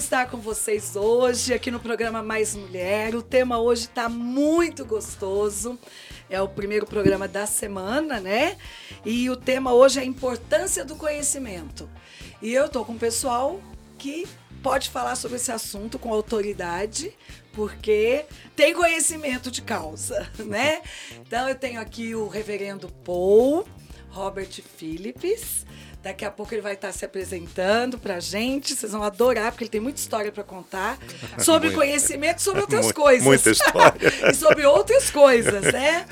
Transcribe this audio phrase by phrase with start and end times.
[0.00, 3.14] Estar com vocês hoje aqui no programa Mais Mulher.
[3.14, 5.78] O tema hoje está muito gostoso.
[6.30, 8.56] É o primeiro programa da semana, né?
[9.04, 11.88] E o tema hoje é a importância do conhecimento.
[12.40, 13.60] E eu tô com o pessoal
[13.98, 14.26] que
[14.62, 17.12] pode falar sobre esse assunto com autoridade,
[17.52, 18.24] porque
[18.56, 20.80] tem conhecimento de causa, né?
[21.20, 23.68] Então eu tenho aqui o reverendo Paul
[24.08, 25.66] Robert Phillips.
[26.02, 28.74] Daqui a pouco ele vai estar se apresentando pra gente.
[28.74, 30.98] Vocês vão adorar, porque ele tem muita história para contar
[31.38, 31.78] sobre Muito.
[31.78, 33.24] conhecimento, sobre outras Muito- coisas.
[33.26, 34.12] muita história.
[34.30, 36.06] e sobre outras coisas, né?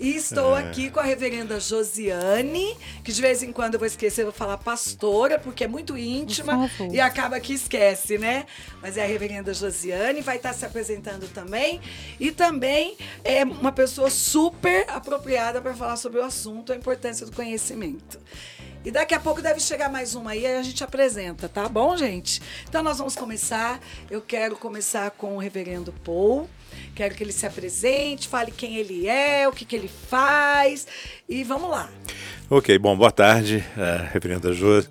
[0.00, 0.16] E É.
[0.16, 4.26] estou aqui com a reverenda Josiane, que de vez em quando eu vou esquecer, eu
[4.26, 8.46] vou falar pastora, porque é muito íntima e acaba que esquece, né?
[8.80, 11.80] Mas é a reverenda Josiane, vai estar se apresentando também.
[12.18, 17.30] E também é uma pessoa super apropriada para falar sobre o assunto, a importância do
[17.32, 18.18] conhecimento.
[18.84, 21.96] E daqui a pouco deve chegar mais uma aí, aí a gente apresenta, tá bom,
[21.96, 22.42] gente?
[22.68, 23.80] Então nós vamos começar.
[24.10, 26.48] Eu quero começar com o reverendo Paul.
[26.94, 30.86] Quero que ele se apresente, fale quem ele é, o que, que ele faz.
[31.28, 31.88] E vamos lá.
[32.50, 34.82] Ok, bom, boa tarde, uh, reverenda Jô.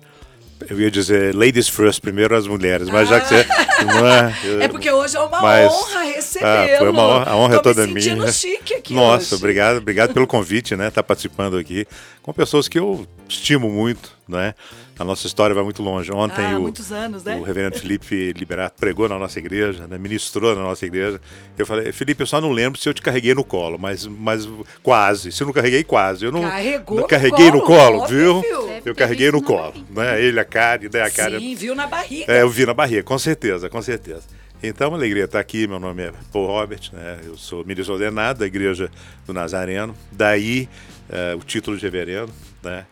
[0.68, 3.46] Eu ia dizer ladies first, primeiro as mulheres, mas já que você.
[3.86, 6.50] Não é, É porque hoje é uma mas- honra recebê-lo.
[6.74, 8.32] Ah, foi uma honra, a honra é Tô toda me minha.
[8.32, 9.42] chique aqui Nossa, hoje.
[9.42, 10.88] obrigado, obrigado pelo convite, né?
[10.88, 11.86] Estar participando aqui
[12.22, 14.54] com pessoas que eu estimo muito, né?
[14.98, 16.12] A nossa história vai muito longe.
[16.12, 17.36] Ontem Ah, o, anos, né?
[17.36, 19.98] o reverendo Felipe Liberato pregou na nossa igreja, né?
[19.98, 21.20] ministrou na nossa igreja.
[21.58, 24.48] Eu falei, Felipe, eu só não lembro se eu te carreguei no colo, mas, mas
[24.82, 25.32] quase.
[25.32, 26.24] Se eu não carreguei, quase.
[26.24, 28.66] Eu não, Carregou não no carreguei no colo, colo, óbvio, viu?
[28.66, 30.22] Deve Eu carreguei no colo, né?
[30.22, 31.38] Ele, a Karen, daí a Karen.
[31.38, 32.32] Sim, viu na barriga.
[32.32, 34.22] É, eu vi na barriga, com certeza, com certeza.
[34.62, 35.66] Então, uma alegria estar aqui.
[35.66, 37.18] Meu nome é Paul Robert, né?
[37.24, 38.88] eu sou ministro ordenado da Igreja
[39.26, 39.94] do Nazareno.
[40.12, 40.68] Daí
[41.10, 42.86] eh, o título de reverendo, né?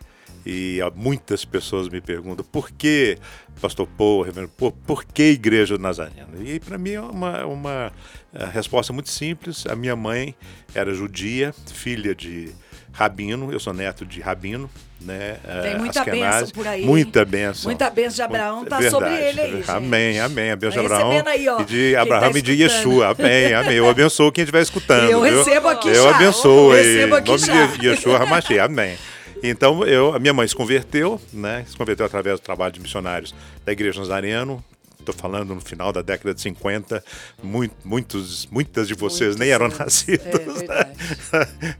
[0.44, 3.18] E muitas pessoas me perguntam por que,
[3.60, 6.28] Pastor Paul, reverendo Paul, por que Igreja do Nazareno?
[6.42, 7.92] E para mim é uma, uma
[8.34, 9.66] eh, resposta muito simples.
[9.66, 10.34] A minha mãe
[10.74, 12.50] era judia, filha de
[12.92, 14.68] rabino, eu sou neto de rabino,
[15.00, 15.36] né?
[15.62, 16.38] Tem eh, muita Askenazi.
[16.40, 16.84] bênção por aí.
[16.84, 17.68] Muita bênção.
[17.68, 18.90] Muita bênção de Abraão tá verdade.
[18.90, 19.70] sobre ele aí, gente.
[19.70, 20.50] Amém, amém.
[20.52, 22.52] A bênção de Tá Abraão aí, ó, e de tá Abraão e de.
[22.62, 23.08] Yeshua.
[23.10, 23.76] Amém, amém.
[23.76, 25.10] Eu abençoo quem estiver escutando.
[25.10, 25.38] Eu viu?
[25.44, 26.16] recebo aqui Eu já.
[26.16, 26.74] abençoo.
[26.74, 27.66] Eu em recebo aqui nome já.
[27.66, 28.58] de Yeshua Hamashi.
[28.58, 28.96] Amém.
[29.42, 31.64] Então, eu, a minha mãe se converteu, né?
[31.68, 33.34] Se converteu através do trabalho de missionários
[33.64, 34.62] da Igreja Nazareno.
[34.98, 37.02] Estou falando no final da década de 50.
[37.42, 39.78] Muito, muitos, muitas de vocês Muitos nem eram anos.
[39.78, 40.26] nascidos.
[40.26, 40.90] É verdade.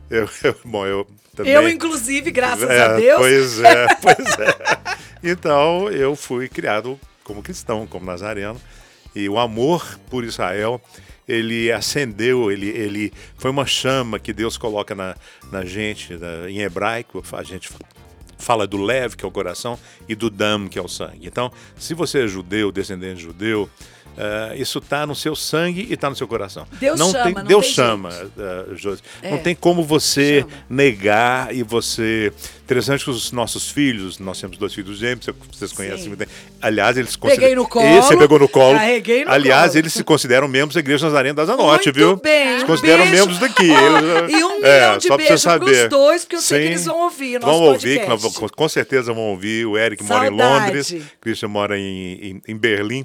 [0.11, 1.07] eu, eu- bom, eu
[1.37, 1.53] também.
[1.53, 3.19] Eu, inclusive, graças É, a Deus.
[3.19, 4.97] Pois é, pois é.
[5.23, 8.59] Então eu fui criado como cristão, como nazareno,
[9.15, 10.81] e o amor por Israel
[11.31, 15.17] ele acendeu, ele, ele foi uma chama que Deus coloca na,
[15.51, 17.79] na gente, na- em hebraico, a gente fa-
[18.39, 21.27] fala do leve, que é o coração, e do dam, que é o sangue.
[21.27, 23.69] Então, se você é judeu, descendente de judeu,
[24.17, 26.67] eh, isso está no seu sangue e está no seu coração.
[26.73, 29.03] Deus chama, tem, não Deus tem chama, eh, Josi.
[29.23, 29.31] É.
[29.31, 30.65] Não tem como você Chama.
[30.69, 32.33] negar e você.
[32.65, 36.09] Interessante que os nossos filhos, nós temos dois filhos gêmeos, vocês conhecem Sim.
[36.09, 36.29] muito bem.
[36.63, 38.79] Aliás, eles Peguei consideram- no colo, Esse pegou no colo.
[38.79, 39.79] carreguei no Aliás, colo.
[39.81, 42.17] eles se consideram membros da Igreja Nazarena da Asa Norte, Muito viu?
[42.17, 43.17] bem, Se um consideram beijo.
[43.17, 43.69] membros daqui.
[43.71, 45.89] Eles- e um é, milhão de beijos pros saber.
[45.89, 46.71] dois, porque eu sei que Sim.
[46.73, 48.01] eles vão ouvir o nosso Vão ouvir,
[48.57, 49.67] com certeza vão ouvir.
[49.67, 50.65] O Eric mora em Saudade.
[50.67, 53.05] Londres, Christian mora em, em, em Berlim.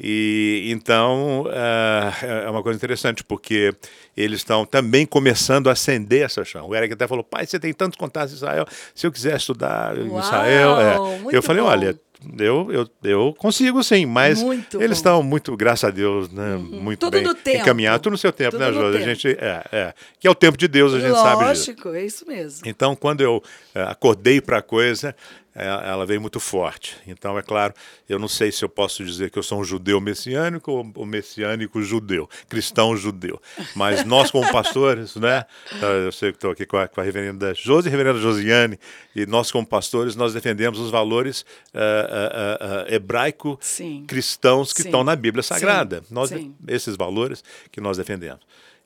[0.00, 3.74] E então ah, é uma coisa interessante, porque
[4.16, 6.66] eles estão também começando a acender essa chama.
[6.66, 9.96] O Eric até falou: pai, você tem tantos contatos em Israel, se eu quiser estudar
[9.98, 10.80] em Uau, Israel.
[10.80, 10.96] é."
[11.36, 11.68] Eu falei: bom.
[11.68, 11.98] olha,
[12.38, 16.98] eu, eu, eu consigo sim, mas Muito eles estão muito, graças a Deus, né, muito
[17.00, 17.58] Tudo bem no tempo.
[17.58, 18.86] encaminhados, tudo no seu tempo, Tudo né, Jô?
[18.86, 21.70] A gente, é, é, que é o tempo de Deus, a gente sabe disso.
[21.70, 22.62] Lógico, é isso mesmo.
[22.66, 23.40] Então, quando eu
[23.72, 25.14] eh, acordei para a coisa,
[25.58, 26.96] ela veio muito forte.
[27.06, 27.74] Então, é claro,
[28.08, 31.06] eu não sei se eu posso dizer que eu sou um judeu messiânico ou um
[31.06, 33.40] messiânico judeu, cristão judeu.
[33.74, 35.44] Mas nós, como pastores, né?
[35.82, 38.78] eh, Eu sei que estou aqui com a, com a reverenda Josi reverenda Josiane,
[39.14, 41.44] e nós, como pastores, nós defendemos os valores
[41.74, 44.04] eh, eh, eh, hebraico Sim.
[44.06, 44.88] cristãos que Sim.
[44.88, 45.48] estão na Bíblia Sim.
[45.54, 46.02] Sagrada.
[46.10, 46.54] Nós, Sim.
[46.66, 48.40] esses valores que nós defendemos.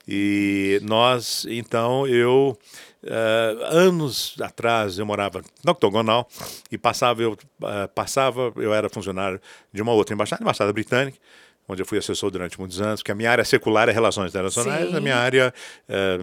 [0.07, 2.59] E nós, então, eu,
[3.05, 6.29] eh, anos atrás, eu morava no Octogonal
[6.71, 9.41] e passava, eu eh, passava, eu era funcionário
[9.73, 11.19] de uma outra embaixada, embaixada britânica,
[11.69, 14.91] onde eu fui assessor durante muitos anos, porque a minha área secular é relações internacionais,
[14.91, 14.97] Sim.
[14.97, 15.55] a minha área,
[15.89, 16.19] eh,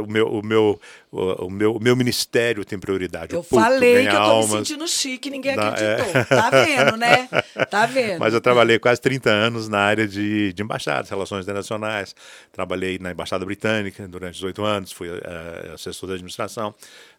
[0.00, 0.80] o, meu, o, meu,
[1.12, 3.34] o, meu, o meu ministério tem prioridade.
[3.34, 6.20] Eu falei que eu tô me sentindo chique, ninguém acreditou.
[6.20, 6.24] é.
[6.24, 7.28] Tá vendo, né?
[7.70, 8.20] Tá vendo?
[8.20, 12.14] Mas eu trabalhei quase 30 anos na área de, de embaixadas, relações internacionais.
[12.52, 16.74] Trabalhei na Embaixada Britânica durante 18 anos, fui eh, assessor da administração.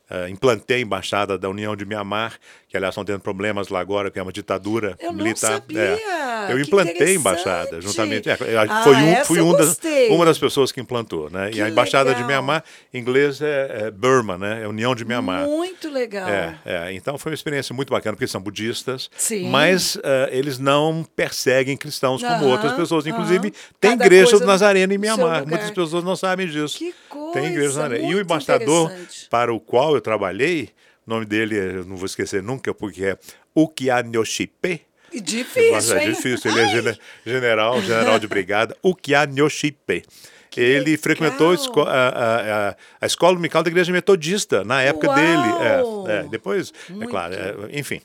[0.10, 2.40] Uh, implantei a embaixada da União de Mianmar,
[2.70, 5.50] que aliás estão tendo problemas lá agora, que é uma ditadura eu militar.
[5.50, 5.80] Não sabia.
[5.80, 6.52] É.
[6.52, 8.30] Eu que implantei a embaixada, juntamente.
[8.30, 9.80] É, ah, foi um, fui um das,
[10.10, 11.32] uma das pessoas que implantou.
[11.32, 11.50] Né?
[11.50, 12.22] Que e a embaixada legal.
[12.22, 12.64] de Mianmar,
[12.94, 14.62] em inglês é, é, Burma, né?
[14.64, 15.48] é União de Mianmar.
[15.48, 16.30] Muito legal.
[16.30, 19.50] É, é, então foi uma experiência muito bacana, porque são budistas, Sim.
[19.50, 23.08] mas uh, eles não perseguem cristãos como Aham, outras pessoas.
[23.08, 23.74] Inclusive, aham.
[23.80, 25.48] tem Cada igreja Nazareno em Mianmar.
[25.48, 26.78] Muitas pessoas não sabem disso.
[26.78, 28.12] Que coisa, Tem igreja do Nazareno.
[28.12, 28.92] E o embaixador
[29.30, 30.70] para o qual eu trabalhei,
[31.10, 33.18] o nome dele, eu não vou esquecer nunca, porque é
[33.56, 34.82] Ukianyoshipe.
[35.12, 36.12] E Difícil, Nossa, é hein?
[36.14, 36.52] difícil.
[36.52, 40.04] Ele é gene- general, general de brigada, Ukianyoshipe.
[40.56, 40.98] Ele legal.
[41.02, 41.54] frequentou
[41.88, 42.10] a, a-
[42.70, 45.16] a- a- escola dominical da igreja metodista na época Uau!
[45.16, 46.12] dele.
[46.12, 47.10] É, é, depois, é Muito.
[47.10, 48.02] claro, é, enfim.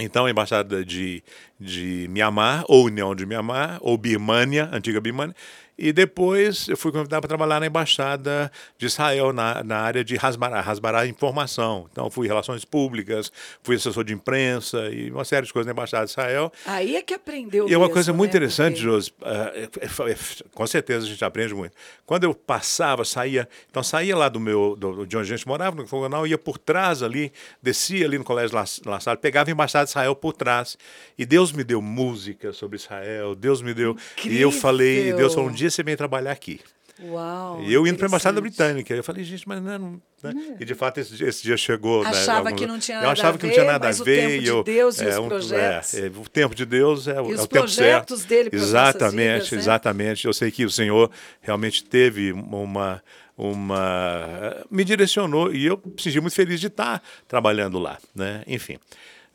[0.00, 1.22] Então, a embaixada de,
[1.58, 5.34] de Mianmar, ou União de Mianmar, ou Birmania, antiga Birmania.
[5.78, 10.16] E depois eu fui convidado para trabalhar na embaixada de Israel, na, na área de
[10.20, 11.86] Hasbará, Hasbará informação.
[11.92, 13.30] Então, fui relações públicas,
[13.62, 16.50] fui assessor de imprensa e uma série de coisas na embaixada de Israel.
[16.66, 18.38] Aí é que aprendeu E é uma coisa muito né?
[18.38, 20.16] interessante, Porque- Josi, é- é- é-
[20.52, 21.72] com certeza a gente aprende muito.
[22.04, 25.76] Quando eu passava, saía, então saía lá do meu, do, de onde a gente morava,
[25.76, 27.32] no Fogonal, ia por trás ali,
[27.62, 30.76] descia ali no Colégio La, La Salle, pegava a Embaixada de Israel por trás.
[31.16, 33.96] E Deus me deu música sobre Israel, Deus me deu.
[34.24, 35.16] E eu falei, Incrível.
[35.18, 36.60] Deus falou, um dia você vem trabalhar aqui.
[37.00, 38.40] Uau, E eu indo para a Embaixada.
[38.40, 38.92] Britânica.
[38.92, 39.78] Eu falei, gente, mas não.
[39.78, 40.56] não né?
[40.58, 42.02] E de fato esse, esse dia chegou.
[42.02, 43.90] né, Achava alguns- que não tinha eu nada achava a que não tinha nada a
[43.92, 44.28] o ver.
[44.28, 45.94] tempo de eu- Deus e é, os um- projetos.
[45.94, 48.06] é, é, o tempo de Deus é, o- E os é o tempo certo.
[48.08, 49.58] projetos dele para Exatamente, vidas, né?
[49.58, 50.26] exatamente.
[50.26, 51.08] Eu sei que o Senhor
[51.40, 53.00] realmente teve uma
[53.36, 58.42] uma me direcionou e eu me senti muito feliz de estar trabalhando lá, né?
[58.46, 58.76] Enfim.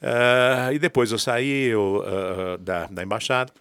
[0.01, 3.53] Ah, e depois eu saí eu, ah, da, da embaixada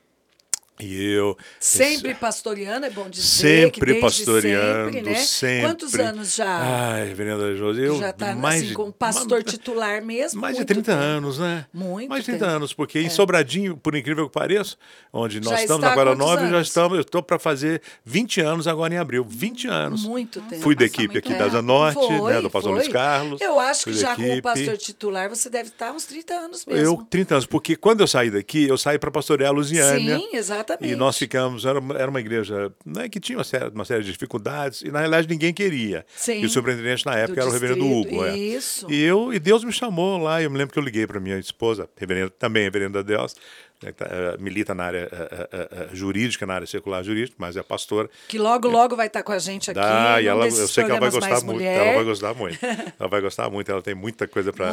[0.80, 3.22] e eu Sempre pastoreando, é bom dizer.
[3.26, 5.14] Sempre pastoreando, sempre, né?
[5.16, 5.66] sempre.
[5.68, 6.58] Quantos anos já?
[6.94, 10.40] Ai, Reverenda Josi, eu já está mais assim, como pastor ma- titular mesmo?
[10.40, 11.02] mais de Muito 30 tempo.
[11.04, 11.66] anos, né?
[11.72, 12.52] Muito Mais de 30 tempo.
[12.52, 12.56] É.
[12.56, 14.76] anos, porque em Sobradinho, por incrível que pareça,
[15.12, 18.94] onde nós Já estamos agora nove, já estamos, eu estou para fazer 20 anos agora
[18.94, 19.24] em abril.
[19.28, 20.02] 20 anos.
[20.04, 20.62] Muito tempo.
[20.62, 21.38] Fui da equipe aqui tempo.
[21.42, 22.80] da Zanorte, Foi, né, do pastor foi.
[22.80, 23.40] Luiz Carlos.
[23.40, 26.82] Eu acho que já como pastor titular você deve estar uns 30 anos mesmo.
[26.84, 30.16] Eu, 30 anos, porque quando eu saí daqui, eu saí para pastorear a Lusiânia.
[30.18, 30.28] Sim,
[30.64, 30.92] exatamente.
[30.92, 34.02] E nós ficamos, era, uma- era uma igreja né, que tinha uma série, uma série
[34.04, 36.04] de dificuldades, e na realidade ninguém queria.
[36.16, 36.40] Sim.
[36.40, 38.24] E o superintendente na época era o reverendo Hugo.
[38.24, 38.36] é.
[38.36, 38.90] isso.
[38.90, 41.38] E, eu, e Deus me chamou lá, eu me lembro que eu liguei para minha
[41.38, 43.34] esposa, reverenda, também reverenda Deus,
[43.82, 47.62] né, tá, eh, milita na área eh, eh, jurídica, na área secular jurídica, mas é
[47.62, 48.08] pastora.
[48.28, 49.80] Que logo, logo vai estar com a gente aqui.
[49.80, 51.52] Dá, e ela, eu sei que ela vai gostar muito.
[51.52, 51.86] Mulher.
[51.86, 52.58] Ela vai gostar muito.
[52.64, 53.70] Ela vai gostar muito.
[53.72, 54.72] Ela tem muita coisa para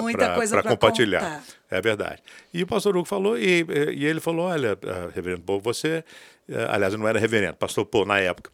[0.63, 1.21] compartilhar.
[1.21, 1.43] contar.
[1.71, 2.21] É verdade.
[2.53, 6.03] E o pastor Hugo falou, e, e ele falou: olha, ah, reverendo Paul, você.
[6.49, 8.49] Eh, Aliás, eu não era reverendo, pastor Paul, na época.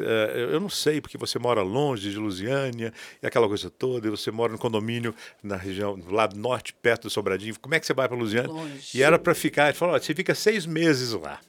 [0.00, 2.92] Eh, Eu não sei, porque você mora longe de Lusiânia
[3.22, 7.02] e aquela coisa toda, e você mora no condomínio na região, do lado norte, perto
[7.02, 7.58] do Sobradinho.
[7.60, 8.50] Como é que você vai para Lusiânia?
[8.50, 8.96] Longe.
[8.96, 9.68] E era para ficar.
[9.68, 11.40] Ele falou: você fica seis meses lá.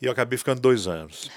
[0.00, 1.30] E eu acabei ficando dois anos.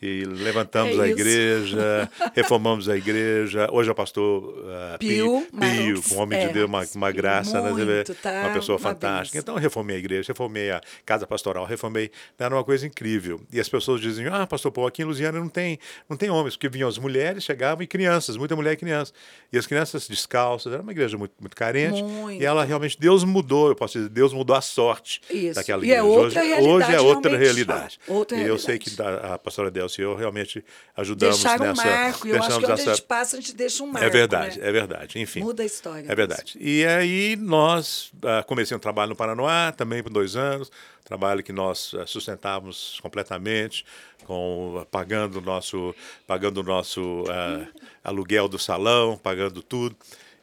[0.00, 3.68] E levantamos É a igreja, reformamos a igreja.
[3.72, 6.12] Hoje é o pastor uh, Pio Pio, Marques.
[6.12, 6.46] um homem É.
[6.46, 7.70] de Deus, uma, uma graça, né?
[7.70, 8.42] Muito, tá?
[8.46, 9.38] uma pessoa Uma fantástica.
[9.38, 9.40] benção.
[9.40, 12.10] Então eu reformei a igreja, reformei a casa pastoral, reformei.
[12.38, 13.40] Era uma coisa incrível.
[13.52, 15.78] E as pessoas diziam: Ah, pastor Paul, aqui em Lusiana não tem,
[16.08, 19.12] não tem homens, porque vinham as mulheres, chegavam e crianças, muita mulher e criança.
[19.52, 22.02] E as crianças descalças, era uma igreja muito, muito carente.
[22.02, 22.40] Muito.
[22.40, 25.54] E ela realmente, Deus mudou, eu posso dizer, Deus mudou a sorte Isso.
[25.54, 26.04] daquela é igreja.
[26.04, 27.98] outra hoje, hoje é outra realidade.
[28.06, 28.62] Outra e eu realidade.
[28.64, 30.64] sei que a pastora Delcio e eu realmente
[30.96, 31.84] ajudamos Deixar um nessa.
[31.84, 32.28] marco.
[32.28, 34.06] Eu acho que onde a gente passa, a gente deixa um marco.
[34.06, 34.68] é verdade, né?
[34.68, 35.18] é verdade.
[35.18, 35.40] Enfim.
[35.40, 36.06] Muda a história.
[36.10, 36.56] É verdade.
[36.60, 40.70] E aí nós ah, comecei um trabalho no Paranoá, também por dois anos,
[41.04, 43.84] trabalho que nós ah, sustentávamos completamente,
[44.24, 45.94] com pagando o nosso,
[46.26, 47.66] pagando o nosso ah,
[48.04, 49.96] aluguel do salão, pagando tudo.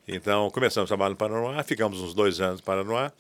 [0.07, 3.11] Então começamos o trabalho no Paranoá, ficamos uns dois anos no Paranoá,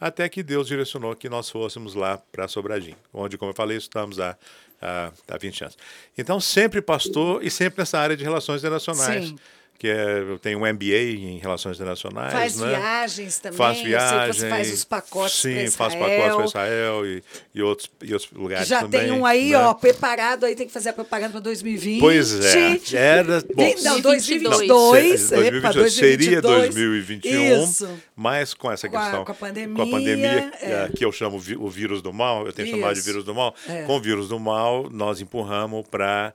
[0.00, 4.20] até que Deus direcionou que nós fôssemos lá para Sobradinho, onde, como eu falei, estamos
[4.20, 4.36] há,
[4.80, 5.76] há, há 20 anos.
[6.16, 9.28] Então sempre pastor e sempre nessa área de relações internacionais.
[9.28, 9.36] Sim.
[9.78, 12.32] Que é, eu tenho um MBA em Relações Internacionais.
[12.32, 12.66] Faz né?
[12.70, 13.74] viagens também.
[13.76, 14.36] Que viagens.
[14.36, 15.98] você faz os pacotes Sim, Israel.
[16.00, 17.22] pacotes para Israel e,
[17.54, 19.02] e, outros, e outros lugares Já também.
[19.02, 19.56] tem um aí, né?
[19.58, 22.00] ó, preparado, aí tem que fazer a propaganda para 2020.
[22.00, 22.80] Pois é.
[22.92, 25.20] Era, bom, Vem- Não, 2022.
[25.20, 25.40] Se- epa,
[25.72, 26.74] 2022 seria 2022.
[26.74, 27.88] 2021, Isso.
[28.16, 30.70] mas com essa Com a- questão, com a pandemia, com a pandemia, é.
[30.72, 33.08] eh, que eu chamo vi- o vírus do mal, eu tenho chamado de Isso.
[33.08, 33.82] vírus do mal, É.
[33.82, 36.34] com o vírus do mal, nós empurramos para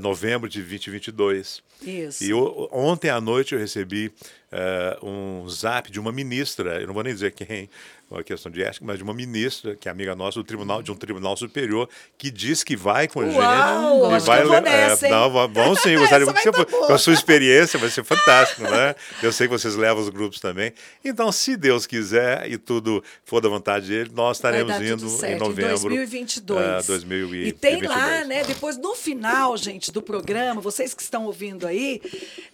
[0.00, 1.62] novembro de 2022.
[1.82, 2.24] Isso.
[2.24, 4.12] E o- ontem à noite eu recebi
[4.52, 7.68] eh, um zap de uma ministra, eu não vou nem dizer quem,
[8.08, 10.92] uma questão de ética, mas de uma ministra, que é amiga nossa do tribunal, de
[10.92, 13.36] um tribunal superior, que diz que vai com a gente.
[13.36, 15.12] Uau, e vai que le- nessa, hein?
[15.12, 18.62] não, va- vamos sim, gostaria muito que você com a sua experiência, vai ser fantástico,
[18.62, 18.94] né?
[19.20, 20.72] Eu sei que vocês levam os grupos também.
[21.04, 25.38] Então, se Deus quiser e tudo for da vontade dele, nós estaremos indo certo, em
[25.38, 25.70] novembro.
[25.88, 26.60] 2022.
[26.64, 27.48] eh, 2022.
[27.48, 28.44] E tem lá, né?
[28.44, 32.00] Depois, no final, gente, do programa, vocês que estão ouvindo aí,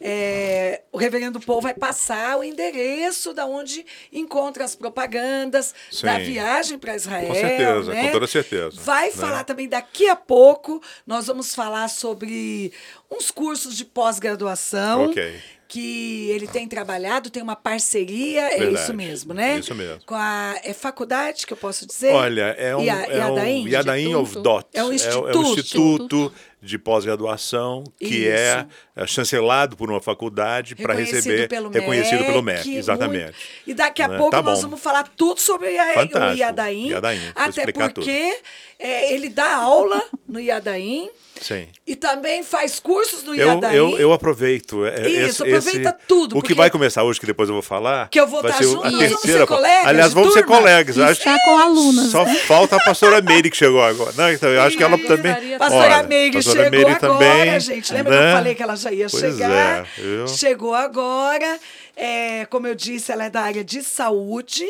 [0.01, 5.42] é, o reverendo Paul vai passar o endereço da onde encontra as propagandas
[5.91, 6.07] Sim.
[6.07, 7.27] da viagem para Israel.
[7.29, 8.03] Com certeza, né?
[8.07, 9.13] com toda certeza, Vai né?
[9.13, 10.83] falar também daqui a pouco.
[11.07, 12.73] Nós vamos falar sobre
[13.11, 15.07] uns cursos de pós-graduação.
[15.07, 15.35] Ok.
[15.69, 18.75] Que ele tem trabalhado, tem uma parceria, é Verdade.
[18.83, 19.59] isso mesmo, né?
[19.59, 20.03] Isso mesmo.
[20.05, 22.13] Com a é faculdade que eu posso dizer?
[22.13, 24.43] Olha, é um, Ia- é um Yadaim of Instituto.
[24.43, 24.67] Dot.
[24.75, 25.39] É um É, instituto.
[25.39, 28.65] um instituto de pós-graduação que é,
[28.95, 33.23] é chancelado por uma faculdade para receber pelo reconhecido pelo MEC, MEC, exatamente.
[33.25, 33.37] muito.
[33.67, 34.17] E daqui a Né?
[34.17, 34.69] pouco Tá nós bom.
[34.69, 36.39] vamos falar tudo sobre o Ia- o Fantástico.
[36.39, 36.89] Iadaim.
[36.89, 38.37] Iadaim, Até porque
[38.79, 41.67] é, ele dá aula no Iadaim Sim.
[41.87, 43.75] e também faz cursos no Eu, Iadaim.
[43.77, 44.85] eu, eu aproveito.
[44.87, 47.63] é, Isso, esse- aproveita esse- tudo, O que vai começar hoje, que depois eu vou
[47.63, 48.09] falar.
[48.09, 49.41] Que eu vou vai tá ser junto, a vamos terceira.
[49.41, 50.57] ser colegas Aliás, vamos ser turma.
[50.59, 50.97] colegas.
[50.97, 52.35] E Acho está com alunas, Só né?
[52.47, 54.13] falta a pastora Meire que chegou agora.
[54.17, 55.59] Não, então, eu acho que ela também.
[55.59, 57.93] Pastora Meire pastora chegou Meire agora, também, gente.
[57.93, 58.31] Lembra que né?
[58.31, 59.87] eu falei que ela já ia Pois chegar?
[59.87, 60.27] é?
[60.29, 61.59] Chegou agora.
[61.97, 64.67] É, como eu disse, ela é da área de saúde,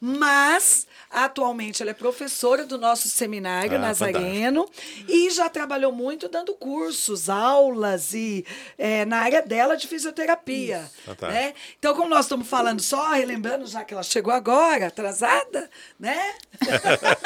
[0.00, 4.68] mas atualmente ela é professora do nosso seminário Ah, Nazareno
[5.08, 8.44] e já trabalhou muito dando cursos, aulas e
[8.76, 10.90] é, na área dela de fisioterapia.
[11.06, 11.32] Fantástico.
[11.32, 11.54] Né?
[11.78, 16.34] Então, como nós estamos falando só, relembrando, já que ela chegou agora, atrasada, né?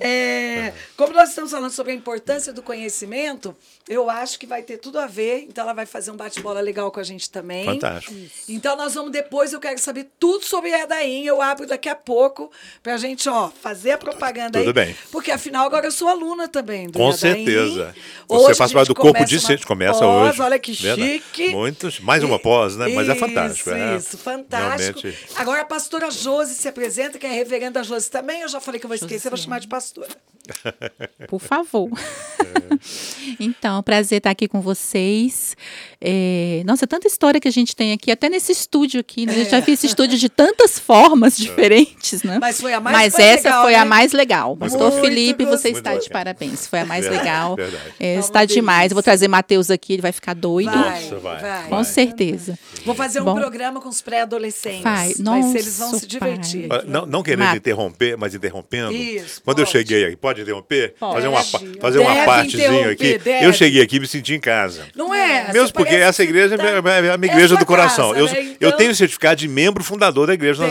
[0.00, 3.56] É, como nós estamos falando sobre a importância do conhecimento,
[3.88, 5.44] eu acho que vai ter tudo a ver.
[5.48, 7.64] Então, ela vai fazer um bate-bola legal com a gente também.
[7.64, 8.14] Fantástico.
[8.48, 11.24] Então, nós vamos depois, eu quero saber tudo sobre a Edaim.
[11.24, 12.50] Eu abro daqui a pouco
[12.84, 14.86] pra gente, ó, fazer a propaganda Tudo aí.
[14.86, 14.96] bem.
[15.10, 17.16] Porque, afinal, agora eu sou aluna também do Com Iadaim.
[17.16, 17.94] certeza.
[18.28, 20.42] Hoje Você faz a parte do corpo discente, uma começa pós, hoje.
[20.42, 21.12] Olha que Verdade.
[21.14, 21.48] chique.
[21.48, 22.88] Muitos, mais uma pós, né?
[22.88, 23.70] Mas é fantástico.
[23.70, 23.96] Isso, é.
[23.96, 25.00] isso, fantástico.
[25.00, 25.26] Realmente.
[25.34, 28.42] Agora a pastora Josi se apresenta, que é a reverenda Josi também.
[28.42, 30.08] Eu já falei que eu vou esquecer, vou chamar de pastora.
[31.28, 31.90] Por favor.
[33.40, 35.56] então, prazer estar aqui com vocês.
[36.00, 39.32] É, nossa, tanta história que a gente tem aqui, até nesse estúdio aqui, né?
[39.32, 42.38] A gente já viu esse estúdio de tantas formas diferentes, né?
[42.40, 43.78] Mas foi a mais Mas mais essa legal, foi né?
[43.78, 44.56] a mais legal.
[44.56, 46.66] Pastor Muito Felipe, você está de parabéns.
[46.66, 47.56] Foi a mais Verdade, legal.
[47.56, 47.94] verdade.
[47.98, 48.90] É, Tá está demais.
[48.90, 50.70] Eu vou trazer Matheus aqui, ele vai ficar doido.
[50.70, 51.68] Vai, Nossa, vai, vai.
[51.68, 52.58] Com certeza.
[52.84, 53.34] Vou fazer um Bom.
[53.34, 54.82] programa com os pré-adolescentes.
[54.82, 55.12] Vai.
[55.18, 56.66] Nossa, eles vão se divertir.
[56.70, 58.92] Ah, Não, não querendo interromper, mas interrompendo.
[58.92, 59.78] Isso, Quando eu pode.
[59.78, 60.94] cheguei aqui, pode interromper?
[60.98, 61.14] Pode.
[61.14, 63.18] Fazer uma, fazer Deve uma partezinha aqui.
[63.18, 63.44] deve.
[63.46, 64.82] Eu cheguei aqui e me senti em casa.
[64.94, 65.52] Não é?
[65.52, 68.12] Mesmo porque essa igreja tá- é minha- é a minha é igreja sua do coração.
[68.12, 68.38] casa, eu, né?
[68.60, 70.62] eu Então- tenho certificado de membro fundador da igreja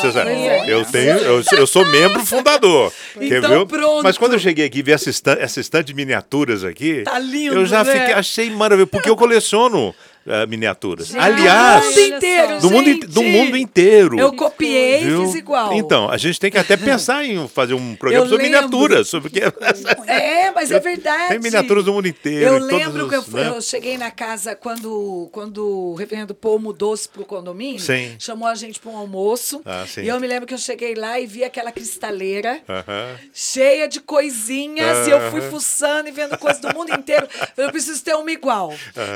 [0.00, 0.64] pois é.
[0.68, 2.92] Eu tenho, eu, eu sou membro fundador.
[3.20, 4.02] Então, pronto.
[4.02, 7.18] Mas quando eu cheguei aqui e vi essa estante, essa estante de miniaturas aqui, Tá
[7.18, 7.92] lindo, eu já né?
[7.92, 9.94] fiquei, achei maravilhoso, porque eu coleciono
[10.26, 11.10] eh, miniaturas.
[11.10, 13.06] Do Aliás, mundo inteiro, do mundo, gente.
[13.06, 14.18] do mundo inteiro.
[14.18, 15.24] Eu copiei e Viu?
[15.26, 15.72] fiz igual.
[15.74, 18.58] Então, a gente tem que até pensar em fazer um programa Eu sobre lembro.
[18.68, 19.08] miniaturas.
[19.08, 19.40] Sobre que...
[20.06, 21.28] É, mas é verdade.
[21.28, 22.44] Tem miniaturas do mundo inteiro.
[22.54, 23.48] Eu lembro os, que eu, fui- né?
[23.48, 27.80] eu cheguei na casa quando, quando o reverendo Paul mudou-se pro condomínio.
[27.80, 28.16] Sim.
[28.18, 29.60] Chamou a gente para um almoço.
[29.64, 29.84] Ah.
[29.98, 33.16] E eu me lembro que eu cheguei lá e vi aquela cristaleira Aham.
[33.32, 35.06] cheia de coisinhas.
[35.06, 37.26] E eu fui fuçando e vendo coisas do mundo inteiro.
[37.56, 38.72] Eu preciso ter uma igual.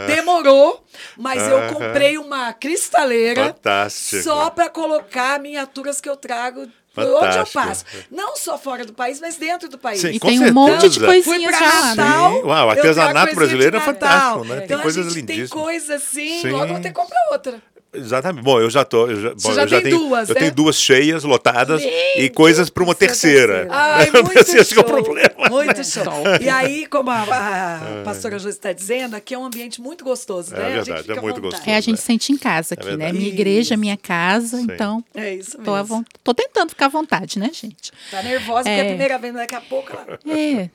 [0.06, 0.84] Demorou,
[1.16, 1.74] mas eu Aham.
[1.74, 4.22] comprei uma cristaleira Fantástico.
[4.22, 7.52] só para colocar miniaturas que eu trago por onde eu Fantástico.
[7.62, 7.84] passo.
[8.10, 10.00] Não só fora do país, mas dentro do país.
[10.00, 11.06] Sim, E com tem um monte de certeza.
[11.06, 11.94] Fui coisinhas pra lá, né?
[12.04, 12.32] Natal.
[12.32, 12.42] Sim.
[12.42, 14.56] Uau, o eu artesanato brasileiro de é fantástico, né?
[14.56, 15.50] Tem Então coisas a gente lindíssimas.
[15.50, 16.50] Tem coisa assim, Sim.
[16.50, 17.62] logo vou ter que comprar outra.
[17.94, 18.42] Exatamente.
[18.42, 19.06] Bom, eu já tô.
[19.06, 20.40] Eu já, bom, já eu já tem tenho duas, Eu né?
[20.40, 22.34] tenho duas cheias, lotadas, e Lindo.
[22.34, 23.66] coisas para uma é a terceira.
[23.66, 23.68] terceira.
[23.76, 24.84] Ai, muito Esse é o show.
[24.84, 25.48] problema.
[25.50, 26.02] Muito show.
[26.04, 26.42] Top.
[26.42, 30.54] E aí, como a, a pastora Josi está dizendo, aqui é um ambiente muito gostoso,
[30.54, 30.64] É né?
[30.64, 31.68] a verdade, gente fica é muito gostoso.
[31.68, 32.90] É, a gente sente em casa aqui, né?
[32.96, 33.18] verdade.
[33.18, 34.64] Minha igreja, minha casa, Sim.
[34.70, 35.64] então É isso mesmo.
[35.64, 37.92] tô, à von- tô tentando ficar à vontade, né, gente?
[38.10, 38.88] Tá nervosa porque é a É.
[38.88, 40.18] primeira vez, mas daqui a pouco ela...
[40.34, 40.70] É.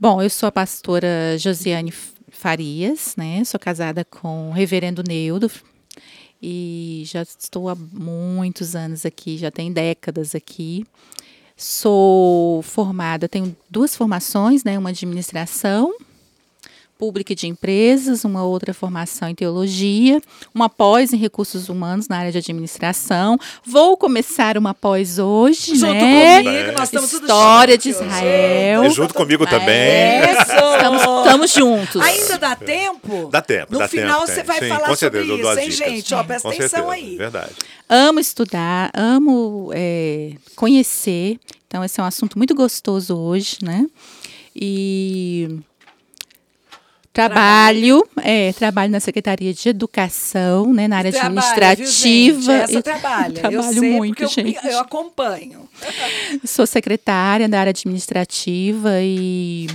[0.00, 1.94] Bom, eu sou a pastora Josiane
[2.30, 3.40] Farias, né?
[3.44, 5.48] Sou casada com o reverendo Neudo
[6.46, 10.84] e já estou há muitos anos aqui, já tem décadas aqui.
[11.56, 14.78] Sou formada, tenho duas formações, né?
[14.78, 15.96] Uma administração,
[16.98, 20.20] pública e de empresas, uma outra formação em teologia,
[20.54, 23.38] uma pós em recursos humanos na área de administração.
[23.64, 26.42] Vou começar uma pós hoje, Junto né?
[26.42, 27.90] comigo, nós estamos História de.
[27.90, 28.84] Israel.
[28.84, 29.68] E junto comigo também.
[29.68, 32.00] É, estamos, estamos juntos.
[32.02, 33.28] Ainda dá tempo?
[33.30, 34.44] Dá tempo, No dá final tempo, você tem.
[34.44, 35.88] vai Sim, falar com certeza, sobre dou isso, hein, dicas.
[35.92, 36.14] gente?
[36.14, 37.16] Ó, presta Com atenção certeza, aí.
[37.16, 37.52] Verdade.
[37.88, 41.38] Amo estudar, amo é, conhecer.
[41.66, 43.86] Então, esse é um assunto muito gostoso hoje, né?
[44.54, 45.58] E
[47.14, 52.32] trabalho, é, trabalho na Secretaria de Educação, né, na área Trabalha, administrativa.
[52.32, 52.62] Viu, gente?
[52.62, 53.34] Essa Eu trabalha.
[53.34, 54.66] trabalho eu sei muito, porque eu- gente.
[54.66, 55.68] Eu, acompanho.
[56.44, 59.68] Sou secretária da área administrativa e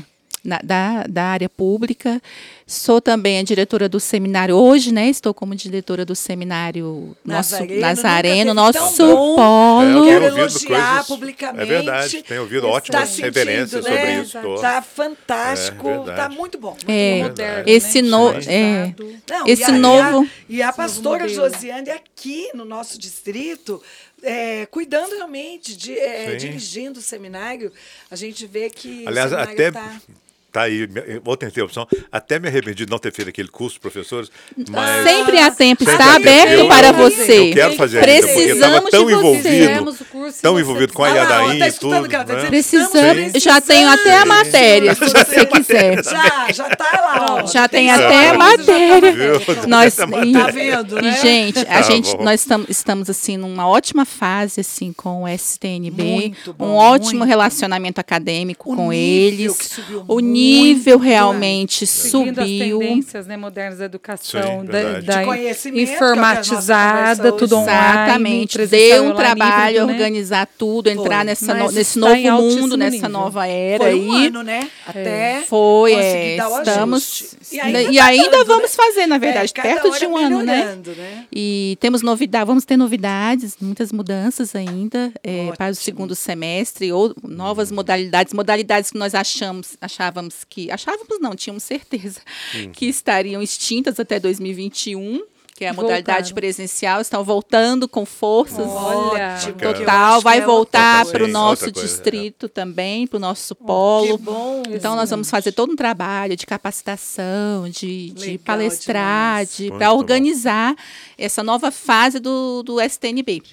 [0.43, 2.21] na- da, da área pública.
[2.65, 4.55] Sou também a diretora do seminário.
[4.55, 5.09] Hoje, né?
[5.09, 8.97] Estou como diretora do seminário nosso Nazareno, Nazareno, nosso
[9.35, 9.81] polo.
[9.81, 11.61] É, eu Quero tenho ouvido elogiar coisas- publicamente.
[11.61, 13.91] É verdade, tenho ouvido Tá ótimas sentindo, referências né?
[13.91, 14.39] sobre isso.
[14.41, 14.55] tô.
[14.61, 16.17] Tá fantástico, É, verdade.
[16.17, 16.71] tá muito bom.
[16.71, 17.23] muito É, bom.
[17.29, 18.09] moderno, esse né?
[18.09, 19.19] no- Atualizado.
[19.29, 21.49] Não, Esse e a, novo- E a, e a pastora modelo.
[21.51, 23.81] Josiane aqui no nosso distrito,
[24.21, 27.71] é, cuidando realmente, de, é, dirigindo o seminário,
[28.11, 29.71] a gente vê que Aliás, até.
[29.71, 29.99] tá...
[30.59, 31.87] Tá aí, me- outra interrupção.
[32.11, 34.29] Até me arrependi de não ter feito aquele curso professores,
[34.69, 35.03] mas.
[35.07, 36.29] Sempre há tempo, Sempre está tempo.
[36.29, 37.49] aberto Eu- para eu- você.
[37.49, 39.89] Eu quero fazer ainda, porque Precisamos tão envolvido.
[40.13, 41.95] O Tão envolvido com a tá e tudo.
[42.05, 42.45] o tá né?
[42.47, 43.39] Precisamos, Sim.
[43.39, 46.03] já tenho até a matéria, se você quiser.
[46.03, 47.41] Já, já tá lá.
[47.43, 47.47] ó.
[47.47, 49.11] Já tem até a só- matéria.
[49.13, 49.67] Viu?
[49.67, 51.19] Nós, Tá Tá vendo, né?
[51.21, 56.03] gente, a Tá gente, nós tam, estamos assim numa ótima fase assim com o STNB,
[56.03, 57.29] Muito bom, um ótimo muito.
[57.29, 58.93] relacionamento acadêmico O com nível
[59.43, 59.57] eles.
[59.57, 60.03] que subiu
[60.49, 61.05] o muito, nível né?
[61.07, 62.79] realmente Seguindo as subiu.
[62.79, 67.55] tendências né, modernas da educação, Sim, da, da De conhecimento, que é informatizada, tudo conversa
[67.55, 68.05] online.
[68.07, 68.65] Exatamente.
[68.67, 69.93] Deu um trabalho híbrido, né?
[69.93, 71.23] organizar tudo, entrar Foi.
[71.25, 73.09] nessa no- nesse novo mundo, nessa nível.
[73.09, 74.27] nova era Foi um aí.
[74.27, 74.69] ano, né?
[74.87, 77.55] Até Foi, é, dar o estamos ajuste.
[77.55, 78.83] e ainda ainda, tá dando, vamos né?
[78.85, 80.75] fazer, na É, verdade, cada perto de um ano, né?
[80.75, 81.25] né?
[81.33, 87.13] E temos novidade, vamos ter novidades, muitas mudanças ainda é, para o segundo semestre, ou
[87.23, 92.21] novas modalidades, modalidades que nós achamos, achávamos que, achávamos não, tínhamos certeza
[92.73, 95.23] que estariam extintas até 2021,
[95.59, 96.35] que é a modalidade Voltaram.
[96.35, 98.65] presencial, estão voltando com forças.
[98.65, 101.71] Olha, Total, vai é voltar para o Sim, nosso é.
[101.71, 104.17] distrito também, para o nosso polo.
[104.17, 104.63] Que bom.
[104.69, 108.37] Então, nós vamos fazer todo um trabalho de capacitação, de, de Legal
[109.57, 109.97] de para bom.
[109.97, 110.75] organizar
[111.17, 113.43] essa nova fase do, do STNB.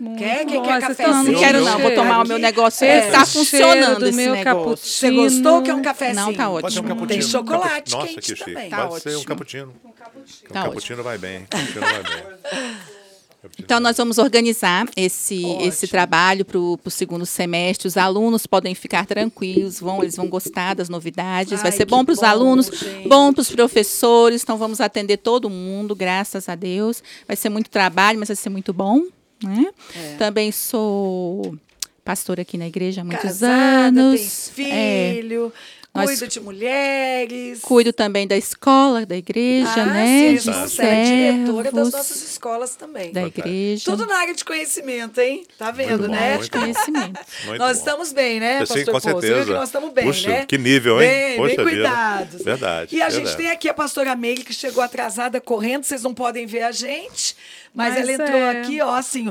[0.00, 0.44] Muito Quer?
[0.46, 1.32] Quem quer Vocês cafezinho?
[1.32, 2.84] Não quero não, vou tomar o meu negócio.
[2.84, 4.76] É, cheiro funcionando do esse meu negócio.
[4.76, 6.26] Você gostou que é um cafezinho?
[6.26, 6.88] Não, tá Pode ser um ótimo.
[6.88, 7.06] cappuccino.
[7.08, 8.52] Tem chocolate Nossa, quente que chique.
[8.52, 8.70] também.
[8.70, 9.26] Tá Pode ser um ótimo.
[9.28, 9.74] cappuccino.
[9.84, 11.46] Um Tá cappuccino vai bem.
[11.48, 12.76] Cappuccino vai bem.
[13.58, 15.68] Então, nós vamos organizar esse, Ótimo.
[15.68, 17.86] esse trabalho para o segundo semestre.
[17.86, 21.60] Os alunos podem ficar tranquilos, vão, eles vão gostar das novidades.
[21.60, 23.06] Vai Ai, ser que bom para os alunos, gente.
[23.06, 24.42] bom para os professores.
[24.42, 27.02] Então, vamos atender todo mundo, graças a Deus.
[27.26, 29.02] Vai ser muito trabalho, mas vai ser muito bom.
[29.44, 29.66] Né?
[29.96, 30.16] É.
[30.16, 31.56] Também sou
[32.04, 34.50] pastora aqui na igreja há muitos Casada, anos.
[34.54, 35.52] tem É, filho,
[35.94, 37.60] Nós- cuida de mulheres.
[37.62, 40.36] cuido também da escola, da igreja, ah, né?
[40.38, 43.10] sim, de você é diretora das servos, nossas escolas também.
[43.12, 43.84] da igreja.
[43.86, 45.46] Tudo na área de conhecimento, hein?
[45.56, 46.36] Tá vendo, Muito bom, né?
[46.36, 46.60] muito bom.
[46.60, 47.20] conhecimento.
[47.46, 47.78] Muito nós bom.
[47.78, 49.04] estamos bem, né, Sim, pastor com Pouso?
[49.04, 49.44] Você viu certeza.
[49.46, 50.46] que nós estamos bem, Puxa, né?
[50.46, 51.08] que nível, hein?
[51.08, 51.88] Bem, Poxa bem vida.
[51.88, 52.42] cuidados.
[52.44, 53.36] Verdade, E a gente verdade.
[53.38, 55.84] tem aqui a pastora Meire, que chegou atrasada, correndo.
[55.84, 57.34] Vocês não podem ver a gente,
[57.74, 58.60] mas, Mas ela entrou é.
[58.60, 59.26] aqui, ó, assim.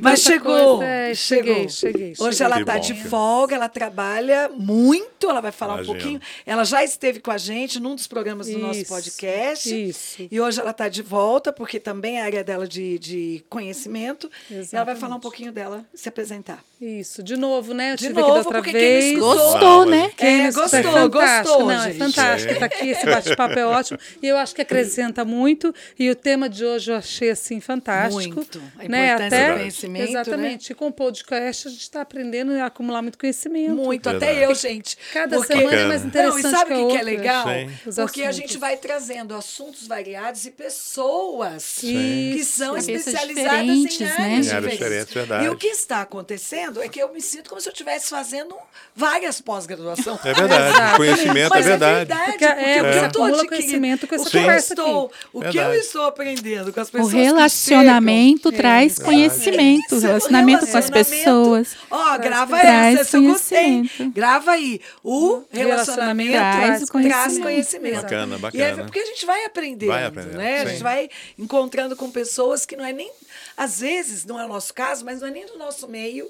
[0.00, 0.76] Mas chegou.
[0.76, 1.54] coisa, é, chegou.
[1.54, 2.52] cheguei, cheguei, Hoje cheguei.
[2.52, 5.94] ela está de folga, ela trabalha muito, ela vai falar Imagino.
[5.94, 6.20] um pouquinho.
[6.44, 9.88] Ela já esteve com a gente num dos programas do nosso Isso, podcast.
[9.88, 10.28] isso.
[10.30, 14.30] E hoje ela está de volta, porque também é a área dela de, de conhecimento.
[14.50, 15.00] E ela vai Exatamente.
[15.00, 16.62] falar um pouquinho dela, se apresentar.
[16.80, 17.92] Isso, de novo, né?
[17.92, 19.04] Eu De tive novo, porque quem vez.
[19.12, 20.10] escutou- Gostou, né?
[20.16, 21.48] Quem É, não escutou, gostou, é fantástico.
[21.58, 21.94] gostou, Não, gente.
[21.94, 22.52] é fantástico.
[22.52, 22.58] Sim.
[22.58, 23.98] Tá aqui, esse bate-papo é ótimo.
[24.22, 25.74] E eu acho que acrescenta muito.
[25.98, 28.34] E o tema de hoje eu achei assim fantástico.
[28.34, 28.62] Muito.
[28.78, 29.06] A né?
[29.06, 30.20] importância Até, do conhecimento, né?
[30.20, 30.70] Exatamente.
[30.72, 33.74] E com o podcast a gente está aprendendo a acumular muito conhecimento.
[33.74, 34.32] Muito, Verdade.
[34.32, 34.98] até eu, gente.
[35.12, 37.46] Cada Porque- semana é mais interessante Não, e sabe o que, que é legal?
[37.48, 37.92] Sim.
[37.94, 42.32] Porque a gente vai trazendo assuntos variados e pessoas Sim.
[42.36, 44.10] que são Cabeças especializadas diferentes, em né?
[44.10, 44.78] áreas áreas diferentes.
[44.78, 45.44] diferentes, verdade.
[45.46, 48.54] E o que está acontecendo é que eu me sinto como se eu estivesse fazendo
[48.94, 50.18] várias pós-graduações.
[50.24, 50.74] É verdade.
[50.76, 50.96] Exato.
[50.96, 51.94] Conhecimento Mas é verdade.
[51.96, 55.06] verdade, Porque, é, porque o eu tô adquirindo, conhecimento com essa o que eu estou,
[55.06, 55.14] aqui.
[55.32, 55.76] o que eu Verdade.
[55.78, 58.58] estou aprendendo com as O pessoas que relacionamento chegam.
[58.60, 61.24] traz conhecimento, Isso, o o relacionamento com as relacionamento.
[61.24, 61.76] pessoas.
[61.90, 63.58] Ó, grava Traz essa, eu gostei.
[63.64, 64.14] conhecimento.
[64.14, 64.80] Grava aí.
[65.02, 67.42] O relacionamento Relacionamento traz traz conhecimento.
[67.42, 68.02] conhecimento.
[68.02, 68.38] Bacana, E é
[68.70, 68.84] bacana.
[68.84, 70.60] porque a gente vai aprendendo, Vai aprendendo, né?
[70.60, 71.08] A gente vai
[71.38, 73.10] encontrando com pessoas que não é nem,
[73.56, 76.28] às vezes, não é o nosso caso, mas não é nem do nosso meio.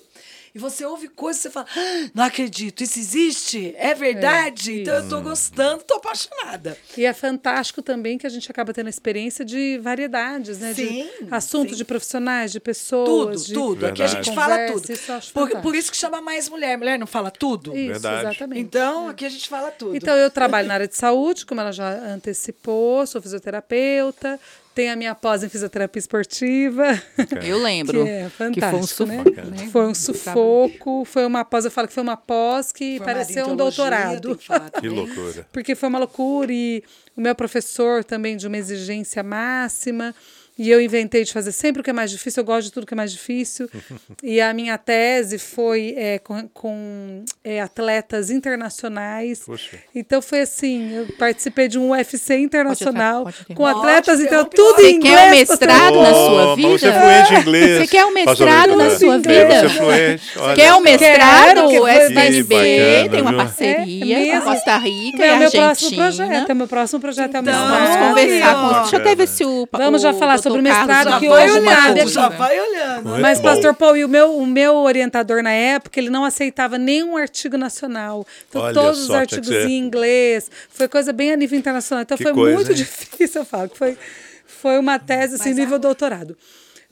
[0.54, 3.74] E você ouve coisas e você fala, "Ah, não acredito, isso existe?
[3.76, 4.82] É verdade?
[4.82, 6.78] então eu tô gostando, tô apaixonada.
[6.96, 10.72] E é fantástico também que a gente acaba tendo a experiência de variedades, né?
[10.74, 11.78] Sim, de assuntos, sim.
[11.78, 13.46] de profissionais, de Tudo, pessoas.
[13.46, 13.86] de- tudo.
[13.86, 14.26] Aqui a Verdade.
[14.26, 14.92] gente fala tudo.
[14.92, 16.78] isso por, por isso que chama mais mulher.
[16.78, 17.76] Mulher não fala tudo?
[17.76, 18.26] Isso, Verdade.
[18.28, 18.60] exatamente.
[18.60, 19.96] Então, aqui a gente fala tudo.
[19.96, 24.38] Então, eu trabalho na área de saúde, como ela já antecipou, sou fisioterapeuta,
[24.74, 27.00] tenho a minha pós em fisioterapia esportiva.
[27.42, 28.04] Eu lembro.
[28.04, 29.16] Que é que foi um fantástico, né?
[29.18, 29.50] sufoco.
[29.50, 29.68] né?
[29.70, 33.46] Foi um sufoco, foi uma pós, eu falo que foi uma pós que em pareceu
[33.48, 34.36] um doutorado.
[34.36, 35.46] tem que loucura.
[35.52, 36.82] Porque foi uma loucura e
[37.16, 40.14] o meu professor também de uma exigência máxima.
[40.56, 42.86] E eu inventei de fazer sempre o que é mais difícil, eu gosto de tudo
[42.86, 43.68] que é mais difícil.
[44.22, 49.40] e a minha tese foi é, com, com, é, atletas internacionais.
[49.44, 49.78] Poxa.
[49.94, 54.44] Então foi assim, eu participei de um UFC internacional Pode- pode com Nossa, atletas, então
[54.44, 55.10] tudo em Você inglês.
[55.10, 56.68] quer um mestrado na sua vida?
[56.78, 57.78] Você é fluente em inglês.
[57.78, 59.68] Você quer um mestrado na sua vida?
[59.68, 59.90] Você
[60.50, 61.58] é Quer um mestrado?
[61.64, 61.84] O
[62.44, 63.38] bacana, tem uma viu?
[63.38, 64.44] parceria É com.
[64.46, 66.48] Costa Rica É e o meu próximo projeto.
[66.48, 67.34] É o meu próximo projeto.
[67.34, 67.84] é o Então, mestrado.
[67.84, 68.80] Vamos conversar com.
[68.82, 69.68] Deixa eu até ver se o.
[69.72, 72.10] Vamos já falar sobre o mestrado, já que hoje uma nada, coisa.
[72.10, 73.08] já vai olhando.
[73.08, 73.44] Muito Mas, bom.
[73.44, 77.56] pastor Paul, e o meu, o meu orientador na época, ele não aceitava nenhum artigo
[77.56, 78.26] nacional.
[78.48, 80.50] Então, Olha todos os artigos em inglês.
[80.70, 82.02] Foi coisa bem a nível internacional.
[82.02, 82.76] Então, Que foi coisa, muito hein?
[82.78, 83.98] difícil, eu falo, que foi,
[84.46, 86.36] foi uma tese, assim, Mas nível doutorado.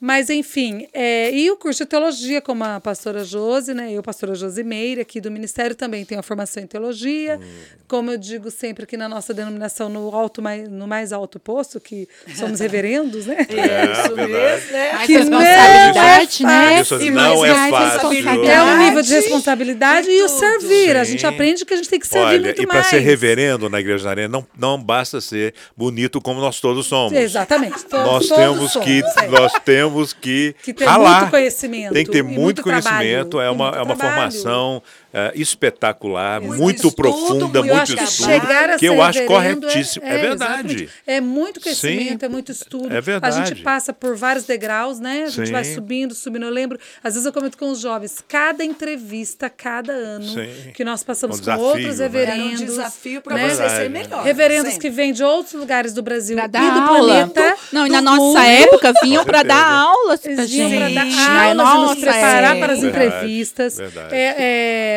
[0.05, 3.93] Mas, enfim, é, e o curso de teologia, como a pastora Josi, né?
[3.93, 7.38] Eu, pastora Josi Meire, aqui do Ministério, também tenho a formação em teologia.
[7.41, 7.47] Hum.
[7.87, 11.79] Como eu digo sempre aqui na nossa denominação, no, alto, mais, no mais alto posto,
[11.79, 13.47] que somos reverendos, né?
[13.47, 14.33] Isso verdade.
[14.33, 15.07] mesmo, né?
[15.07, 16.81] Que responsabilidade, não né?
[16.81, 18.09] Isso E não é fácil.
[18.09, 18.49] responsabilidade.
[18.51, 20.97] É um nível de responsabilidade E e o servir.
[20.97, 21.12] A Sim.
[21.12, 22.87] gente aprende que a gente tem que servir Olha, muito e para mais.
[22.88, 27.12] ser reverendo na Igreja da Arena, não, não basta ser bonito como nós todos somos.
[27.12, 27.85] Exatamente.
[27.85, 29.29] Todos- Nós todos temos somos, que é.
[29.29, 31.20] nós temos que, Que ter ralar.
[31.20, 33.31] muito conhecimento Tem que ter muito, muito conhecimento.
[33.31, 34.33] trabalho, é uma, é uma trabalho.
[34.33, 38.27] formação é, espetacular, Muito muito, estudo, profunda, eu muito acho que estudo.
[38.31, 40.07] chegar a que eu ser acho reverendo corretíssimo.
[40.07, 40.42] É, verdade.
[40.75, 40.88] exatamente.
[41.07, 42.92] É muito conhecimento, Sim, é muito estudo.
[42.94, 43.38] é verdade.
[43.40, 45.25] A gente passa por vários degraus, né?
[45.27, 45.53] A gente Sim.
[45.53, 46.44] vai subindo, subindo.
[46.46, 50.48] Eu lembro, às vezes eu comento com os jovens, cada entrevista, cada ano Sim.
[50.75, 52.05] que nós passamos Um com desafio, outros né?
[52.07, 52.61] Era reverendos.
[52.62, 53.42] um desafio para né?
[53.48, 53.92] vocês serem Verdade.
[54.09, 54.25] melhores.
[54.25, 54.88] Reverendos sempre.
[54.88, 56.98] que vêm de outros lugares do Brasil Pra e do aula.
[57.29, 57.57] planeta.
[57.72, 58.38] Não, e na nossa mundo.
[58.38, 62.59] época vinham Com para dar aulas Eles vinham para dar aulas e nos preparar época.
[62.66, 63.77] para as entrevistas.
[63.77, 64.14] verdade.
[64.14, 64.35] É,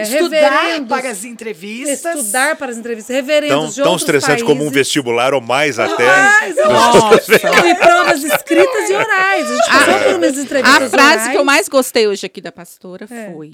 [0.01, 2.15] é, Estudar reverendos- para as entrevistas.
[2.19, 3.15] Estudar para as entrevistas.
[3.15, 4.73] Reverendos Tão, de tão estressante como um países.
[4.75, 6.05] vestibular ou mais até.
[6.05, 7.33] Mais, Nossa.
[7.67, 9.51] E provas escritas e orais.
[9.51, 11.27] A gente passou por umas entrevistas A frase orais.
[11.29, 13.31] que eu mais gostei hoje aqui da pastora É.
[13.33, 13.53] foi: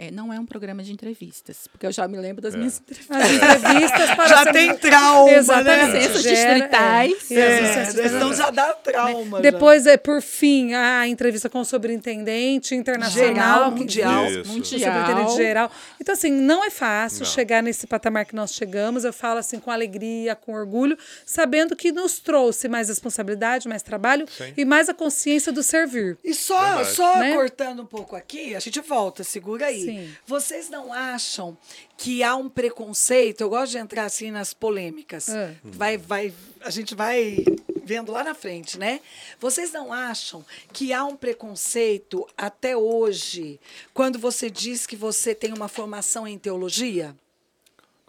[0.00, 3.16] é, não é um programa de entrevistas, porque eu já me lembro das minhas entrevistas.
[3.16, 5.92] As entrevistas para Já tem trauma, Exatamente.
[5.92, 6.00] né?
[6.20, 7.30] Gera- distritais.
[7.32, 9.38] É, É, então já dá trauma.
[9.38, 9.42] já.
[9.42, 13.26] Depois, é, por fim, a entrevista com o superintendente internacional.
[13.34, 14.26] Geral, mundial.
[14.26, 14.50] Isso.
[14.50, 14.92] o Mundial.
[14.92, 15.70] superintendente geral.
[16.00, 17.26] Então, assim, não é fácil Não.
[17.32, 19.04] chegar nesse patamar que nós chegamos.
[19.04, 24.26] Eu falo assim com alegria, com orgulho, sabendo que nos trouxe mais responsabilidade, mais trabalho
[24.28, 24.52] Sim.
[24.56, 26.16] e mais a consciência do servir.
[26.22, 26.90] E só, Verdade.
[26.94, 27.34] só Né?
[27.34, 29.82] cortando um pouco aqui, a gente volta, segura aí.
[29.82, 29.87] Sim.
[30.26, 31.56] Vocês não acham
[31.96, 33.40] que há um preconceito?
[33.40, 35.28] Eu gosto de entrar assim nas polêmicas.
[35.28, 35.54] É.
[35.64, 37.44] Vai, vai, a gente vai
[37.84, 39.00] vendo lá na frente, né?
[39.40, 43.58] Vocês não acham que há um preconceito até hoje
[43.94, 47.16] quando você diz que você tem uma formação em teologia?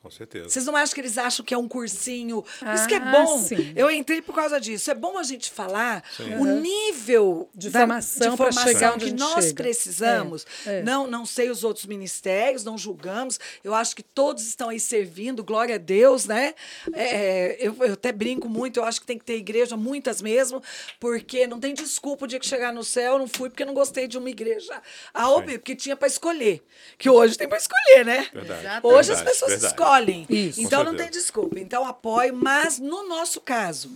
[0.01, 0.47] Com certeza.
[0.49, 2.41] Vocês não acham que eles acham que é um cursinho?
[2.59, 3.37] Por isso que é Ah, bom.
[3.37, 3.73] sim.
[3.75, 4.89] Eu entrei por causa disso.
[4.89, 6.35] É bom a gente falar Sim.
[6.35, 9.55] o nível De da- formação de formação que nós chega.
[9.55, 10.45] precisamos.
[10.65, 10.83] É, é.
[10.83, 13.41] Não, não sei os outros ministérios, não julgamos.
[13.61, 16.53] Eu acho que todos estão aí servindo, glória a Deus, né?
[16.93, 20.63] É, eu, eu até brinco muito, eu acho que tem que ter igreja, muitas mesmo,
[20.97, 23.73] porque não tem desculpa o dia que chegar no céu, eu não fui porque não
[23.73, 24.81] gostei de uma igreja.
[25.13, 26.63] A OB, porque tinha para escolher.
[26.97, 28.29] Que hoje tem para escolher, né?
[28.33, 28.79] Verdade.
[28.81, 29.73] Hoje as Verdade, pessoas verdade.
[29.73, 29.88] escolhem.
[30.29, 30.61] Isso.
[30.61, 31.59] Então não tem desculpa.
[31.59, 33.89] Então apoio, mas no nosso caso.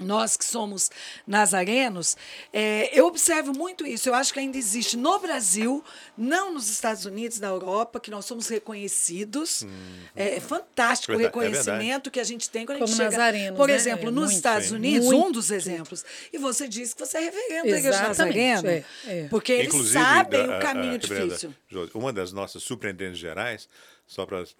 [0.00, 0.92] Nós que somos
[1.26, 2.16] nazarenos,
[2.52, 4.08] é, eu observo muito isso.
[4.08, 5.82] Eu acho que ainda existe no Brasil,
[6.16, 9.66] não nos Estados Unidos, na Europa, que nós somos reconhecidos.
[10.14, 12.96] É, é fantástico Verdade, o é reconhecimento que a gente tem quando a Como gente
[12.96, 13.10] chega.
[13.10, 13.74] nazarenos, Por né?
[13.74, 14.70] exemplo, É, nos muito, Estados.
[14.70, 15.32] Unidos, um Muito.
[15.32, 16.04] dos exemplos.
[16.32, 18.68] E você disse que você é reverendo da Igreja Nazareno.
[18.68, 19.26] é, é.
[19.28, 21.54] Porque eles Inclusive, sabem da- o a- caminho a reverenda difícil.
[21.94, 23.68] Uma das nossas surpreendentes gerais,
[24.08, 24.52] só para as,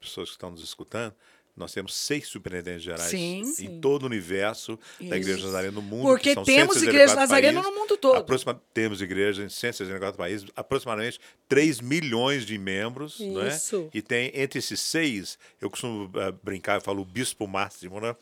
[0.00, 1.12] pessoas que estão nos escutando,
[1.54, 3.40] Nós temos seis superintendentes gerais Sim.
[3.40, 3.78] em Sim.
[3.78, 5.28] todo o universo da Isso.
[5.28, 6.04] Igreja Nazarena no mundo.
[6.04, 6.46] Porque temos
[6.78, 7.70] 164 igreja nazarena países.
[7.70, 8.16] no mundo todo.
[8.16, 13.20] Aproxima- temos igreja em 164 países, aproximadamente 3 milhões de membros.
[13.20, 13.50] Né?
[13.92, 18.16] E tem entre esses seis, eu costumo ah, brincar, eu falo o bispo máximo, né?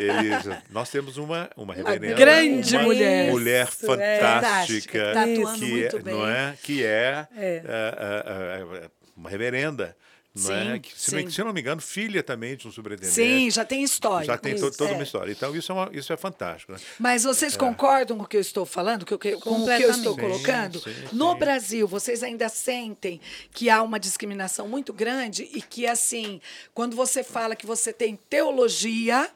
[0.00, 2.16] Eles, nós temos uma, uma reverenda.
[2.16, 3.30] grande uma mulher.
[3.30, 4.18] mulher Isso, é.
[4.18, 4.98] fantástica.
[4.98, 5.24] Fantástica, tá
[5.56, 6.12] que é.
[6.12, 6.58] Não é?
[6.60, 7.62] Que é, É.
[7.64, 9.96] ah, ah, uma reverenda.
[10.34, 10.74] Não é?
[10.74, 11.30] Sim, Que, se, sim.
[11.30, 13.14] se eu não me engano, filha também de um superintendente.
[13.14, 14.24] Sim, já tem história.
[14.26, 14.94] Já tem Isso, toda é.
[14.94, 15.30] uma história.
[15.30, 16.72] Então, isso é, uma- isso é fantástico.
[16.72, 16.78] Né?
[16.98, 19.82] Mas vocês concordam com o que eu estou falando, com o que, com o que
[19.82, 20.80] eu estou colocando?
[20.80, 21.38] Sim, sim, no sim.
[21.38, 23.20] Brasil, vocês ainda sentem
[23.52, 26.40] que há uma discriminação muito grande e que, assim,
[26.72, 29.30] quando você fala que você tem teologia,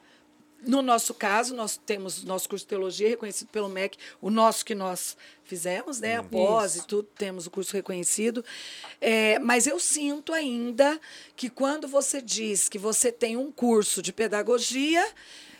[0.65, 4.73] no nosso caso, nós temos nosso curso de teologia reconhecido pelo MEC, o nosso que
[4.73, 6.17] nós fizemos, né?
[6.17, 8.43] Após e tudo, temos o curso reconhecido.
[8.99, 10.99] É, mas eu sinto ainda
[11.35, 15.05] que quando você diz que você tem um curso de pedagogia,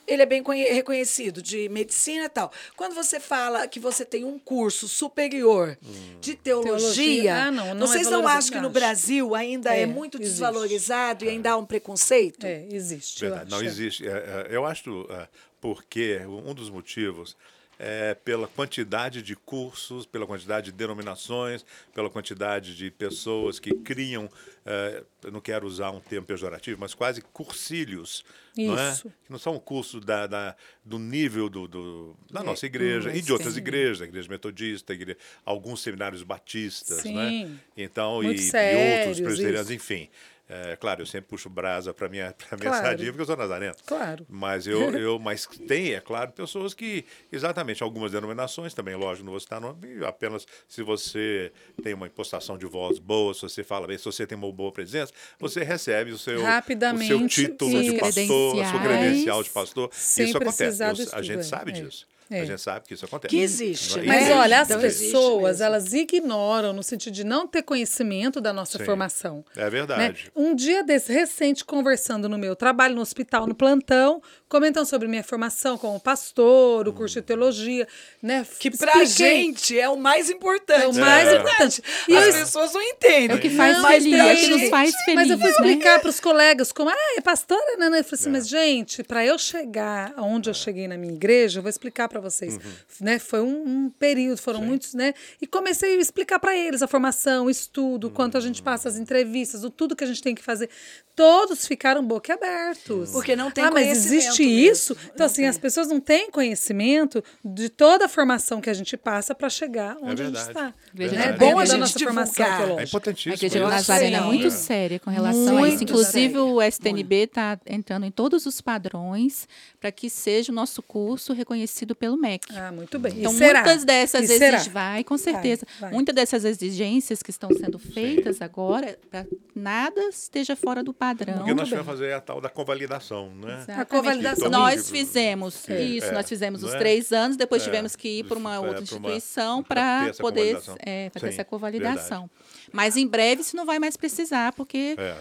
[0.07, 2.51] ele é bem conhe- reconhecido, de medicina e tal.
[2.75, 5.77] Quando você fala que você tem um curso superior
[6.21, 8.69] de teologia, Teologia, ah, não, não é vocês não acham que no.
[8.69, 10.31] Brasil ainda é, É, muito existe.
[10.31, 12.45] desvalorizado e ainda há um preconceito?
[12.45, 13.23] É, existe.
[13.25, 13.51] eu Verdade.
[13.51, 14.07] Não existe.
[14.07, 15.27] É, é, eu acho é,
[15.59, 17.35] porque um dos motivos
[17.79, 24.29] é pela quantidade de cursos, pela quantidade de denominações, pela quantidade de pessoas que criam,
[24.65, 28.23] é, não quero usar um termo pejorativo, mas quase cursílios.
[28.57, 28.91] Não é?
[28.91, 29.09] Isso.
[29.23, 33.21] Que não são cursos da, da- do nível do, do- da nossa igreja hum, e
[33.21, 33.59] de outras sim.
[33.59, 37.29] igrejas, a igreja metodista, a igreja- alguns seminários batistas, né?
[37.29, 37.59] Sim.
[37.77, 39.73] Então, e, Muito e outros sérios, presbiterianos, isso.
[39.75, 40.09] enfim.
[40.49, 42.85] É, claro, eu sempre puxo brasa para minha, pra minha Claro.
[42.87, 43.75] sadia, porque eu sou nazareno.
[43.85, 44.25] Claro.
[44.29, 49.31] Mas eu, eu mas tem, é claro, pessoas que, exatamente, algumas denominações também, lógico, não
[49.31, 51.51] vou citar nome, apenas se você
[51.83, 54.71] tem uma impostação de voz boa, se você fala bem, se você tem uma boa
[54.71, 59.49] presença, você recebe o seu, o seu Rapidamente, título de pastor, a sua credencial de
[59.49, 59.89] pastor.
[59.93, 60.81] Isso acontece.
[60.83, 61.73] Eu- a gente sabe é.
[61.81, 62.07] disso.
[62.29, 62.41] É.
[62.41, 63.29] A gente sabe que isso acontece.
[63.35, 64.05] Que existe, Não é?
[64.07, 64.13] né?
[64.19, 68.51] Mas É, olha, as então pessoas, elas ignoram no sentido de não ter conhecimento da
[68.51, 68.85] nossa Sim.
[68.85, 69.45] formação.
[69.55, 69.69] É né?
[69.69, 70.31] verdade.
[70.35, 75.23] Um dia desse recente, conversando no meu trabalho no hospital, no plantão, comentando sobre minha
[75.23, 77.87] formação como pastor, o curso de teologia,
[78.21, 78.45] né?
[78.59, 79.35] Que pra Expliquei.
[79.45, 80.83] gente é o mais importante.
[80.83, 81.37] É o mais né?
[81.37, 81.81] importante.
[82.07, 83.31] E As eu- pessoas não entendem.
[83.31, 85.47] É o que faz Mas feliz, é o que nos faz feliz, Mas eu fui
[85.47, 85.51] né?
[85.53, 87.85] explicar para os colegas como, ah, é pastora, né?
[87.87, 88.13] Eu falei É.
[88.13, 92.07] assim, mas gente, para eu chegar onde eu cheguei na minha igreja, eu vou explicar
[92.09, 92.61] para vocês, Uhum.
[93.01, 93.19] né?
[93.19, 95.13] Foi um, um período, foram muitos, né?
[95.41, 98.89] E comecei a explicar para eles a formação, o estudo, o quanto a gente passa
[98.89, 100.69] as entrevistas, o tudo que a gente tem que fazer.
[101.15, 103.11] Todos ficaram boquiabertos.
[103.11, 104.71] Porque não tem Ah, mas conhecimento existe mesmo.
[104.71, 104.93] isso?
[105.05, 105.47] Então, Não assim, tem.
[105.47, 109.97] as pessoas não têm conhecimento de toda a formação que a gente passa para chegar
[110.01, 110.73] onde a gente está.
[110.93, 111.05] Né?
[111.05, 112.77] É bom É a gente nossa formação divulgar.
[112.77, 112.81] É.
[112.81, 113.47] A importantíssimo.
[113.47, 113.59] Isso.
[113.59, 114.25] Nazarena é Sim.
[114.27, 115.83] muito séria com relação a Muito isso.
[115.83, 116.43] Inclusive, séria.
[116.43, 119.47] o STNB está entrando em todos os padrões
[119.79, 122.45] para que seja o nosso curso reconhecido pelo MEC.
[122.55, 123.11] Ah, muito bem.
[123.19, 123.63] Então, e será?
[123.63, 125.65] muitas dessas exigências, vai, com certeza.
[125.79, 125.91] vai.
[125.91, 131.41] Muitas dessas exigências que estão sendo feitas agora, para nada esteja fora do padrão.
[131.41, 133.55] O que nós vamos fazer é a tal da convalidação, né?
[133.55, 133.81] Exatamente.
[133.81, 134.49] A convalidação.
[134.49, 136.77] Nós fizemos É, isso, é, nós fizemos os é?
[136.77, 141.09] três anos, depois É, tivemos que ir para uma é, outra instituição para poder é,
[141.13, 142.29] fazer Sim, essa convalidação.
[142.71, 145.15] Mas em breve isso não vai mais precisar, porque É.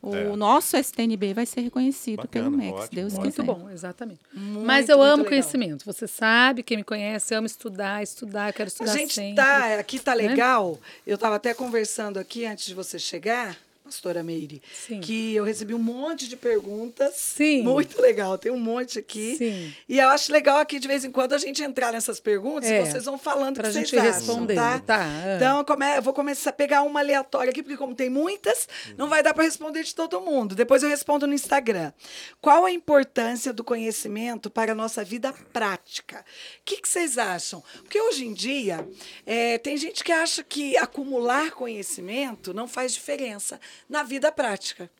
[0.00, 0.36] o é.
[0.36, 3.22] nosso STNB vai ser reconhecido Bacana, pelo MEC, se ótimo, Deus ótimo.
[3.22, 3.46] Muito quiser.
[3.46, 4.20] bom, exatamente.
[4.32, 5.28] Muito, Mas eu muito amo legal.
[5.30, 5.84] conhecimento.
[5.84, 9.34] Você sabe, quem me conhece, eu amo estudar, estudar, eu quero A estudar gente sempre.
[9.34, 10.28] tá, aqui tá né?
[10.28, 10.78] legal.
[11.06, 13.56] Eu estava até conversando aqui antes de você chegar,
[13.88, 15.00] pastora Meire, Sim.
[15.00, 17.14] que eu recebi um monte de perguntas.
[17.16, 17.62] Sim.
[17.62, 19.36] Muito legal, tem um monte aqui.
[19.36, 19.74] Sim.
[19.88, 22.80] E eu acho legal aqui de vez em quando a gente entrar nessas perguntas É,
[22.82, 24.78] e vocês vão falando o pra que gente vocês acham, responder, tá?
[24.78, 25.36] tá, é.
[25.36, 28.68] Então eu, come- eu vou começar a pegar uma aleatória aqui, porque como tem muitas,
[28.96, 30.54] não vai dar para responder de todo mundo.
[30.54, 31.92] Depois eu respondo no Instagram.
[32.40, 36.20] Qual a importância do conhecimento para a nossa vida prática?
[36.60, 37.62] O que, que vocês acham?
[37.82, 38.86] Porque hoje em dia
[39.24, 44.90] é, tem gente que acha que acumular conhecimento não faz diferença na vida prática.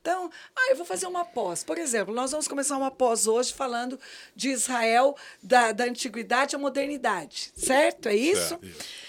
[0.00, 1.64] Então, ah, eu vou fazer uma pós.
[1.64, 3.98] Por exemplo, nós vamos começar uma pós hoje falando
[4.36, 7.50] de Israel, da, da antiguidade à modernidade.
[7.56, 8.08] Certo?
[8.08, 8.50] É isso?
[8.50, 9.06] Certo, isso.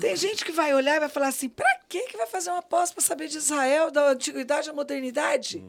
[0.00, 2.62] Tem gente que vai olhar e vai falar assim: para que que vai fazer uma
[2.62, 5.64] pós para saber de Israel, da antiguidade à modernidade?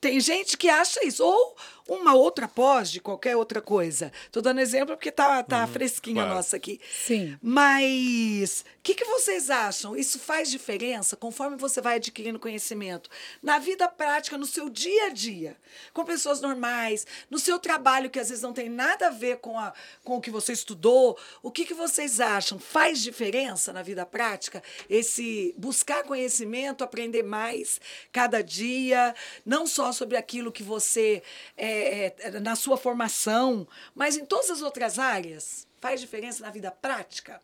[0.00, 1.24] Tem gente que acha isso.
[1.24, 1.56] Ou
[1.88, 4.12] uma outra pós de qualquer outra coisa.
[4.24, 6.36] Estou dando exemplo porque tá, tá fresquinha a claro.
[6.36, 6.80] nossa aqui.
[7.04, 7.38] Sim.
[7.40, 9.96] Mas o que, que vocês acham?
[9.96, 13.08] Isso faz diferença conforme você vai adquirindo conhecimento
[13.42, 15.56] na vida prática, no seu dia a dia,
[15.92, 19.58] com pessoas normais, no seu trabalho que às vezes não tem nada a ver com,
[19.58, 19.72] a,
[20.04, 21.18] com o que você estudou.
[21.42, 22.58] O que, que vocês acham?
[22.58, 27.80] Faz diferença na vida prática esse buscar conhecimento, aprender mais
[28.12, 31.22] cada dia, não só sobre aquilo que você
[31.56, 35.66] é, é, na sua formação, mas em todas as outras áreas?
[35.80, 37.40] Faz diferença na vida prática?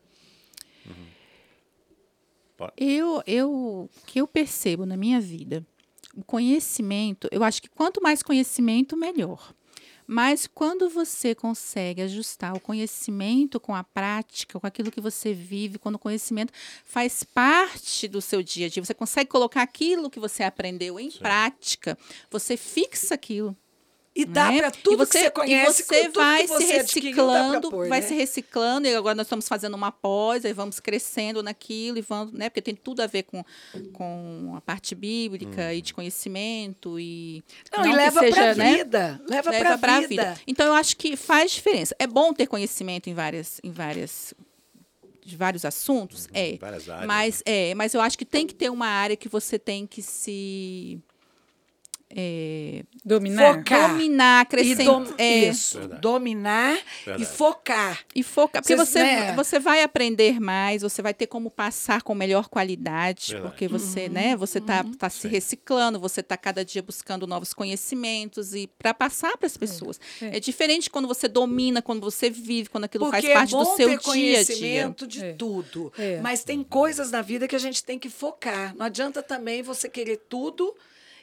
[2.77, 5.67] Eu, eu, o que eu percebo na minha vida,
[6.15, 9.53] o conhecimento, eu acho que quanto mais conhecimento, melhor.
[10.07, 15.79] Mas quando você consegue ajustar o conhecimento com a prática, com aquilo que você vive,
[15.79, 16.53] quando o conhecimento
[16.85, 21.11] faz parte do seu dia a dia, você consegue colocar aquilo que você aprendeu em
[21.11, 21.97] prática,
[22.31, 23.57] você fixa aquilo.
[24.15, 24.59] E dá né?
[24.59, 26.73] para tudo e você, que você conhece, e você com tudo vai que você se
[27.01, 28.07] reciclando, pôr, vai né?
[28.07, 32.33] se reciclando, e agora nós estamos fazendo uma pós, aí vamos crescendo naquilo, e vamos,
[32.33, 32.51] né?
[32.51, 33.43] Porque tem tudo a ver com,
[33.95, 38.77] com a parte bíblica e de conhecimento e Não, não e leva seja, pra né?
[38.77, 39.21] vida.
[39.27, 40.37] Leva, leva pra, pra vida.
[40.47, 41.97] Então eu acho que faz diferença.
[41.99, 44.35] É bom ter conhecimento em várias em várias
[45.25, 46.57] de vários assuntos, é.
[46.59, 49.59] várias áreas, Mas é, mas eu acho que tem que ter uma área que você
[49.59, 51.01] tem que se
[52.15, 53.55] é, Dominar.
[53.57, 53.89] Focar.
[53.91, 56.01] dominar, E crescer, dom- é, Isso, Verdade.
[56.03, 57.27] dominar e Verdade.
[57.37, 57.99] focar.
[58.15, 59.33] E foca, porque Vocês, você, né?
[59.35, 63.51] você vai aprender mais, você vai ter como passar com melhor qualidade, Verdade.
[63.51, 64.13] porque você, Uhum.
[64.13, 68.93] né, você tá, tá se reciclando, você está cada dia buscando novos conhecimentos e para
[68.95, 69.99] passar para as pessoas.
[70.21, 70.39] É.
[70.39, 73.77] diferente quando você domina, quando você vive, quando aquilo Porque faz parte é bom do
[73.77, 74.03] seu ter dia a dia.
[74.03, 75.33] conhecimento de É.
[75.35, 75.93] tudo.
[75.99, 76.21] É.
[76.21, 78.75] Mas tem coisas na vida que a gente tem que focar.
[78.77, 80.75] Não adianta também você querer tudo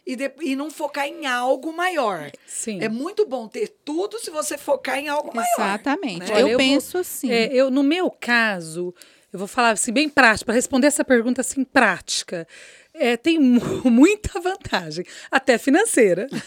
[0.06, 2.32] e, de- e não focar em algo maior.
[2.48, 2.82] Sim.
[2.82, 5.48] É muito bom ter tudo se você focar em algo maior.
[5.54, 6.32] Exatamente.
[6.32, 6.34] né?
[6.34, 7.32] Eu, eu vou- penso assim.
[7.32, 8.94] É, eu, no meu caso,
[9.32, 12.48] eu vou falar assim, bem prático, para responder essa pergunta assim, prática.
[12.94, 16.28] É, tem mu- muita vantagem, até financeira.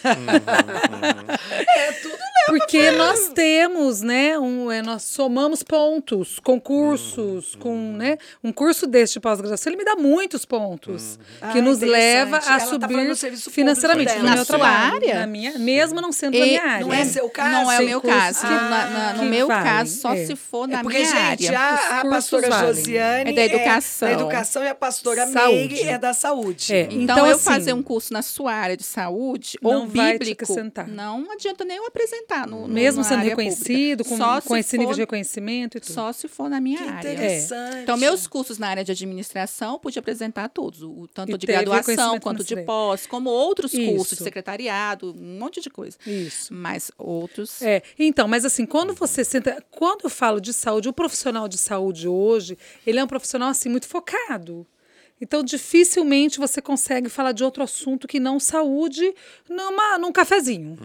[1.75, 2.17] É tudo
[2.59, 8.85] Porque nós temos, né, um, é, nós somamos pontos, Uhum, concursos, com, né, um curso
[8.87, 11.51] deste pós-graduação, ele me dá muitos pontos, Uhum.
[11.51, 14.57] que Ah, nos leva Ela a tá falando subir público financeiramente no Na meu sua
[14.57, 15.19] trabalho, área?
[15.21, 16.85] na minha, mesmo não sendo E na minha área.
[16.85, 17.51] Não é seu caso?
[17.51, 18.41] Não é o meu caso.
[18.41, 20.25] que- Na- na- no meu valem, caso, só é.
[20.25, 21.59] se for na é porque, minha gente, área.
[21.59, 22.75] a, a pastora valem.
[22.75, 24.07] Josiane É da educação.
[24.07, 25.25] da educação e a pastora.
[25.25, 26.73] Meire é da saúde.
[26.73, 26.81] É.
[26.83, 30.45] Então, Então, eu assim, fazer um curso na sua área de saúde não ou bíblico,
[30.87, 32.32] não adianta nem eu apresentar.
[32.47, 34.25] No, no- Mesmo sendo reconhecido, pública.
[34.41, 35.93] com, com se esse nível for- de reconhecimento e tudo.
[35.93, 37.11] Só se for na minha Que área.
[37.13, 37.77] interessante.
[37.83, 41.45] Então, meus cursos na área de administração, eu pude apresentar todos, o, tanto E de
[41.47, 44.15] graduação quanto de pós, como outros cursos Isso.
[44.17, 45.97] de secretariado, um monte de coisa.
[46.05, 46.53] Isso.
[46.53, 47.61] Mas outros.
[47.61, 49.63] É, então, mas assim, quando você senta.
[49.71, 53.69] Quando eu falo de saúde, o profissional de saúde hoje, ele é um profissional assim
[53.69, 54.65] muito focado.
[55.21, 59.13] Então, dificilmente você consegue falar de outro assunto que não saúde
[59.49, 60.77] numa, num cafezinho.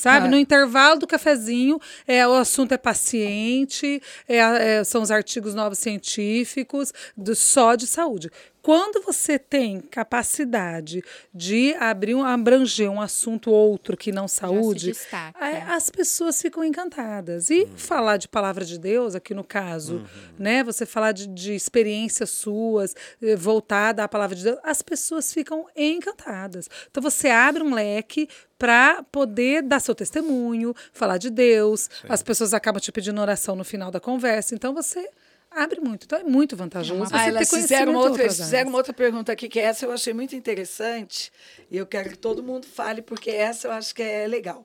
[0.00, 0.28] Sabe?
[0.28, 0.30] Ah.
[0.30, 5.78] No intervalo do cafezinho, é, o assunto é paciente, é, é, são os artigos novos
[5.78, 8.30] científicos, do, só de saúde.
[8.62, 11.02] Quando você tem capacidade
[11.34, 14.92] de abrir um, abranger um assunto outro que não saúde,
[15.40, 17.50] é, as pessoas ficam encantadas.
[17.50, 20.04] E falar de palavra de Deus, aqui no caso,
[20.38, 20.62] né?
[20.64, 25.66] Você falar de, de experiências suas, eh, voltada à palavra de Deus, as pessoas ficam
[25.76, 26.68] encantadas.
[26.90, 31.88] Então você abre um leque para poder dar seu testemunho, falar de Deus.
[32.08, 34.54] As pessoas acabam te pedindo oração no final da conversa.
[34.54, 35.08] Então você
[35.50, 36.04] abre muito.
[36.04, 37.10] Então é muito vantajoso.
[37.12, 40.34] Ah, elas fizeram outra, eles fizeram uma outra pergunta aqui, que essa eu achei muito
[40.36, 41.32] interessante.
[41.70, 44.64] E eu quero que todo mundo fale, porque essa eu acho que é legal.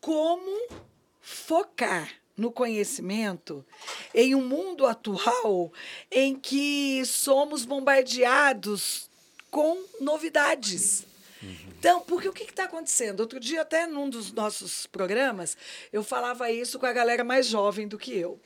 [0.00, 0.68] Como
[1.20, 3.64] focar no conhecimento
[4.14, 5.72] em um mundo atual
[6.10, 9.08] em que somos bombardeados
[9.50, 11.06] com novidades?
[11.78, 13.20] Então, porque o que está acontecendo?
[13.20, 15.56] Outro dia, até num dos nossos programas,
[15.92, 18.40] eu falava isso com a galera mais jovem do que eu.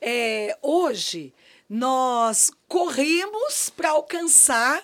[0.00, 1.32] É, hoje,
[1.68, 4.82] nós corremos para alcançar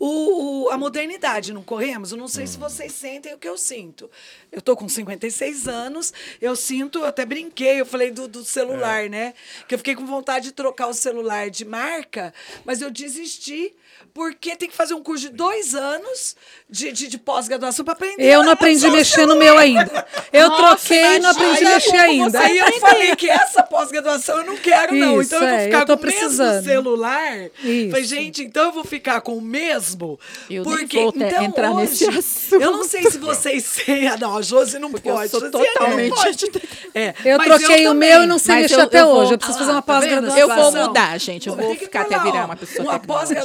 [0.00, 2.12] o, o- a modernidade, não corremos?
[2.12, 4.08] Eu não sei se vocês sentem o que eu sinto.
[4.52, 9.08] Eu estou com 56 anos, eu sinto, eu até brinquei, eu falei do, do celular,
[9.10, 9.34] né?
[9.66, 12.32] Que eu fiquei com vontade de trocar o celular de marca,
[12.64, 13.74] mas eu desisti,
[14.14, 16.34] porque tem que fazer um curso de dois anos
[16.68, 18.24] de, de, de pós-graduação para aprender.
[18.24, 20.06] Eu não aprendi a o mexer no meu ainda.
[20.32, 22.40] Eu Nossa, troquei e não aprendi a mexer ainda.
[22.40, 25.20] Aí eu falei que essa pós-graduação eu não quero, não.
[25.20, 26.64] Isso, Então eu vou é, ficar eu tô com o mesmo precisando.
[26.64, 27.38] celular.
[27.62, 27.90] Isso.
[27.90, 30.18] Falei, gente, então eu vou ficar com o mesmo
[30.50, 32.62] Eu nem Porque, vou então, entrar hoje, nesse assunto.
[32.62, 34.08] Eu não sei se vocês têm.
[34.08, 35.30] Ah, não, a Josi não Porque eu pode.
[35.30, 36.50] sou Josiane não totalmente.
[36.94, 38.10] É, Eu troquei o também.
[38.10, 39.32] meu e não sei mexer eu- até eu vou- hoje.
[39.34, 40.10] Eu preciso Ah fazer uma tá vendo?
[40.26, 40.38] pós-graduação.
[40.38, 41.48] Eu vou mudar, gente.
[41.48, 43.40] Eu vou ficar até virar uma pessoa Uma tecnológica.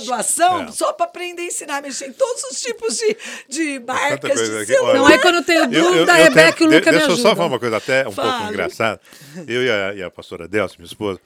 [0.49, 0.71] Pós-graduação É.
[0.71, 3.17] só para aprender a ensinar a mexer em todos os tipos de,
[3.49, 4.93] de marcas de celular.
[4.95, 7.15] Não é quando eu tenho dúvida, a Rebeca e o tenho- Luca me Deixa eu
[7.17, 7.35] só ajudam.
[7.35, 8.49] falar uma coisa até um pouco Fale.
[8.49, 9.01] engraçada.
[9.47, 11.19] Eu e a, e a pastora Delcia, minha esposa,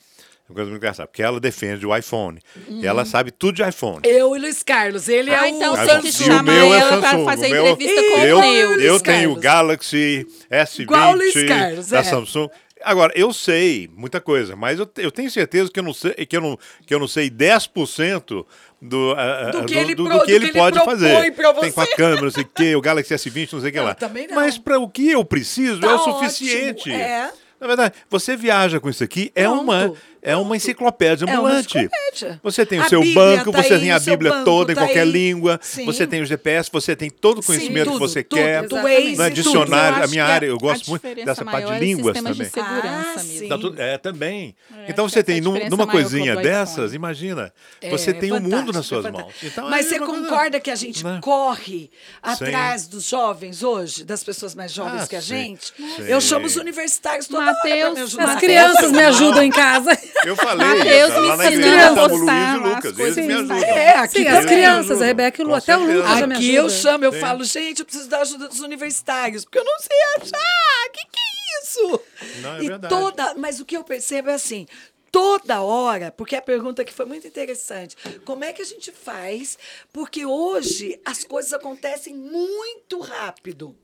[0.50, 2.40] uma coisa muito engraçada, porque ela defende o iPhone.
[2.70, 4.00] E ela sabe tudo de iPhone.
[4.06, 5.10] Eu e Luiz Carlos.
[5.10, 7.48] Ele é Ah, o então Ah, tem que o chamar é ela pra Samsung, fazer
[7.48, 8.72] o meu- entrevista com eu, o Neil.
[8.80, 9.36] eu Luiz tenho o.
[9.36, 12.04] Galaxy S20 Igual o Luiz Carlos, da é.
[12.04, 12.50] Samsung.
[12.84, 16.38] Agora, eu sei muita coisa, mas eu, eu tenho certeza que eu não sei, que
[16.38, 18.46] eu não, que eu não sei 10%
[18.82, 21.34] do, ah, Do que do, ele do- do que ele que ele pode propõe fazer.
[21.62, 23.80] Tem com a câmera, não sei o quê, o Galaxy S20, não sei o que
[23.80, 23.94] lá.
[23.96, 24.36] também não.
[24.36, 26.92] Mas para o que eu preciso Tá é o ótimo, suficiente.
[26.92, 27.32] é.
[27.60, 31.38] Na verdade, você viaja com isso aqui, é Pronto, uma, é uma enciclopédia É uma
[31.40, 31.78] ambulante.
[31.78, 32.40] enciclopédia.
[32.44, 34.72] Você tem o A seu Bíblia banco, tá você aí, tem a Bíblia banco toda
[34.72, 35.12] em tá qualquer aí.
[35.12, 35.86] língua, Sim.
[35.86, 38.64] você tem o GPS, você tem todo o conhecimento Sim, que tudo, você tudo, quer.
[38.64, 39.12] Exatamente.
[39.22, 39.34] É tudo.
[39.34, 42.16] dicionário, Eu a minha que área, eu a gosto muito dessa parte de é línguas
[42.18, 42.76] sistemas de também.
[42.76, 43.72] segurança Ah, mesmo.
[43.78, 44.56] Tá é, também.
[44.76, 48.32] É, então você que tem é num- numa coisinha dessas, imagina, É, você é tem
[48.32, 49.34] o mundo fantástico, nas suas é mãos.
[49.44, 51.20] Então, Mas é você concorda que a gente né?
[51.22, 51.90] corre
[52.22, 55.74] atrás dos jovens hoje, das pessoas mais jovens Ah, que a gente?
[56.08, 57.94] Eu chamo os universitários toda hora.
[58.34, 59.98] As crianças me ajudam em casa.
[60.26, 63.26] Eu falei, Mateus lá me igreja a postar Luiz e eles coisas.
[63.26, 63.58] me ajudam.
[63.58, 64.40] É, aqui Sim, também.
[64.40, 65.06] as crianças, a.
[65.06, 65.80] Rebeca e o Lu, até o.
[65.80, 67.20] Lucas já me Aqui eu chamo, eu Sim.
[67.20, 70.90] falo, gente, eu preciso da ajuda dos universitários, porque eu não sei achar.
[70.92, 72.02] Que que é isso?
[72.42, 72.94] Não, é e verdade.
[72.94, 74.66] toda, mas o que eu percebo é assim,
[75.12, 77.96] toda hora, porque a pergunta aqui foi muito interessante.
[78.26, 79.58] Como é que a gente faz?
[79.92, 83.76] Porque hoje as coisas acontecem muito rápido.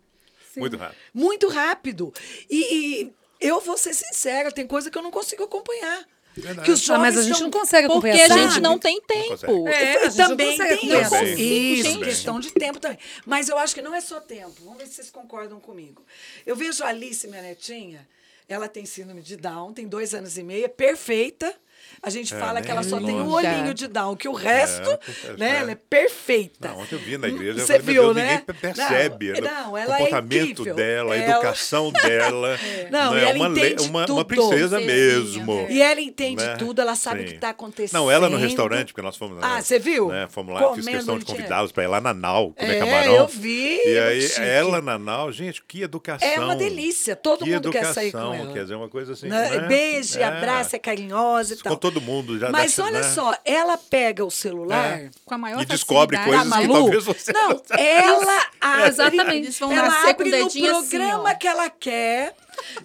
[0.56, 0.98] Muito rápido.
[1.14, 2.14] Muito rápido.
[2.50, 6.06] E, e eu vou ser sincera, tem coisa que eu não consigo acompanhar.
[6.36, 6.66] Verdade.
[6.66, 8.32] Que os Ah, mas jovens a gente não consegue Porque acompanhar.
[8.32, 9.68] a gente não tem tempo.
[9.68, 11.40] É, a e gente não também consegue tem acompanhar.
[11.40, 12.04] isso, Também.
[12.04, 12.98] questão de tempo também.
[13.26, 14.54] Mas eu acho que não é só tempo.
[14.64, 16.02] Vamos ver se vocês concordam comigo.
[16.46, 18.08] Eu vejo a Alice, minha netinha,
[18.50, 21.54] ela tem síndrome de Down, tem dois anos e meio, é perfeita.
[22.02, 23.48] A gente É, fala que ela só tem um longe.
[23.48, 25.60] olhinho de Down, que o resto, É, né, é.
[25.60, 26.68] ela é perfeita.
[26.70, 28.44] Não, ontem eu vi na igreja, eu Você falei, viu, Deus, né?
[28.48, 30.76] ninguém percebe Não, né, não, o ela é comportamento incrível.
[30.76, 32.60] dela, a Ela- educação dela.
[32.92, 33.48] Não, né, e ela uma,
[33.90, 35.54] uma, uma princesa Princesinha, mesmo.
[35.54, 35.72] é.
[35.72, 36.56] E ela entende né?
[36.58, 37.36] tudo, ela sabe o que Sim.
[37.36, 38.00] está acontecendo.
[38.00, 39.38] Não, ela no restaurante, porque nós fomos.
[39.42, 40.10] Ah, né, você viu?
[40.10, 42.80] Né, fomos lá, fiz Comendo questão de convidá-los para ir lá na Nau, comer É,
[42.80, 43.16] camarão.
[43.16, 44.42] eu vi, E aí, chique.
[44.42, 46.28] ela na Nau, gente, que educação.
[46.28, 48.54] É uma delícia, todo que mundo quer sair com ela.
[48.54, 49.28] Quer dizer, uma coisa assim.
[49.28, 49.50] Né?
[49.50, 49.68] né?
[49.68, 50.24] Beija, É.
[50.24, 51.74] abraça, é carinhosa e tal.
[51.84, 53.12] Todo mundo já Mas dessa, olha né?
[53.12, 55.00] só, ela pega o celular.
[55.00, 55.10] É.
[55.26, 59.36] Com a maior E descobre coisas que Malu, talvez você não, não ela abre, Exatamente,
[59.36, 61.36] eles vão ela abre no assim, programa ó.
[61.36, 62.34] que ela quer,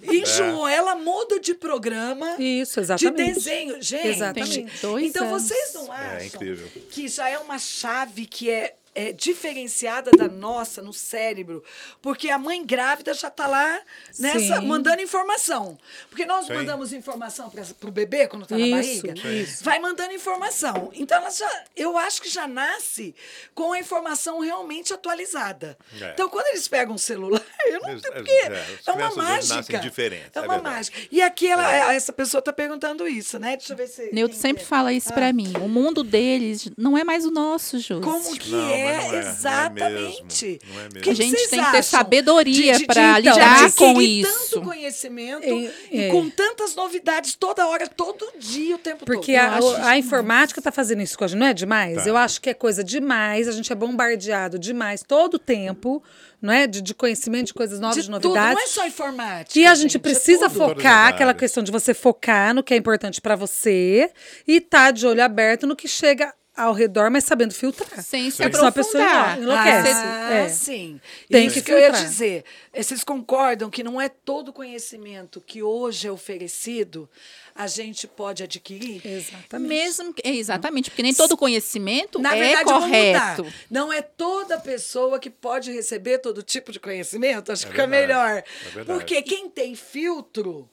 [0.02, 3.34] enjoou, ela muda de programa, Isso, de exatamente.
[3.34, 3.80] desenho.
[3.80, 4.66] Gente, Exatamente.
[5.00, 10.28] Então vocês não acham É que já é uma chave que é, é diferenciada da
[10.28, 11.62] nossa no cérebro?
[12.00, 13.80] Porque a mãe grávida já está lá
[14.18, 14.66] nessa, Sim.
[14.66, 15.78] mandando informação.
[16.08, 16.54] Porque nós Sim.
[16.54, 19.14] mandamos informação para o bebê quando está na barriga.
[19.16, 19.40] Sim.
[19.42, 19.64] isso.
[19.64, 20.90] Vai mandando informação.
[20.94, 23.14] Então, ela já, eu acho que já nasce
[23.54, 25.76] com a informação realmente atualizada.
[26.00, 26.10] É.
[26.12, 28.94] Então, quando eles pegam o celular, eu não sei é, porque é, é, as uma
[28.94, 29.78] crianças hoje mágica.
[29.78, 30.98] É é uma mágica.
[31.10, 33.56] E aqui ela, essa pessoa está perguntando isso, né?
[33.56, 34.10] Deixa eu ver se.
[34.12, 34.66] Newton quem sempre é.
[34.66, 35.12] fala isso Ah.
[35.12, 35.52] pra mim.
[35.62, 38.02] O mundo deles não é mais o nosso, Josi.
[38.02, 40.46] Como que Não, mas é, não é, não é exatamente.
[40.46, 40.98] mesmo, não é mesmo.
[40.98, 44.50] O que A gente vocês tem que ter sabedoria de- lidar de com isso.
[44.50, 46.08] tanto conhecimento É, e é.
[46.10, 49.42] com tantas novidades toda hora, todo dia, o tempo Porque todo.
[49.44, 52.02] a, o- acho a informática está fazendo isso com a gente, não é demais?
[52.04, 52.08] Tá.
[52.08, 56.02] Eu acho que é coisa demais, a gente é bombardeado demais todo o tempo,
[56.40, 56.66] não é?
[56.66, 58.54] De, de conhecimento de coisas novas, de, de tudo, novidades.
[58.54, 59.58] não é só informática.
[59.58, 60.62] E a gente é precisa tudo.
[60.62, 64.10] As focar, aquela questão de você focar no que é importante para você
[64.46, 68.02] e tá de olho aberto no que chega ao redor, mas sabendo filtrar.
[68.02, 69.38] Sem se Porque senão a pessoa aprofundar.
[69.38, 69.92] enlo- enlouquece.
[69.94, 70.48] Ah, É.
[70.48, 71.00] sim.
[71.30, 72.44] Tem Isso que que eu ia dizer.
[72.72, 77.08] Eh, Vocês concordam que não é todo conhecimento que hoje é oferecido
[77.54, 79.00] a gente pode adquirir?
[79.04, 79.68] Exatamente.
[79.68, 83.44] Mesmo que- é, exatamente, porque nem todo conhecimento Na é verdade, vamos correto.
[83.44, 83.54] mudar.
[83.70, 87.50] Não é toda pessoa que pode receber todo tipo de conhecimento.
[87.52, 88.44] Acho que É fica verdade, melhor.
[88.80, 88.84] é.
[88.84, 90.68] Porque quem tem filtro,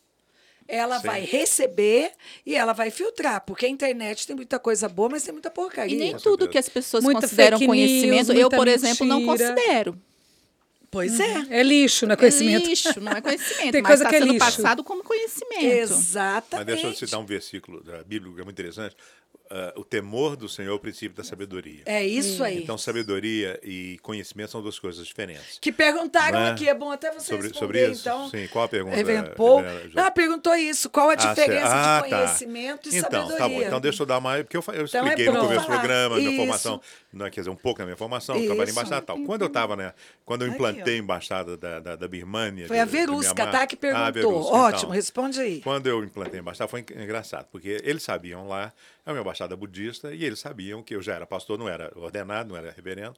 [0.67, 1.07] ela Sim.
[1.07, 2.11] vai receber
[2.45, 3.41] e ela vai filtrar.
[3.45, 5.95] Porque a internet tem muita coisa boa, mas tem muita porcaria.
[5.95, 6.51] E nem Com tudo certeza.
[6.51, 9.53] que as pessoas Muita consideram news, conhecimento, eu, por exemplo, não mentira.
[9.53, 9.97] considero.
[10.89, 11.45] Pois é.
[11.49, 12.65] É lixo, não é conhecimento.
[12.65, 13.71] É lixo, não é conhecimento.
[13.73, 14.45] Tem mas coisa está que é sendo lixo.
[14.45, 15.65] passado como conhecimento.
[15.65, 16.55] Exatamente.
[16.55, 18.95] Mas deixa eu citar um versículo da Bíblia que é muito interessante.
[19.49, 21.83] Ah, o temor do Senhor é o princípio da sabedoria.
[21.85, 22.63] É isso aí.
[22.63, 25.59] Então, sabedoria e conhecimento são duas coisas diferentes.
[25.61, 26.51] que perguntaram Né?
[26.51, 28.01] aqui, é bom até você Sobre, responder, sobre isso?
[28.01, 28.29] então.
[28.29, 28.97] Sim, qual a pergunta?
[29.89, 29.95] Jo?
[29.95, 30.89] Não, perguntou isso.
[30.89, 31.67] Qual a Ah, diferença.
[31.73, 32.17] Ah, de tá.
[32.17, 33.37] conhecimento e então, sabedoria?
[33.37, 33.61] tá bom.
[33.61, 35.67] Então deixa eu dar mais, porque eu, eu Então é expliquei no bom começo do
[35.67, 36.37] programa, minha Isso.
[36.37, 36.81] formação,
[37.13, 39.19] não, quer dizer, um pouco da minha formação, eu trabalhei em e tal.
[39.19, 39.93] Quando eu estava, né,
[40.25, 42.67] quando eu implantei a embaixada da, da, da Birmania...
[42.67, 43.67] Foi a de- de Verusca, tá?
[43.67, 44.05] Que Ah, perguntou.
[44.05, 44.89] a Verusca, Ótimo, então.
[44.91, 45.61] responde aí.
[45.61, 48.73] Quando eu implantei a embaixada, foi en- engraçado, porque eles sabiam lá,
[49.05, 52.49] é uma embaixada budista, e eles sabiam que eu já era pastor, não era ordenado,
[52.49, 53.15] não era reverendo,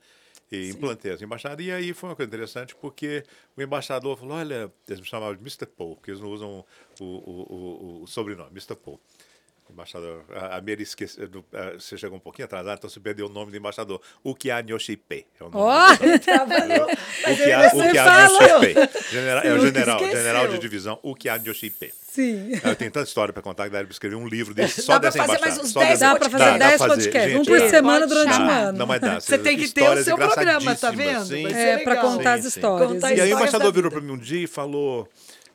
[0.51, 1.61] e implantei essa embaixada.
[1.61, 3.23] E aí foi uma coisa interessante, porque
[3.55, 5.65] o embaixador falou: olha, eles me chamavam de Mr.
[5.65, 6.65] Paul, porque eles não usam
[6.99, 8.75] o, o, o, o sobrenome, Mr.
[8.75, 8.99] Paul.
[9.74, 11.45] Embaixador, a, a Mary esqueceu, do-
[11.78, 14.01] você chegou um pouquinho atrasado, então você perdeu o nome do embaixador.
[14.24, 15.26] Ukia Nyoshipe.
[15.39, 16.88] É o nome Ó, Trabalhou.
[17.24, 18.41] Mas ele Ukia, você Ukia falou.
[18.41, 18.89] Nyoshipe.
[19.11, 20.18] General, é o general, esqueceu.
[20.18, 21.93] general de divisão Ukia Nyoshipe.
[22.11, 22.51] sim.
[22.63, 24.99] Eu tenho tanta história para contar que dá para escrever um livro desse, só Dá
[24.99, 25.55] pra dessa fazer embaixada.
[25.55, 27.01] mais uns só 10 dessa- Dá pra fazer Dá, dá 10 pra fazer.
[27.03, 27.70] podcasts, um por é.
[27.70, 28.78] semana durante um ano.
[28.80, 29.20] Não, mas dá.
[29.20, 31.36] Você tem que ter o seu programa, tá vendo?
[31.47, 32.91] É, para contar as histórias.
[32.93, 35.07] Contar E aí o embaixador virou para mim um dia e falou: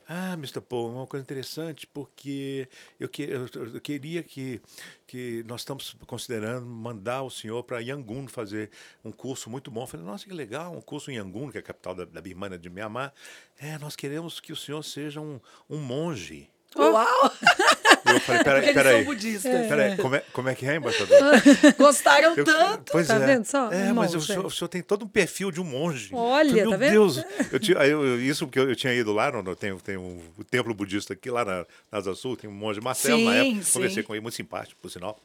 [0.09, 0.61] Ah, Mr.
[0.61, 4.61] Paul, uma coisa interessante, porque eu, que, eu, eu queria que,
[5.07, 8.71] que nós estamos considerando mandar o senhor para Yangon fazer
[9.05, 9.83] um curso muito bom.
[9.83, 12.21] Eu falei, nossa, que legal, um curso em Yangon, que é a capital da, da
[12.21, 13.13] Birmania de Mianmar.
[13.59, 16.51] É, nós queremos que o senhor seja um, um monge.
[16.77, 17.31] Uau!
[18.05, 18.97] E eu falei, peraí, peraí.
[18.97, 19.67] são budistas.
[19.69, 21.19] Peraí, como é, como é que é, embaixador?
[21.79, 22.93] Gostaram Eu- tanto.
[22.93, 23.27] Pois Tá é.
[23.27, 23.71] vendo só?
[23.73, 26.11] É, Um mas o senhor, o senhor tem todo um perfil de um monge.
[26.13, 26.91] Olha, Falei, tá Meu vendo?
[26.93, 27.25] Deus.
[27.53, 30.21] Eu tinha, eu- isso porque eu, eu tinha ido lá, no, no- tem, tem um,
[30.51, 33.65] templo budista aqui, lá na, na Asa Sul, tem um monge Marcelo, na Sim, época.
[33.65, 33.73] sim.
[33.73, 35.19] Conversei com ele, muito simpático, por sinal.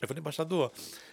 [0.00, 0.72] Eu falei, embaixador,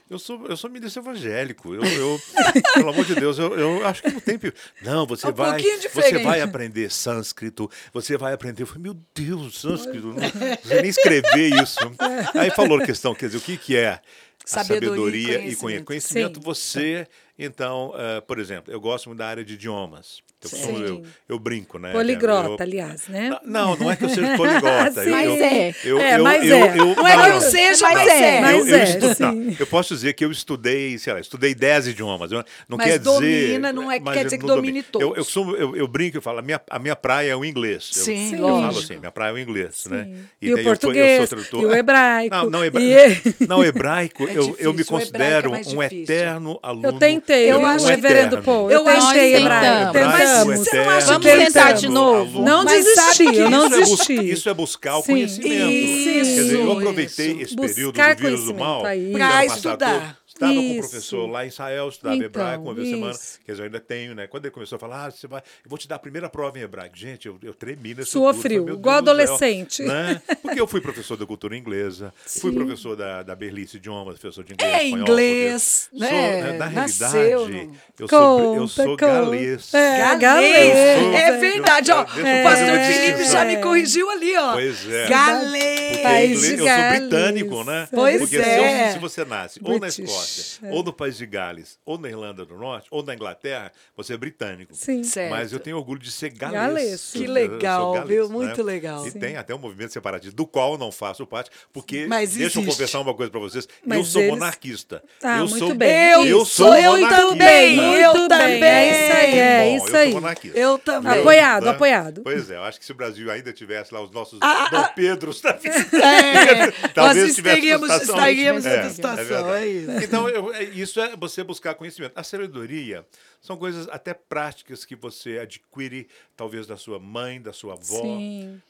[0.09, 1.75] eu sou, eu sou ministro evangélico.
[1.75, 2.21] Eu, eu-
[2.73, 4.39] pelo amor de Deus, eu, eu acho que não tem.
[4.81, 5.61] Não, você É um vai.
[5.61, 8.63] Você vai aprender sânscrito, você vai aprender.
[8.63, 10.17] Eu falei, meu Deus, sânscrito, não,
[10.63, 11.79] sei nem escrever isso.
[12.33, 14.01] Aí falou a questão, quer dizer, o que, que é a
[14.45, 15.85] Sabedoria e sabedoria e conhecimento.
[15.85, 16.39] conhecimento?
[16.41, 17.11] Conhecimento, Sim.
[17.37, 20.25] Então, ah, por exemplo, eu gosto muito da área de idiomas.
[20.43, 20.83] Eu, Sim.
[20.85, 21.91] eu, eu brinco, né?
[21.91, 23.35] Poligrota, Eu- aliás, né?
[23.43, 25.03] Não, não é que eu seja poliglota.
[25.03, 25.09] Sim.
[25.09, 25.73] eu, Mas eu, é.
[25.83, 26.79] Eu, É, eu, mas eu, é.
[26.79, 28.41] eu- Não é que eu seja, Mas é.
[28.41, 29.23] Mas eu, eu, é, estu- sim.
[29.23, 32.31] não, eu posso dizer que eu estudei, sei lá, estudei 10 idiomas.
[32.31, 33.09] Eu- Não Mas quer dizer.
[33.11, 34.87] domina, não é quer eu dizer que domine domino.
[34.93, 35.23] Eu, eu, todos.
[35.25, 37.89] costumo- eu, eu brinco e falo, a minha, a minha praia é o inglês.
[37.97, 38.67] Eu- Sim, eu, lógico.
[38.73, 40.07] falo assim, minha praia é o inglês, né?
[40.39, 41.61] E o daí eu fui- português, eu sou tradutor.
[41.63, 42.79] e o hebraico, Não, não, hebra...
[42.79, 46.87] e- não hebraico, É eu, eu me o é considero um eterno aluno.
[46.87, 46.93] Eu
[47.27, 48.41] tentei, Eu eu acho reverendo.
[48.41, 48.71] Paul.
[48.71, 49.91] Eu Eu tentei hebraico.
[49.93, 50.59] Tentamos.
[50.59, 52.41] você não acha eterno, que- Vamos tentar de novo?
[52.43, 54.31] Não Mas desisti, eu não desisti.
[54.31, 55.69] isso é buscar o conhecimento.
[55.71, 56.71] Isso, Quer dizer, eu isso.
[56.77, 58.81] aproveitei esse Buscar período do vírus do mal.
[58.83, 60.17] passado estudar.
[60.27, 60.79] Estava com um Isso.
[60.89, 63.39] professor lá em Israel, estudava Então, hebraico uma vez por semana, isso.
[63.43, 64.27] quer dizer, eu ainda tenho, né?
[64.27, 66.59] Quando ele começou a falar, ah, você vai, eu vou te dar a primeira prova
[66.59, 66.95] em hebraico.
[66.95, 69.81] Gente, eu, eu tremi nesse Suou curso, igual Deus do céu, adolescente.
[69.81, 70.21] Né?
[70.43, 72.57] Porque eu fui professor da cultura inglesa, fui Sim.
[72.57, 76.07] professor da, da Berlice Idiomas, professor de inglês, É espanhol, inglês, né?
[76.43, 79.07] Sou, Na Nasceu realidade, no- eu sou, eu sou conta.
[79.07, 79.73] galês.
[79.73, 80.75] É, Galês.
[81.15, 82.03] É verdade, ó.
[82.03, 84.53] O fazer pastor Felipe já me corrigiu ali, ó.
[84.53, 85.07] Pois é.
[85.09, 85.97] Galês.
[85.97, 86.99] Porque País inglês- de eu sou Gales.
[86.99, 87.87] britânico, né?
[87.91, 88.87] Pois Porque é.
[88.87, 90.71] se, se você nasce ou na British, Escócia, é.
[90.71, 94.17] ou no país de Gales, ou na Irlanda do Norte, ou na Inglaterra, você é
[94.17, 94.73] britânico.
[94.75, 95.03] Sim.
[95.03, 95.31] Certo.
[95.31, 96.61] Mas eu tenho orgulho de ser galês.
[96.61, 97.09] Galês.
[97.13, 98.27] Que Eu- eu legal, galês, viu?
[98.29, 98.33] né?
[98.35, 99.05] Muito legal.
[99.07, 99.19] E Sim.
[99.19, 102.61] tem até um movimento separatista, do qual eu não faço parte, porque, Mas deixa eu
[102.61, 102.65] existe.
[102.65, 105.03] confessar uma coisa para vocês, eu Mas sou eles- monarquista.
[105.23, 106.11] Ah, eu muito sou, bem.
[106.11, 107.27] Eu, eu sou eu monarquista.
[107.29, 107.77] também.
[107.77, 108.63] Eu também.
[108.63, 110.13] é isso aí, é Bom, isso eu sou aí.
[110.13, 110.57] monarquista.
[110.59, 111.19] Eu também.
[111.19, 111.69] Apoiado, Né?
[111.71, 112.21] apoiado.
[112.23, 114.83] Pois é, eu acho que se o Brasil ainda tivesse lá os nossos Ah, Dom
[114.95, 115.75] Pedros da vida,
[116.17, 117.67] É, nós Talvez tivesse
[118.01, 119.91] estaríamos, É, nessa situação, é é, isso.
[120.03, 122.13] Então, eu- é- isso é você buscar conhecimento.
[122.15, 123.05] A sabedoria
[123.41, 128.03] são coisas até práticas que você adquire, talvez, da sua mãe, da sua avó,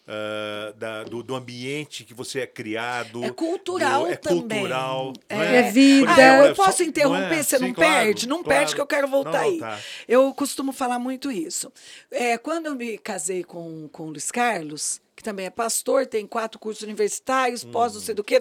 [0.07, 3.23] ah, da- do, do ambiente que você é criado.
[3.23, 4.41] É cultural do- é também.
[4.59, 5.13] cultural.
[5.29, 5.35] É.
[5.35, 6.09] não É vida.
[6.09, 7.43] Ah, exemplo, eu é posso interromper, é?
[7.43, 8.27] você Sim, não claro, perde?
[8.27, 8.59] Não claro.
[8.59, 9.59] perde que eu quero voltar Não, aí.
[9.59, 9.79] tá.
[10.07, 11.71] Eu costumo falar muito isso.
[12.11, 16.27] É, quando eu me casei com, com o Luiz Carlos, que também é pastor, tem
[16.27, 18.39] quatro cursos universitários, pós não sei do que,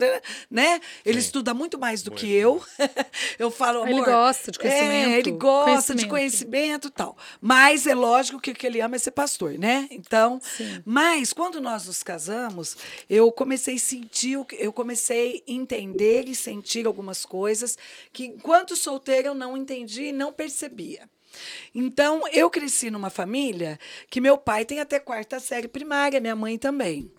[0.51, 0.81] né?
[1.05, 1.21] Ele Hum.
[1.23, 1.27] Sim.
[1.27, 2.63] estuda muito mais do que eu.
[3.39, 3.89] eu falo, amor...
[3.89, 6.09] Ele gosta de conhecimento, É, ele gosta de conhecimento.
[6.11, 7.17] conhecimento e tal.
[7.41, 9.89] Mas é lógico que o que ele ama é ser pastor, né?
[9.91, 10.39] Então,
[10.85, 12.77] mas quando nós nos casamos,
[13.09, 17.79] eu comecei a sentir, eu comecei a entender e sentir algumas coisas
[18.13, 21.09] que enquanto solteira eu não entendi e não percebia.
[21.75, 23.79] Então, eu cresci numa família
[24.11, 27.11] que meu pai tem até quarta série primária, minha mãe também.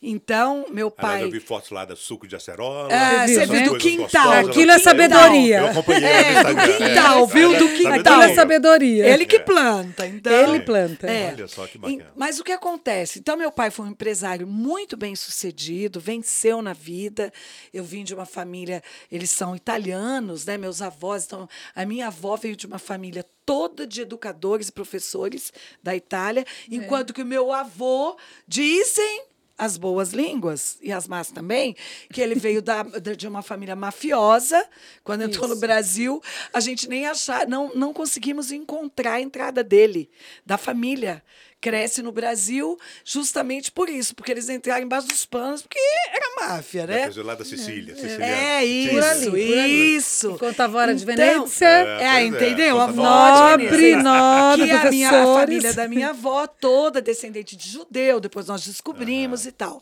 [0.00, 1.22] Então, meu Aliás, pai.
[1.24, 2.88] eu vi fotos lá do suco de acerola.
[2.92, 4.06] Ah, você viu do quintal.
[4.24, 4.48] gostosas.
[4.48, 5.58] Aquilo é sabedoria.
[5.58, 7.58] Eu acompanhei É, do quintal, viu?
[7.58, 7.92] Do quintal.
[8.00, 9.06] Aquilo é sabedoria.
[9.08, 10.32] Ele que planta, então.
[10.32, 11.06] Ele planta.
[11.06, 11.32] É.
[11.32, 12.06] Olha só que bacana.
[12.16, 13.18] Mas o que acontece?
[13.18, 17.32] Então, meu pai foi um empresário muito bem sucedido, venceu na vida.
[17.72, 20.56] Eu vim de uma família, eles são italianos, né?
[20.56, 21.24] Meus avós.
[21.24, 25.52] Então, a minha avó veio de uma família toda de educadores e professores
[25.82, 28.16] da Itália, enquanto que o meu avô,
[28.46, 29.24] dizem
[29.56, 31.76] as boas línguas e as más também,
[32.12, 34.66] que ele veio da, de uma família mafiosa.
[35.04, 35.60] Quando entrou no Isso.
[35.60, 36.22] Brasil,
[36.52, 40.10] a gente nem achar, não, não conseguimos encontrar a entrada dele,
[40.44, 41.22] da família.
[41.62, 45.78] Cresce no Brasil justamente por isso, porque eles entraram embaixo dos panos, porque
[46.12, 47.08] era máfia, né?
[47.08, 47.94] dizer, lá da Sicília.
[47.94, 48.26] siciliana.
[48.26, 49.96] É isso, Por ali, por ali.
[49.96, 50.30] isso.
[50.32, 51.68] Enquanto a Vora de Então, Venezia.
[51.68, 52.80] É, pois é, entendeu?
[52.80, 54.02] A conta avó de Nobre, Veneza.
[54.02, 58.66] nobre, que a minha a família da minha avó toda descendente de judeu, depois nós
[58.66, 59.80] descobrimos e tal.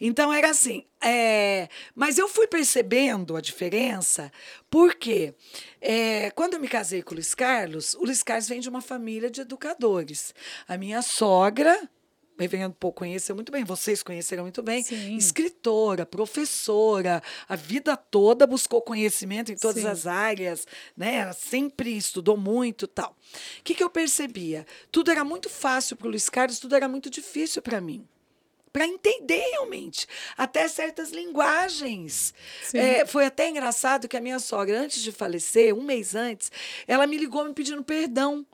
[0.00, 0.84] Então era assim.
[1.02, 4.30] É, mas eu fui percebendo a diferença,
[4.68, 5.34] porque
[5.80, 8.82] é, quando eu me casei com o Luiz Carlos, o Luiz Carlos vem de uma
[8.82, 10.34] família de educadores.
[10.68, 11.88] A minha sogra,
[12.40, 15.14] Reverendo Paul conheceu muito bem, vocês conheceram muito bem, Sim.
[15.14, 19.88] escritora, professora, a vida toda buscou conhecimento em todas Sim.
[19.88, 21.16] as áreas, né?
[21.16, 23.10] Ela sempre estudou muito tal.
[23.10, 24.66] O que, que eu percebia?
[24.90, 28.08] Tudo era muito fácil para o Luiz Carlos, tudo era muito difícil para mim.
[28.72, 30.06] Para entender realmente,
[30.36, 32.32] até certas linguagens.
[32.72, 36.52] É, foi até engraçado que a minha sogra, antes de falecer, um mês antes,
[36.86, 38.46] ela me ligou me pedindo perdão.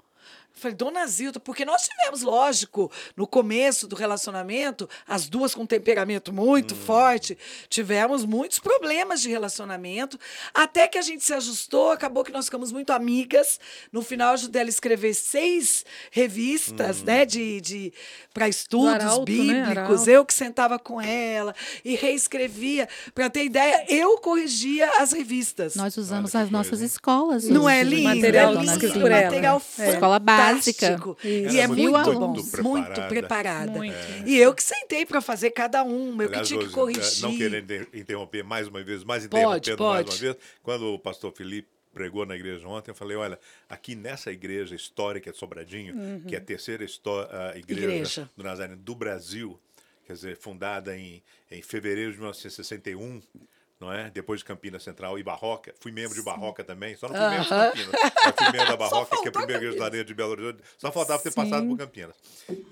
[0.56, 5.66] Eu Falei, dona Zilda, porque nós tivemos, lógico, no começo do relacionamento, as duas com
[5.66, 7.36] temperamento muito forte,
[7.68, 10.18] tivemos muitos problemas de relacionamento,
[10.54, 13.60] até que a gente se ajustou, acabou que nós ficamos muito amigas.
[13.92, 17.92] No final, eu ajudei ela a escrever seis revistas, né, de, de
[18.32, 19.36] para estudos Arauto, né?
[19.36, 19.78] bíblicos.
[19.78, 20.10] Arauto.
[20.10, 21.54] Eu que sentava com ela
[21.84, 22.88] e reescrevia.
[23.14, 25.74] Para ter ideia, eu corrigia as revistas.
[25.74, 27.44] Nós usamos as nossas escolas.
[27.44, 28.04] Não é lindo?
[28.04, 29.22] material é lindo, por ela.
[29.24, 29.90] material É.
[29.90, 30.45] Escola básica.
[30.54, 31.16] Fantástico.
[31.24, 31.54] Isso.
[31.54, 33.08] E é Era muito, muito bom, muito muito preparada.
[33.08, 33.72] preparada.
[33.72, 33.94] Muito.
[34.26, 37.22] E eu que sentei para fazer cada um, eu que Aliás, tinha que corrigir.
[37.22, 40.24] Não querendo inter- interromper mais uma vez, mais Pode, interrompendo mais pode.
[40.26, 43.38] uma vez, quando o pastor Felipe pregou na igreja ontem, eu falei, olha,
[43.70, 48.30] aqui nessa igreja histórica de Sobradinho, que é a terceira histó- a igreja, Igreja.
[48.36, 49.58] do Nazareno do Brasil,
[50.06, 53.22] quer dizer, fundada em, em fevereiro de 1961,
[53.80, 54.10] não é?
[54.10, 55.74] Depois de Campinas Central e Barroca.
[55.80, 57.48] Fui membro de Barroca também, só não fui membro de.
[57.50, 58.12] Campinas.
[58.24, 60.62] Mas fui membro da Barroca, que é a primeira igreja de Belo Horizonte.
[60.78, 62.14] Só faltava ter passado por Campinas.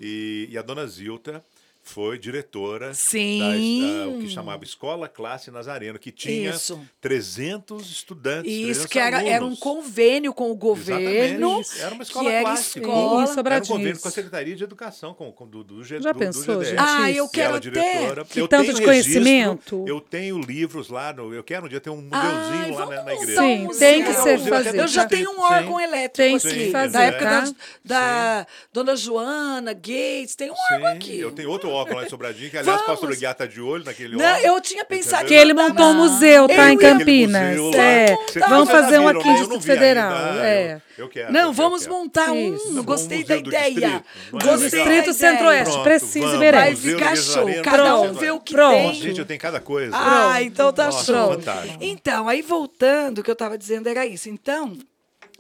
[0.01, 1.45] E, e a dona Zilta
[1.85, 3.39] foi diretora Sim.
[3.39, 6.81] da, ah, o que chamava Escola Classe Nazareno, que tinha Isso.
[7.01, 8.51] 300 estudantes.
[8.51, 11.61] Isso 300 que era, era um convênio com o governo.
[11.61, 11.81] Exatamente.
[11.81, 12.81] Era uma escola que era clássica.
[12.81, 13.25] escola.
[13.25, 16.19] Em Era um convênio com a Secretaria de Educação, com, com, do, do, Já do,
[16.19, 16.77] pensou, do gente?
[16.79, 17.71] Ah, eu quero até.
[17.71, 18.25] diretora.
[18.25, 19.85] Que eu tanto tenho de registro, conhecimento.
[19.87, 23.03] Eu tenho livros lá, no, eu quero um dia ter um museuzinho lá vamos na,
[23.05, 23.43] na igreja.
[23.43, 23.79] um Sim, museu.
[23.81, 24.79] tem que ser Eu fazer.
[24.79, 25.09] Eu já Sim.
[25.09, 26.65] tenho um órgão elétrico Tem aqui.
[26.67, 27.41] que fazer, da época tá?
[27.85, 30.35] da, da Dona Joana Gates.
[30.35, 31.21] Tem um órgão Sim, aqui.
[31.21, 33.19] eu tenho outro órgão lá em Sobradinho, que aliás o pastor Vamos.
[33.19, 34.55] Guiá tá de olho naquele Não, órgão.
[34.55, 36.73] eu tinha pensado Que ele montou um museu, tá?
[36.73, 37.57] Em Campinas.
[37.57, 37.85] Museu lá.
[37.85, 38.07] É.
[38.17, 39.35] Vocês Vamos já fazer um viram, aqui né?
[39.35, 39.85] em Eu não Distrito vi ainda.
[39.87, 40.35] Federal.
[40.39, 40.83] É.
[40.97, 41.33] Eu, eu quero.
[41.33, 41.95] Não, eu vamos quero.
[41.95, 42.69] montar Isso.
[42.69, 42.73] um.
[42.73, 43.71] Não, Gostei vamos da do ideia.
[43.71, 44.57] distrito, não é Gostei legal?
[44.59, 45.13] da Distrito ideia.
[45.15, 46.29] Centro-Oeste, Pronto, precisa e.
[46.31, 46.71] Vai merece.
[46.71, 47.63] Museu ficar do show.
[47.63, 48.21] Cada um Pronto.
[48.21, 48.75] vê o que Pronto.
[48.75, 48.95] tem.
[48.95, 49.93] Gente, eu tenho cada coisa.
[49.97, 51.33] Ah, então tá Nossa, show.
[51.35, 51.79] fantástico.
[51.81, 54.29] Então, aí voltando, o que eu estava dizendo era isso.
[54.29, 54.77] Então,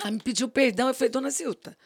[0.00, 0.88] ela me pediu perdão.
[0.88, 1.76] Eu falei, dona Zilta,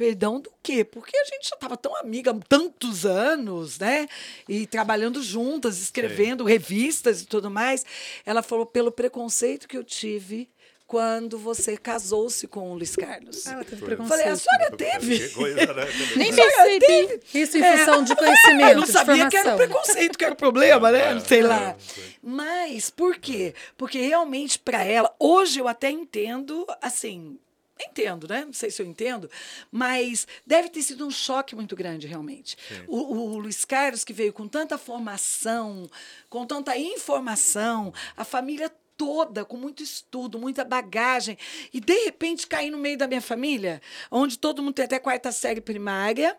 [0.00, 0.82] perdão do quê?
[0.82, 4.08] Porque a gente já estava tão amiga há tantos anos, né?
[4.48, 7.84] E trabalhando juntas, escrevendo revistas e tudo mais.
[8.24, 10.48] Ela falou, pelo preconceito que eu tive
[10.86, 13.46] quando você casou-se com o Luiz Carlos.
[13.46, 14.08] Ah, ela teve preconceito.
[14.08, 15.18] falei, a senhora teve?
[15.18, 15.86] Que coisa, né?
[16.16, 16.86] Nem percebi.
[16.86, 17.20] teve?
[17.34, 18.72] Isso em função de conhecimento, É.
[18.72, 21.14] Eu não de sabia que era preconceito, que era o problema, né?
[21.14, 21.70] É, Sei é, lá.
[21.72, 21.76] é.
[22.22, 23.54] Mas por quê?
[23.76, 27.38] Porque realmente para ela, hoje eu até entendo, assim,
[27.84, 28.44] entendo, né?
[28.44, 29.30] Não sei se eu entendo,
[29.70, 32.56] mas deve ter sido um choque muito grande, realmente.
[32.86, 35.88] O, o Luiz Carlos, que veio com tanta formação,
[36.28, 41.38] com tanta informação, a família toda, com muito estudo, muita bagagem,
[41.72, 45.32] e de repente cair no meio da minha família, onde todo mundo tem até quarta
[45.32, 46.36] série primária,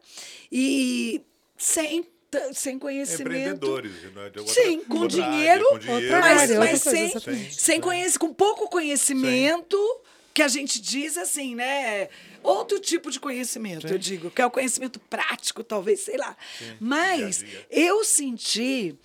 [0.52, 1.24] e
[1.58, 2.06] sem,
[2.54, 3.22] sem conhecimento.
[3.22, 3.92] Empreendedores.
[4.14, 4.32] Né?
[4.38, 7.56] Outra- Sim, com outra área, dinheiro, com dinheiro, mas, mas sem, exatamente.
[7.60, 9.78] sem conhece, com pouco conhecimento,
[10.34, 12.09] que a gente diz assim, né?
[12.41, 16.36] Outro tipo de conhecimento, eu digo, que é o conhecimento prático, talvez, sei lá.
[16.79, 17.67] Mas dia a dia.
[17.69, 18.95] eu senti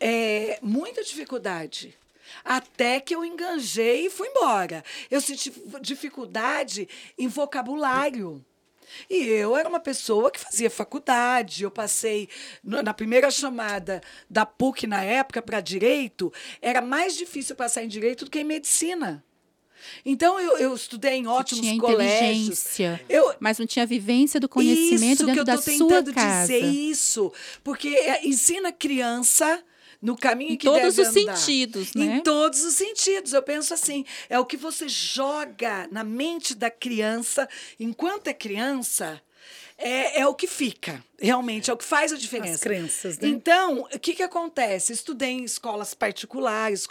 [0.00, 1.94] é, muita dificuldade.
[2.44, 4.84] Até que eu enganjei e fui embora.
[5.10, 8.44] Eu senti dificuldade em vocabulário.
[9.10, 11.64] E eu era uma pessoa que fazia faculdade.
[11.64, 12.28] Eu passei
[12.62, 18.24] na primeira chamada da PUC na época para direito, era mais difícil passar em direito
[18.24, 19.24] do que em medicina.
[20.04, 22.78] Então eu, eu estudei em ótimos tinha colégios.
[23.08, 26.12] Eu, mas não tinha vivência do conhecimento isso que dentro eu da tô sua tentando
[26.12, 26.52] casa.
[26.52, 27.32] dizer isso,
[27.64, 29.62] porque é, ensina a criança
[30.02, 31.36] no caminho Em que todos os andar.
[31.36, 32.20] sentidos, Em né?
[32.22, 33.32] todos os sentidos.
[33.32, 37.48] Eu penso assim, é o que você joga na mente da criança
[37.80, 39.20] enquanto é criança.
[39.78, 42.54] É, é o que fica, realmente, é o que faz a diferença.
[42.54, 43.28] As crenças, né?
[43.28, 44.92] Então, o que, que acontece?
[44.92, 46.88] Estudei em escolas particulares,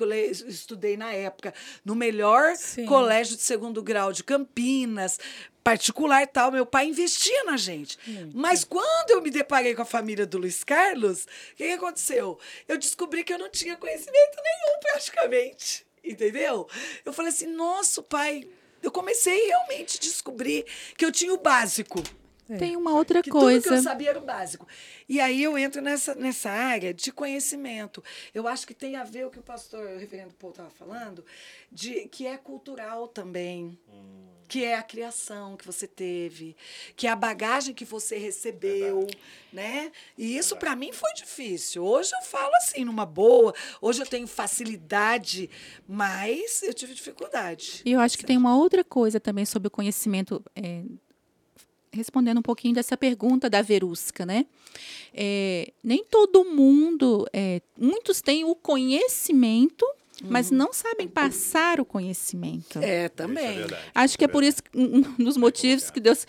[0.48, 1.52] estudei na época
[1.84, 2.86] no melhor Sim.
[2.86, 5.20] colégio de segundo grau de Campinas,
[5.64, 6.52] particular e tal.
[6.52, 7.98] Meu pai investia na gente.
[8.36, 12.38] Mas quando eu me deparei com a família do Luiz Carlos, o que, que aconteceu?
[12.68, 15.84] Eu descobri que eu não tinha conhecimento nenhum, praticamente.
[16.04, 16.70] Entendeu?
[17.04, 18.48] Eu falei assim, nossa, pai.
[18.84, 20.64] Eu comecei realmente a descobrir
[20.96, 22.04] que eu tinha o básico.
[22.60, 23.82] Tem uma outra Que tudo que eu coisa.
[23.82, 24.68] sabia era o básico.
[25.10, 28.04] E aí eu entro nessa, nessa área de conhecimento.
[28.34, 30.70] Eu acho que tem a ver com o que o pastor o reverendo Paul estava
[30.70, 31.26] falando,
[31.72, 33.78] de que é cultural também.
[34.48, 36.56] Que é a criação que você teve,
[36.96, 39.08] que é a bagagem que você recebeu,
[39.52, 39.92] né?
[40.16, 41.84] E isso para mim foi difícil.
[41.84, 43.56] Hoje eu falo assim, numa boa.
[43.82, 45.50] Hoje eu tenho facilidade,
[45.88, 47.82] mas eu tive dificuldade.
[47.84, 50.84] E eu acho que tem uma outra coisa também sobre o conhecimento, é,
[51.96, 54.46] respondendo um pouquinho dessa pergunta da Verusca, né?
[55.14, 59.86] É, nem todo mundo, é, muitos têm o conhecimento,
[60.24, 62.80] mas não sabem passar o conhecimento.
[62.80, 63.46] É, também.
[63.46, 63.84] é verdade.
[63.94, 66.26] Acho que é por isso um dos motivos que Deus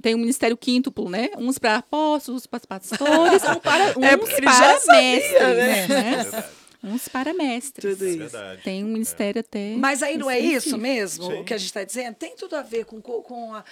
[0.00, 1.30] tem um ministério quíntuplo, né?
[1.38, 5.54] Uns para apóstolos, uns para pastores, um para, uns É, para já sabia, mestres, né?
[5.54, 6.12] né?
[6.12, 6.46] É verdade.
[6.86, 7.94] Uns para mestres.
[7.98, 8.18] Tudo É isso.
[8.18, 8.62] verdade.
[8.62, 9.74] Tem um ministério até.
[9.76, 11.40] Mas aí não é isso mesmo, Sim.
[11.40, 12.14] o que a gente está dizendo?
[12.14, 13.64] Tem tudo a ver com, com, a-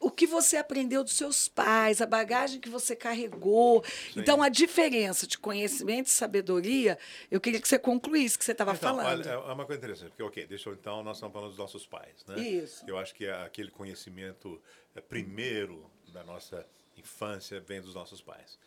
[0.00, 3.84] o que você aprendeu dos seus pais, a bagagem que você carregou.
[4.16, 6.98] Então, a diferença de conhecimento e sabedoria,
[7.30, 9.20] eu queria que você concluísse o que você estava Então, falando.
[9.20, 11.86] olha, é uma coisa interessante, porque, ok, deixa eu, então, nós estamos falando dos nossos
[11.86, 12.38] pais, né?
[12.40, 12.84] Isso.
[12.86, 14.60] Eu acho que é aquele conhecimento
[14.94, 18.58] é, primeiro da nossa infância vem dos nossos pais.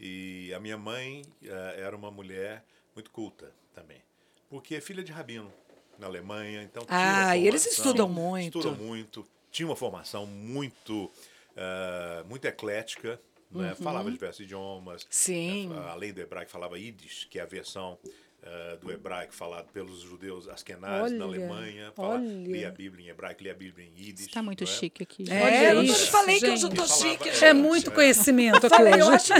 [0.00, 2.64] E a minha mãe eh, era uma mulher
[2.98, 4.02] muito culta também,
[4.50, 5.52] porque é filha de rabino
[5.98, 8.58] na Alemanha, então Ah, e eles estudam muito.
[8.58, 11.08] Estudam muito, tinha uma formação muito,
[11.56, 13.20] eh, muito eclética,
[13.52, 13.74] né?
[13.76, 15.08] falava diversos idiomas, Uhum.
[15.10, 15.72] Sim.
[15.72, 17.96] eh, além do hebraico, falava Yiddish, que é a versão
[18.42, 21.92] eh, do hebraico falado pelos judeus askenazes na Alemanha.
[21.94, 24.26] Fala, lia a Bíblia em hebraico, lia a Bíblia em Yiddish.
[24.26, 24.66] Está muito é?
[24.66, 25.24] chique aqui.
[25.30, 26.76] É, Olha eu isso, te falei que hoje eu gente.
[26.76, 27.44] Falava- chique, É gente.
[27.44, 29.32] É muito conhecimento aqui hoje.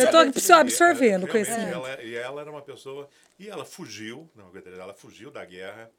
[0.00, 1.72] Eu só absorvendo E, conhecimento.
[1.74, 3.08] ela- E ela era uma pessoa.
[3.38, 5.90] E ela fugiu, não, ela fugiu da guerra.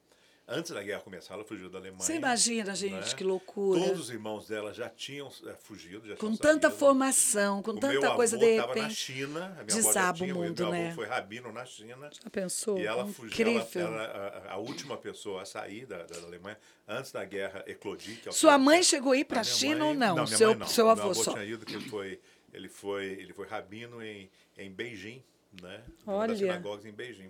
[0.49, 2.01] Antes da guerra começar, ela fugiu da Alemanha.
[2.01, 3.13] Você imagina, gente, né?
[3.17, 3.81] que loucura.
[3.81, 6.07] Todos os irmãos dela já tinham é, fugido.
[6.07, 6.79] Já com tanta saído.
[6.79, 8.95] formação, com O meu tanta avô coisa de estava na repente.
[8.95, 9.45] China.
[9.47, 10.91] A minha desaba o tinha, mundo, meu avô né?
[10.95, 12.09] foi rabino na China.
[12.13, 12.79] Já pensou?
[12.79, 13.87] E ela fugiu, ela Incrível.
[13.93, 18.17] era a, a última pessoa a sair da, da Alemanha antes da guerra eclodir.
[18.25, 20.13] é o Sua mãe chegou a ir para a China mãe- ou não?
[20.13, 20.65] minha seu, não.
[20.65, 21.33] seu Meu avô só.
[21.33, 22.21] tinha ido, que ele foi,
[22.53, 25.21] ele foi, ele foi rabino em, em Beijing,
[25.61, 25.83] né?
[26.05, 26.27] Uma Olha.
[26.29, 27.29] das sinagogas em Beijing.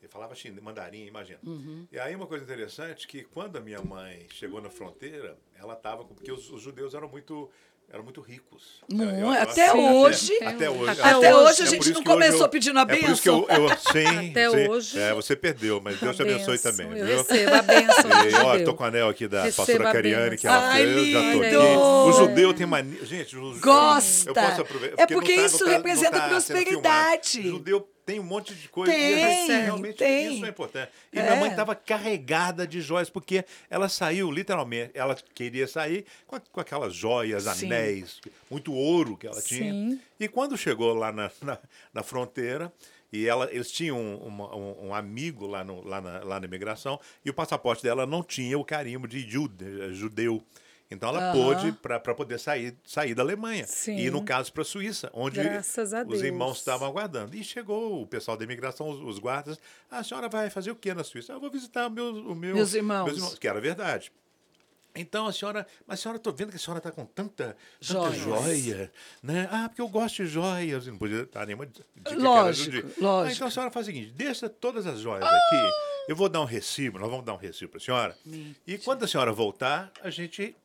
[0.00, 1.38] Ele falava chinês, mandarim, imagina.
[1.44, 1.86] Uhum.
[1.92, 6.04] E aí uma coisa interessante que quando a minha mãe chegou na fronteira, ela estava
[6.04, 7.50] porque os, os judeus eram muito
[7.92, 8.80] eram muito ricos.
[8.88, 11.92] Mu- Eu- eu até que hoje- até hoje, Até Até hoje a É gente isso
[11.92, 13.46] não hoje começou eu- pedindo a É por isso que eu,
[13.90, 14.68] sim, Até sim.
[14.68, 14.96] hoje.
[15.00, 17.16] É, você perdeu, mas Deus te abençoe bênção, também, Eu viu?
[17.16, 20.38] recebo a bênção E, do ó, tô com o anel aqui da Receba pastora Cariane,
[20.38, 21.56] que ela Ai, fez, já tô aqui.
[21.56, 23.04] O judeu tem mania.
[23.04, 24.30] Gente, o judeu- Gosta.
[24.30, 25.02] Eu posso aproveitar.
[25.02, 27.40] É porque não tá- isso não tá- representa não tá prosperidade.
[27.40, 28.92] O judeu tem um monte de coisa.
[28.92, 30.34] Tem, e gente, realmente, tem.
[30.34, 30.90] isso é importante.
[31.12, 31.22] E É.
[31.22, 36.40] minha mãe estava carregada de joias, porque ela saiu, literalmente, ela queria sair com, a-
[36.40, 37.66] com aquelas joias, Sim.
[37.66, 39.72] anéis, muito ouro que ela tinha.
[39.72, 40.00] Sim.
[40.18, 41.58] E quando chegou lá na, na,
[41.94, 42.72] na fronteira,
[43.12, 46.98] e ela, eles tinham um, um- um amigo lá, no, lá, na, lá na imigração,
[47.24, 50.42] e o passaporte dela não tinha o carimbo de jude- judeu.
[50.90, 51.32] Então ela Aham.
[51.32, 53.64] pôde para poder sair, sair da Alemanha.
[53.66, 53.96] Sim.
[53.96, 55.38] E no caso para a Suíça, onde
[56.08, 57.36] os irmãos estavam aguardando.
[57.36, 59.56] E chegou o pessoal da imigração, os, os guardas.
[59.90, 61.32] "Ah, a senhora vai fazer o que na Suíça?
[61.32, 63.38] "Ah, Eu vou visitar o meu, o meu, Meus irmãos.
[63.38, 64.10] Que era verdade.
[64.92, 68.10] Então a senhora, mas a senhora, estou vendo que a senhora está com tanta, tanta
[68.12, 69.48] joia, né?
[69.52, 70.84] Ah, porque eu gosto de joias.
[70.88, 72.88] Não podia dar nenhuma dica que era Lógico.
[72.88, 73.36] Ah, lógico.
[73.36, 75.70] então a senhora faz o seguinte: deixa todas as joias aqui.
[76.08, 78.18] Eu vou dar um recibo, nós vamos dar um recibo para a senhora.
[78.66, 80.56] E quando a senhora voltar, a gente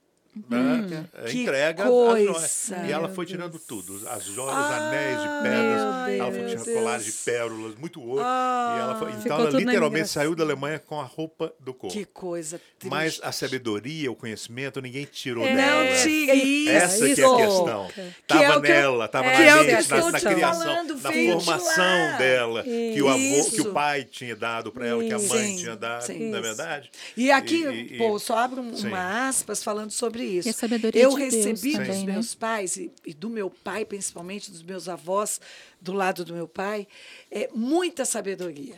[0.50, 2.26] né, é, Que entrega as coisa.
[2.34, 2.72] joias.
[2.88, 6.74] E ela foi tirando tudo, as joias, os Ah, anéis de pedras, ela foi tirando
[6.78, 8.22] colares de pérolas, muito ouro.
[8.22, 11.96] e ela foi, então ela literalmente saiu da Alemanha com a roupa do corpo.
[11.96, 12.90] Que coisa triste.
[12.92, 15.84] Mas a sabedoria, o conhecimento, ninguém tirou É, dela.
[15.92, 16.70] Não tira isso.
[16.72, 17.36] Essa que é a isso.
[17.38, 17.88] questão.
[17.88, 22.12] Que Tava é que nela, tava é na mente, na, na criação, falando, na formação
[22.12, 22.18] lá.
[22.18, 23.52] dela, que o avô, Isso.
[23.52, 26.30] que o pai tinha dado para ela, que a mãe Sim, tinha dado, sim.
[26.30, 26.48] na Isso.
[26.48, 26.92] verdade.
[27.16, 28.88] E aqui, E- e- pô, só abro um- Sim.
[28.88, 30.48] uma aspas falando sobre isso.
[30.48, 32.14] E a sabedoria Eu de Deus recebi também, dos né?
[32.14, 35.40] meus pais, e, e do meu pai, principalmente dos meus avós,
[35.80, 36.88] do lado do meu pai,
[37.32, 38.76] é, muita sabedoria.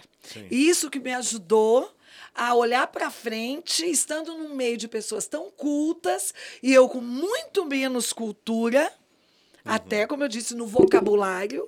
[0.52, 1.92] E isso que me ajudou
[2.36, 7.66] a olhar para frente, estando no meio de pessoas tão cultas, e eu com muito
[7.66, 8.92] menos cultura,
[9.66, 11.68] até, como eu disse, no vocabulário,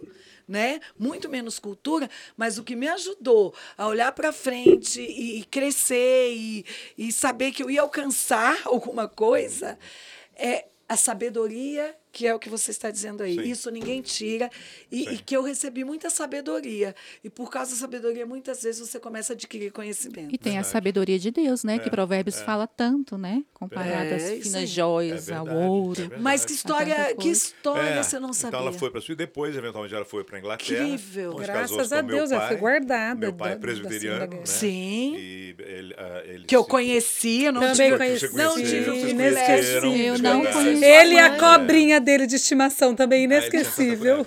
[0.49, 0.79] né?
[0.97, 6.33] Muito menos cultura, mas o que me ajudou a olhar para frente e, e crescer
[6.33, 6.65] e,
[6.97, 9.77] e saber que eu ia alcançar alguma coisa
[10.35, 13.35] é a sabedoria, que é o que você está dizendo aí.
[13.35, 13.43] Sim.
[13.49, 14.49] Isso ninguém tira.
[14.91, 16.93] E, e que eu recebi muita sabedoria.
[17.23, 20.35] E por causa da sabedoria, muitas vezes você começa a adquirir conhecimento.
[20.35, 21.79] E tem a sabedoria de Deus, né?
[21.79, 23.41] que Provérbios fala tanto, né?
[23.53, 24.67] Comparado É, às finas aí.
[24.67, 25.91] joias, É ao verdade, ouro.
[25.91, 26.21] é verdade.
[26.21, 28.57] Mas que história, que história É, você não sabia?
[28.59, 30.83] Então ela foi para Suíça, depois, eventualmente, ela foi para Inglaterra.
[30.83, 31.35] Incrível.
[31.35, 34.41] Graças a Deus, ela foi guardada Meu pai é presbiteriano, né?
[34.43, 35.15] Sim.
[35.15, 38.35] E ele, ah, ele Que eu conhecia, não Também tive, conheci.
[38.35, 38.75] não tive
[40.05, 40.53] Eu não verdade.
[40.53, 40.83] conheço.
[40.83, 44.25] Ele e a cobrinha dele de estimação também Ah, inesquecível.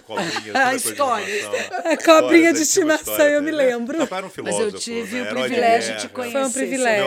[0.55, 1.24] A de história.
[1.37, 1.93] estimação.
[1.93, 3.68] A cobrinha de estimação, história eu me dele, né?
[3.76, 3.99] lembro.
[3.99, 5.22] Papai era um Mas eu tive né?
[5.22, 6.33] o de privilégio de conhecer.
[6.39, 7.05] Foi um privilégio.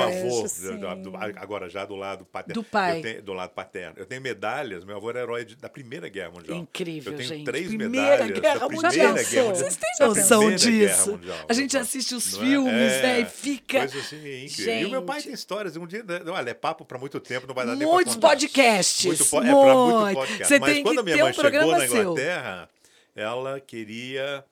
[0.79, 2.61] Meu avô, agora já do lado paterno.
[2.61, 3.01] Do pai.
[3.01, 3.93] Tenho- do lado paterno.
[3.97, 4.83] Eu tenho medalhas.
[4.83, 6.57] Meu avô era herói de- da Primeira Guerra Mundial.
[6.57, 7.45] Incrível, Eu tenho gente.
[7.45, 8.67] três Primeira medalhas Guerra da Mundial.
[8.69, 9.23] Primeira Já Guerra?
[9.23, 9.55] Mundial.
[9.55, 11.11] Vocês têm noção disso?
[11.11, 11.37] Mundial.
[11.47, 12.39] A gente assiste os é?
[12.39, 13.19] filmes, É, né?
[13.21, 13.79] E fica.
[13.79, 14.15] Coisa assim
[14.45, 14.73] incrível.
[14.75, 15.25] E o meu pai Gente.
[15.25, 15.75] tem histórias.
[15.77, 19.05] Um dia, né, olha, é papo para muito tempo, não vai dar Muitos podcasts.
[19.05, 20.15] Muito po- é, pra muito Muito.
[20.15, 20.47] podcast.
[20.55, 22.01] Você Mas tem quando que a minha ter mãe um chegou na seu.
[22.01, 22.69] Inglaterra,
[23.15, 24.43] ela queria.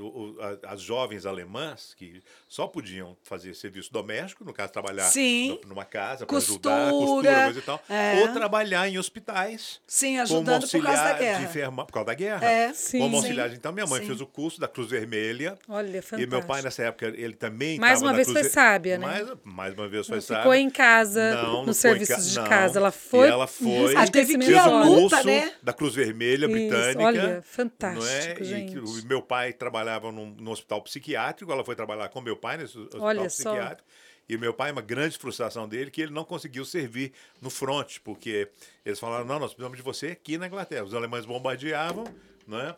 [0.00, 5.58] O- a- as jovens alemãs que só podiam fazer serviço doméstico, no caso, trabalhar Sim.
[5.66, 8.20] numa casa para ajudar, Costura, coisa e tal, é.
[8.20, 9.80] ou trabalhar em hospitais.
[9.86, 11.38] Sim, ajudando por causa da guerra.
[11.38, 12.44] de enferma, por causa da guerra.
[12.44, 12.72] É.
[12.72, 12.98] Sim.
[12.98, 13.16] Como Sim.
[13.22, 13.52] auxiliar.
[13.52, 14.06] Então, minha mãe Sim.
[14.08, 15.56] fez o curso da Cruz Vermelha.
[15.68, 16.46] Olha, E meu fantástico.
[16.46, 19.06] pai, nessa época, ele também Mais uma vez Cruz foi sábia, né?
[19.06, 20.42] Mais, mais uma vez foi Não sábia.
[20.42, 22.44] ficou em casa, Não, nos serviços ca- de não.
[22.48, 22.78] casa.
[22.78, 23.28] Ela E foi.
[23.28, 25.52] ela foi- Ah, teve que ir à luta, curso né?
[25.62, 27.02] da Cruz Vermelha Isso, britânica.
[27.04, 28.36] olha, fantástico, não é?
[28.40, 28.78] E gente.
[28.78, 32.76] o meu pai trabalhava num, num hospital psiquiátrico, ela foi trabalhar com meu pai nesse
[32.78, 33.50] hospital Olha só.
[33.50, 33.88] psiquiátrico.
[34.28, 37.98] E o meu pai, uma grande frustração dele, que ele não conseguiu servir no front,
[38.04, 38.48] porque
[38.84, 40.84] eles falaram: não, nós precisamos de você aqui na Inglaterra.
[40.84, 42.04] Os alemães bombardeavam,
[42.46, 42.76] não é?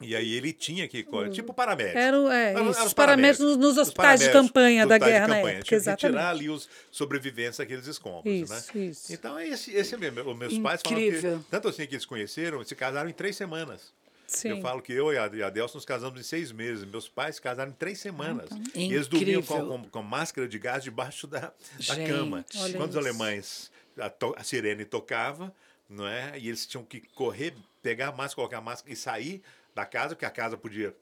[0.00, 1.96] E aí ele tinha que, tipo paramédico.
[1.98, 5.36] Era é, isso, eram os paramédicos nos- nos Os hospitais de campanha da guerra na
[5.36, 5.54] campanha.
[5.54, 6.16] Tinha que exatamente.
[6.16, 8.84] tirar ali os sobreviventes daqueles escombros, Isso, né?
[8.86, 9.12] isso.
[9.12, 10.28] Então, esse, esse é mesmo.
[10.28, 11.38] Os meus pais falam Incrível.
[11.38, 13.92] que, tanto assim que eles se conheceram, se casaram em três semanas.
[14.34, 14.48] Sim.
[14.50, 16.84] Eu falo que eu e a, e a Delson nos casamos em seis meses.
[16.84, 18.48] Meus pais se casaram em três semanas.
[18.74, 19.78] E eles dormiam com, Incrível.
[19.80, 21.52] com, com máscara de gás debaixo da,
[21.86, 22.44] da cama.
[22.76, 25.52] Quando os alemães, a, to- a sirene tocava,
[25.88, 26.38] não é?
[26.38, 29.42] E eles tinham que correr, pegar a máscara, colocar a máscara e sair
[29.74, 30.94] da casa, porque a casa podia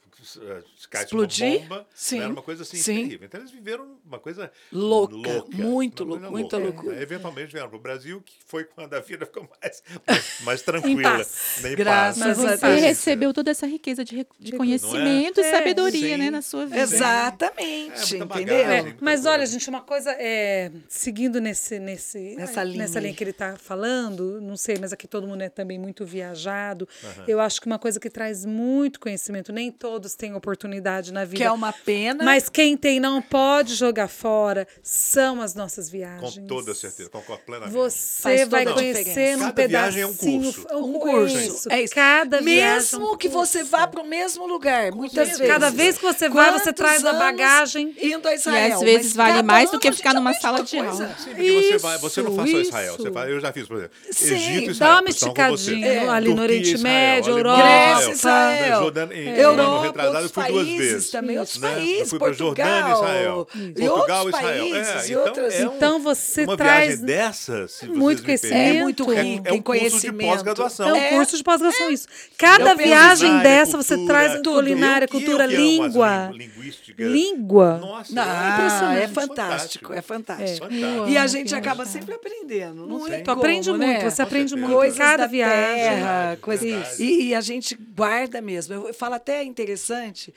[0.91, 1.47] cair Explodir?
[1.49, 1.87] uma bomba.
[1.95, 2.21] Sim.
[2.21, 3.05] Era uma coisa assim Sim.
[3.07, 3.27] terrível.
[3.27, 6.97] Então eles viveram uma coisa Louca, louca muito louca, coisa muita loucura.
[6.97, 10.63] Aí, Eventualmente vieram para o Brasil, que foi quando a vida ficou mais, mais, mais
[10.63, 11.03] tranquila.
[11.03, 11.65] paz.
[11.65, 12.39] Em Graças paz.
[12.39, 12.61] a Mas Deus.
[12.61, 15.49] você recebeu toda essa riqueza de, de conhecimento é?
[15.49, 16.23] e sabedoria, Sim.
[16.23, 16.81] né, na sua vida.
[16.81, 18.27] Exatamente, É, entendeu?
[18.27, 18.57] bagagem.
[18.57, 23.15] É, muita mas olha, gente, uma coisa é seguindo nesse, nesse Nessa linha nessa linha
[23.15, 26.89] que ele está falando, não sei, mas aqui todo mundo é também muito viajado.
[27.27, 28.60] Eu acho que uma coisa que traz muito
[28.99, 31.37] conhecimento, nem todos têm oportunidade na vida.
[31.37, 32.25] Que é uma pena.
[32.25, 36.35] Mas quem tem não pode jogar fora são as nossas viagens.
[36.39, 37.73] Com toda certeza, concordo plenamente.
[37.75, 40.43] Você Faz vai conhecer num Cada viagem é um pedacinho.
[40.53, 40.67] curso.
[40.77, 41.37] um curso.
[41.39, 41.95] Isso, É isso.
[41.95, 45.39] Cada viagem é Mesmo um que você vá para o mesmo lugar, muitas certeza.
[45.39, 45.53] vezes.
[45.53, 47.95] Cada vez que você vai, você traz a bagagem.
[48.03, 48.75] Indo a E Israel.
[48.75, 51.17] às vezes mas vale cada mais do que ficar numa sala uma de aula.
[51.19, 52.97] Sim, porque você, vai, você não Isso, faz só Israel.
[52.97, 53.13] Você isso.
[53.13, 54.91] faz, eu já fiz, por exemplo, Sim, Egito e Israel.
[54.91, 56.09] Dá uma com esticadinha É.
[56.09, 57.63] ali no Oriente Israel, Médio, Alemanha, Europa.
[57.97, 58.50] Grécia, Israel.
[58.79, 61.11] Jordânia, em- Europa, ano retrasado, fui duas países vezes.
[61.11, 61.69] também, outros né?
[61.71, 63.35] Eu países, fui para Jordânia e Israel.
[63.47, 64.71] Portugal, e Portugal outros e Israel.
[64.71, 68.01] países, É, e então, outras- é um- Então você uma traz viagem dessas, se muito
[68.01, 68.77] vocês me conhecimento.
[68.79, 70.29] É muito É, rico é um em curso de conhecimento.
[70.31, 70.89] pós-graduação.
[70.89, 71.09] É um É.
[71.11, 72.07] curso de pós-graduação, isso.
[72.39, 74.53] Cada viagem dessa você cultura, traz tudo.
[74.55, 76.31] culinária, Eu que- eu cultura, língua.
[76.33, 77.03] lin- linguística.
[77.05, 77.79] Língua.
[77.79, 80.67] Nossa, Não, é fantástico, é fantástico.
[81.09, 82.87] E a gente acaba sempre aprendendo.
[82.87, 83.31] Muito.
[83.31, 84.11] aprende como, muito, né?
[84.11, 85.75] você aprende muito coisas cada da viagem.
[85.75, 88.75] terra, coisas e a gente guarda mesmo.
[88.75, 90.35] Eu falo até interessante,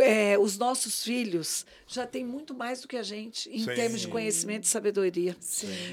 [0.00, 3.74] é, os nossos filhos já têm muito mais do que a gente em Sim.
[3.74, 5.36] termos de conhecimento e sabedoria.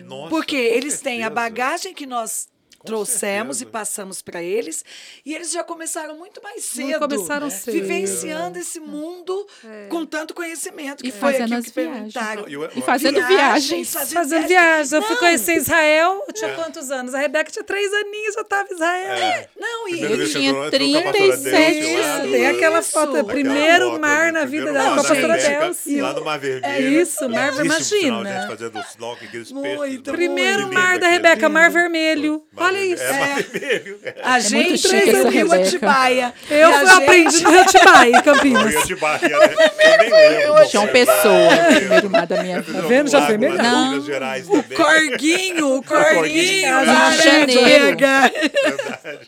[0.05, 2.47] Nossa, Porque eles têm a bagagem que nós
[2.85, 3.63] trouxemos certeza.
[3.63, 4.83] e passamos para eles,
[5.25, 7.53] e eles já começaram muito mais Muito cedo, começaram né?
[7.53, 7.73] cedo.
[7.73, 9.45] vivenciando esse mundo
[9.89, 12.13] com tanto conhecimento que E foi fazendo aquilo as que viagens.
[12.13, 12.41] perguntaram.
[12.43, 13.93] Não, e o- E fazendo viagens.
[13.93, 14.97] Fazendo viagem.
[14.97, 15.19] Eu fui Não.
[15.19, 16.33] conhecer Israel, eu É.
[16.33, 17.13] tinha quantos anos?
[17.13, 19.47] A Rebeca tinha três aninhos, já estava em Israel.
[19.59, 22.79] Não, e Eu tinha entrou- entrou com a pastora 37 Delcy lá, Isso, tem aquela
[22.79, 22.91] Isso.
[22.91, 24.39] foto, Aquela primeiro foto, mar né?
[24.39, 26.01] na vida da pastora Delcy.
[26.01, 26.65] Lá no Mar Vermelho.
[26.73, 28.41] É isso, Mar Vermelho, Lindíssimo final, imagina.
[28.41, 30.01] gente, fazendo snorkel, aqueles Muito peixes.
[30.03, 31.07] Primeiro mar da.
[31.07, 32.43] Rebeca, Mar Vermelho.
[32.67, 32.93] Olha Vermelho.
[32.93, 33.03] isso.
[33.03, 33.99] É, Vermelho.
[34.23, 35.53] a muito gente essa no Rio.
[35.53, 36.33] Atibaia.
[36.49, 38.87] Eu fui gente- aprendi no Rio Atibaia, em Rio Campinas.
[38.87, 39.55] de Bahia, né?
[39.79, 40.69] Eu nem lembro.
[40.71, 42.81] João Pessoa, primeiro mar da minha vida.
[42.81, 43.09] Tá vendo?
[43.09, 43.57] Já foi melhor.
[43.57, 44.01] Não.
[44.03, 44.77] Também.
[44.77, 47.97] Corguinho, o Corguinho, Rio de lá, Janeiro.
[47.99, 48.31] né?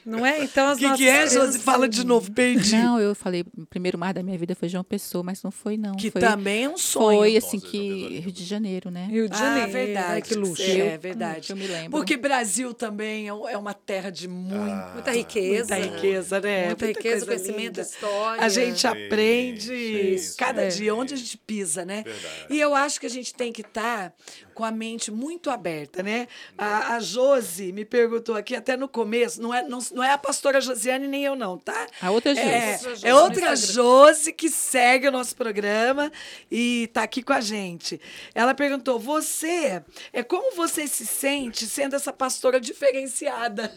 [0.05, 0.43] Não é?
[0.43, 1.59] Então as O que, nossas que é, Josi?
[1.59, 2.75] Fala de novo, perdi.
[2.75, 5.77] Não, eu falei, o primeiro mar da minha vida foi João Pessoa, mas não foi
[5.77, 5.95] não.
[5.95, 7.19] que foi, também é um sonho.
[7.19, 9.07] Foi assim que Rio de Janeiro, né?
[9.09, 9.71] Rio de Ah, Janeiro.
[9.71, 10.07] verdade.
[10.11, 10.61] Ai, que luxo.
[10.61, 11.49] É, verdade.
[11.49, 11.91] Eu me lembro.
[11.91, 15.75] Porque Brasil também é é uma terra de muito, Muita riqueza.
[15.75, 16.65] muita riqueza, né?
[16.67, 17.81] Muita riqueza, coisa conhecimento, linda.
[17.81, 18.43] história.
[18.43, 19.73] A gente aprende
[20.15, 20.35] Isso.
[20.37, 20.67] cada É.
[20.67, 22.03] dia onde a gente pisa, né?
[22.03, 22.45] Verdade.
[22.49, 24.13] E eu acho que a gente tem que estar
[24.59, 26.27] com a mente muito aberta, né?
[26.57, 30.17] A, a Josi me perguntou aqui até no começo, não é, não, não é a
[30.17, 31.87] pastora Josiane nem eu não, tá?
[32.01, 32.45] A outra Josi.
[32.45, 33.55] É, Outra Josi é no outra.
[33.55, 36.11] Josi que segue o nosso programa
[36.51, 38.01] e está aqui com a gente.
[38.35, 39.81] Ela perguntou: você,
[40.11, 43.73] é como você se sente sendo essa pastora diferenciada?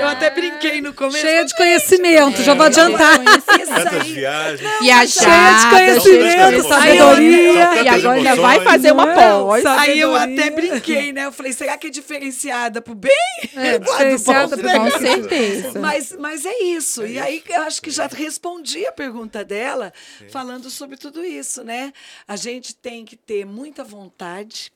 [0.00, 1.18] Eu até brinquei no começo.
[1.18, 3.20] Cheia de conhecimento, já vou adiantar.
[3.22, 4.12] Isso Tantas aí.
[4.12, 4.70] viagens.
[4.80, 7.82] Viajada, Cheia de cheia conhecimento, de sabedoria.
[7.84, 9.14] E agora ainda vai fazer uma Não é?
[9.14, 9.66] pós.
[9.66, 11.24] Aí eu Até brinquei, né?
[11.26, 13.12] Eu falei, será que é diferenciada pro bem?
[13.54, 14.68] É, diferenciada pro?
[14.70, 15.80] Com certeza.
[15.80, 17.06] Mas, mas é isso.
[17.06, 19.92] e aí eu acho que já respondi a pergunta dela
[20.30, 21.92] falando sobre tudo isso, né?
[22.26, 24.72] A gente tem que ter muita vontade,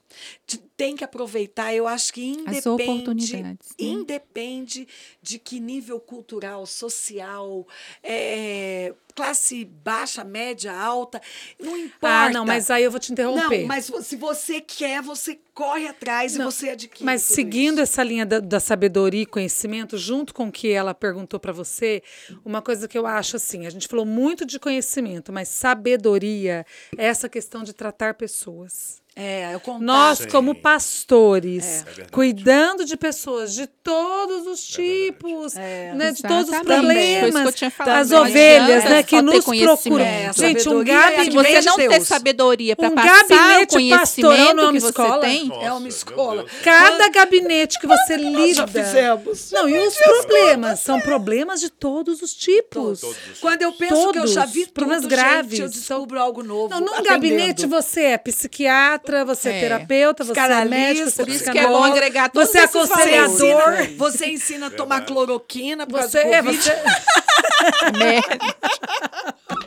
[0.47, 1.74] de- tem que aproveitar.
[1.74, 3.55] Eu acho que independe, oportunidades, né?
[3.78, 4.89] independe
[5.20, 7.68] de que nível cultural, social,
[8.03, 11.20] é, classe baixa, média, alta,
[11.61, 12.09] não importa.
[12.09, 13.61] Ah, não, mas aí eu vou te interromper.
[13.61, 17.05] Não, mas se você quer, você corre atrás Não, e você adquire.
[17.05, 17.83] Mas seguindo isso.
[17.83, 22.03] essa linha da, da sabedoria e conhecimento, junto com o que ela perguntou para você,
[22.43, 26.64] uma coisa que eu acho assim, a gente falou muito de conhecimento, mas sabedoria
[26.97, 28.99] é essa questão de tratar pessoas.
[29.16, 29.82] É, eu contato.
[29.82, 30.28] Nós, Sim.
[30.28, 32.02] como pastores, É.
[32.02, 35.92] É cuidando de pessoas de todos os tipos, É.
[35.94, 37.44] né, de todos os que problemas,
[37.80, 40.04] as ovelhas, né, que nos procuram.
[40.04, 43.98] É, Gente, um é gabinete, você não ter sabedoria para Um passar o gabinete conhecimento
[44.00, 45.20] pastorão não é uma que você escola?
[45.20, 46.46] tem, Nossa, é uma escola.
[46.62, 48.84] Cada gabinete que você Nós já lida.
[48.84, 49.50] fizemos.
[49.52, 50.80] Não, e os problemas?
[50.80, 53.00] São problemas de todos os tipos.
[53.00, 54.54] Todos os- Quando eu penso que eu já Todos.
[54.54, 55.58] vi tudo, Problemas gente, graves.
[55.58, 56.68] eu descubro algo novo.
[56.70, 57.08] Não, num aprendendo.
[57.11, 59.61] gabinete você é psiquiatra, você é, É.
[59.61, 63.74] terapeuta, você é médico, você por isso que é agregar você é Você aconselhador.
[63.74, 66.62] ensina, você ensina a tomar cloroquina por Você, causa é, do Covid.
[66.62, 66.72] você,
[67.98, 68.20] né?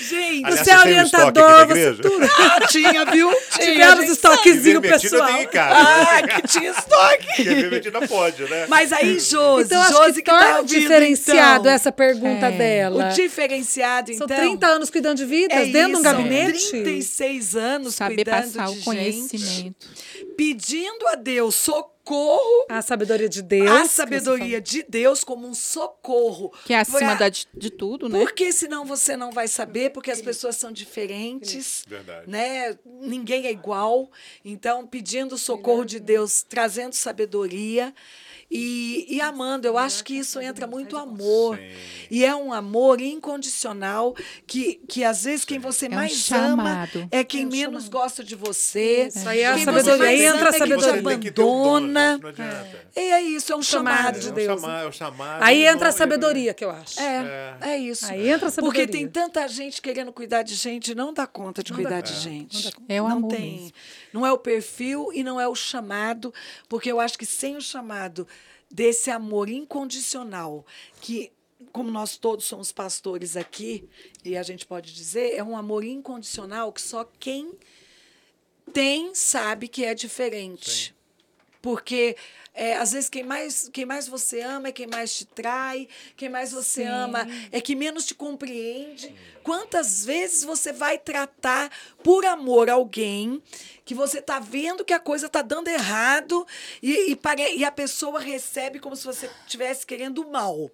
[0.00, 2.26] Gente, Aliás, você é orientador, você tudo.
[2.38, 3.30] ah, tinha, viu?
[3.58, 5.26] Tinha, Tivemos estoquezinho pessoal.
[5.26, 5.74] tem em casa.
[5.82, 6.06] né?
[6.10, 7.26] Ah, que tinha estoque.
[7.36, 8.66] Porque invertida pode, né?
[8.68, 11.72] Mas aí, Josi, Então, Josi que que tá ouvindo, diferenciado então.
[11.72, 12.50] essa pergunta É.
[12.52, 13.10] dela.
[13.10, 14.36] O diferenciado, São então...
[14.36, 16.70] 30 anos cuidando de vidas é dentro de um gabinete.
[16.70, 19.86] 36 anos Saber cuidando passar de o gente, conhecimento.
[20.44, 23.70] Pedindo a Deus socorro, A sabedoria de Deus.
[23.70, 26.50] a sabedoria de Deus como um socorro.
[26.64, 28.18] Que é acima pra- de, de tudo, né?
[28.20, 32.26] Porque senão você não vai saber, porque as pessoas são diferentes, Verdade.
[32.30, 32.74] né?
[32.86, 34.10] Ninguém é igual.
[34.42, 37.94] Então, pedindo socorro de Deus, trazendo sabedoria
[38.50, 39.66] e, e amando.
[39.66, 41.56] Eu acho que isso entra muito amor.
[41.56, 41.62] Sim.
[42.10, 44.14] E é um amor incondicional
[44.46, 47.08] que, que às vezes quem você um mais ama chamado.
[47.10, 49.06] é quem menos gosta de você.
[49.06, 50.12] Isso aí é a sabedoria.
[50.12, 51.00] entra a ama é sabedoria.
[51.00, 52.18] Abandona.
[52.18, 52.88] Não adianta.
[52.96, 54.20] E é isso, é um Chamado chamado.
[54.20, 54.60] de É um Deus.
[54.60, 57.00] chamar- é um chamado, Aí um entra a sabedoria, que eu acho.
[57.00, 58.06] É, é isso.
[58.06, 58.82] Aí entra a sabedoria.
[58.86, 62.14] Porque tem tanta gente querendo cuidar de gente e não dá conta de cuidar de
[62.14, 62.70] gente.
[62.88, 63.52] É o não amor tem.
[63.52, 63.72] mesmo.
[64.12, 66.32] Não é o perfil e não é o chamado,
[66.68, 68.26] porque eu acho que sem o chamado
[68.70, 70.64] desse amor incondicional,
[71.00, 71.32] que
[71.72, 73.88] como nós todos somos pastores aqui,
[74.24, 77.52] e a gente pode dizer, é um amor incondicional que só quem
[78.72, 80.94] tem sabe que é diferente.
[81.62, 82.16] Porque
[82.54, 85.86] é, às vezes quem mais, quem mais você ama é quem mais te trai,
[86.16, 86.88] quem mais você Sim.
[86.88, 89.14] ama é que menos te compreende.
[89.42, 91.70] Quantas vezes você vai tratar
[92.02, 93.42] por amor alguém
[93.84, 96.46] que você está vendo que a coisa está dando errado
[96.82, 100.70] e, e, pare- e a pessoa recebe como se você estivesse querendo mal.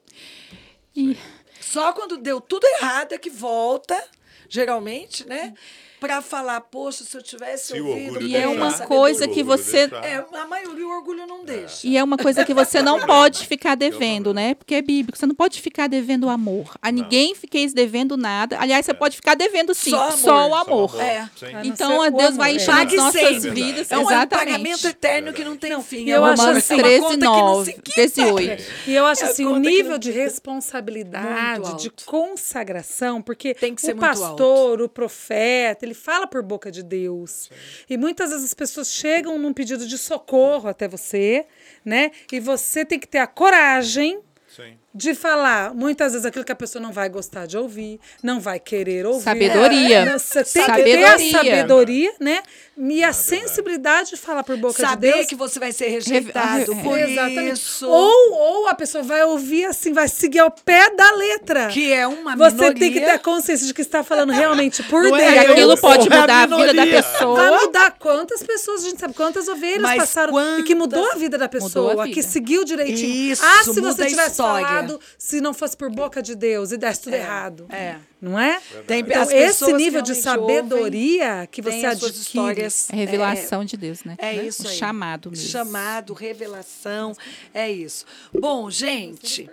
[0.94, 1.16] E-
[1.60, 4.00] Só quando deu tudo errado é que volta,
[4.48, 5.52] geralmente, né?
[6.00, 8.22] Pra falar, poxa, se eu tivesse Se o ouvido.
[8.22, 9.88] E é uma coisa que você-.
[10.02, 11.86] É, a maioria o orgulho não deixa.
[11.86, 14.54] E é uma coisa que você não pode ficar devendo, né?
[14.54, 15.16] Porque é bíblico.
[15.16, 16.74] Você não pode ficar devendo amor.
[16.82, 18.58] A ninguém fiqueis devendo nada.
[18.60, 20.50] Aliás, você pode ficar devendo sim, Só só, amor.
[20.50, 20.90] o amor.
[20.90, 21.30] Só É.
[21.36, 21.46] Sim.
[21.46, 22.82] A não Então, a o Deus vai amor, é.
[22.84, 23.50] as nossas sempre.
[23.50, 23.90] vidas.
[23.90, 24.28] É um Exatamente.
[24.52, 26.04] pagamento eterno que não tem fim.
[26.04, 28.02] e É eu acho assim, uma 13, conta que não 9, se quita.
[28.02, 28.62] 18.
[28.86, 33.80] E eu acho É assim, o nível não- de responsabilidade, de consagração, porque Tem que
[33.80, 37.50] ser o muito pastor, o profeta, ele fala por boca de Deus.
[37.88, 41.46] E muitas vezes as pessoas chegam num pedido de socorro até você,
[41.84, 42.10] né?
[42.32, 44.78] E você tem que ter a coragem Sim.
[44.96, 48.58] De falar muitas vezes aquilo que a pessoa não vai gostar de ouvir, não vai
[48.58, 49.22] querer ouvir.
[49.22, 49.98] Sabedoria.
[50.00, 51.30] É, Você tem que ter a Sabedoria.
[51.32, 52.42] sabedoria, né?
[52.78, 55.26] E a sensibilidade de falar por boca Saber de Deus.
[55.28, 57.52] que você vai ser rejeitado Reve- por Exatamente.
[57.52, 57.88] isso.
[57.88, 61.68] Ou, ou a pessoa vai ouvir assim, vai seguir ao pé da letra.
[61.68, 62.74] que é uma Você minoria.
[62.80, 65.34] tem que ter a consciência de que está falando realmente por Não é Deus.
[65.34, 67.02] E aquilo pode É a mudar a vida da minoria.
[67.02, 67.58] Vai pessoa.
[67.60, 71.18] mudar quantas pessoas, a gente sabe quantas ovelhas Mas passaram e que mudou quantas- a
[71.18, 72.28] vida da pessoa, a que vida.
[72.28, 73.32] seguiu direitinho.
[73.32, 74.66] Isso, ah, se muda você tivesse história.
[74.86, 77.66] Falado, se não fosse por boca de Deus e desse tudo errado.
[77.70, 77.96] É.
[78.20, 78.60] Não é?
[78.86, 82.12] Tem então, esse nível de realmente ouvem, sabedoria que você adquire.
[82.12, 82.88] histórias.
[82.90, 84.14] É revelação de Deus, né?
[84.18, 84.44] É Né?
[84.46, 84.74] isso aí.
[84.76, 85.48] chamado mesmo.
[85.48, 87.12] Chamado, revelação,
[87.52, 88.04] é isso.
[88.32, 89.48] Bom, gente,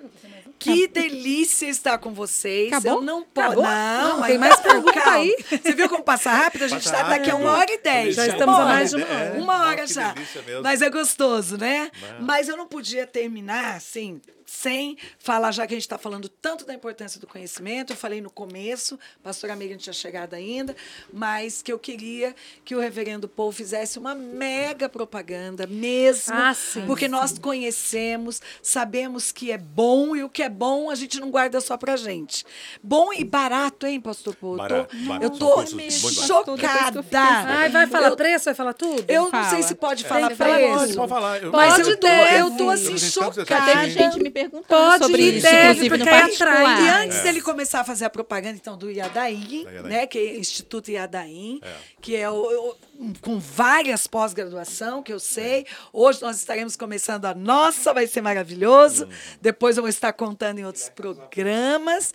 [0.58, 2.72] que delícia estar com vocês.
[2.72, 3.00] Acabou?
[3.00, 3.62] Eu não posso.
[3.62, 4.82] Não, Não, aí tem mais calma.
[4.92, 5.36] pergunta aí.
[5.62, 6.64] Você viu como passa rápido?
[6.64, 8.16] A gente está daqui a uma hora e dez.
[8.16, 8.66] Já estamos há hora.
[8.74, 9.34] mais de uma hora.
[9.42, 10.16] Uma hora já.
[10.64, 11.92] Mas é gostoso, né?
[12.02, 12.18] Né?
[12.22, 14.22] Mas eu não podia terminar assim,
[14.54, 17.92] sem falar, já que a gente está falando tanto da importância do conhecimento.
[17.94, 20.76] Eu falei no começo, a pastora Amiga não tinha chegado ainda,
[21.12, 26.34] mas que eu queria que o reverendo Paul fizesse uma mega propaganda mesmo.
[26.36, 27.12] Ah, sim, porque sim.
[27.12, 31.60] nós conhecemos, sabemos que é bom e o que é bom a gente não guarda
[31.60, 32.46] só pra gente.
[32.82, 34.54] Bom e barato, hein, pastor Paul?
[34.54, 35.24] Eu tô- Barato, barato.
[35.24, 35.66] Eu tô
[36.12, 37.04] chocada.
[37.14, 39.04] Ai, vai falar Eu- preço, vai falar tudo?
[39.08, 39.50] eu não Fala.
[39.50, 40.08] sei se pode É.
[40.08, 40.78] falar Tem preço.
[40.80, 41.42] Pode, pode falar.
[41.44, 43.46] Eu- Mas Pode eu tô, eu tô assim chocada.
[43.46, 46.64] teve gente me perguntando Pode sobre isso, deve, inclusive no porque aí atrai.
[46.64, 46.82] particular.
[46.82, 47.24] E antes É.
[47.24, 49.90] dele começar a fazer a propaganda, então, do Iadaim, Da Iadaim.
[49.90, 51.74] né, que é Instituto Iadaim, É.
[52.02, 52.76] que é o, o-
[53.22, 55.66] com várias pós-graduação, que eu sei.
[55.92, 59.08] Hoje nós estaremos começando a nossa, vai ser maravilhoso.
[59.42, 62.14] Depois eu vou estar contando em outros programas.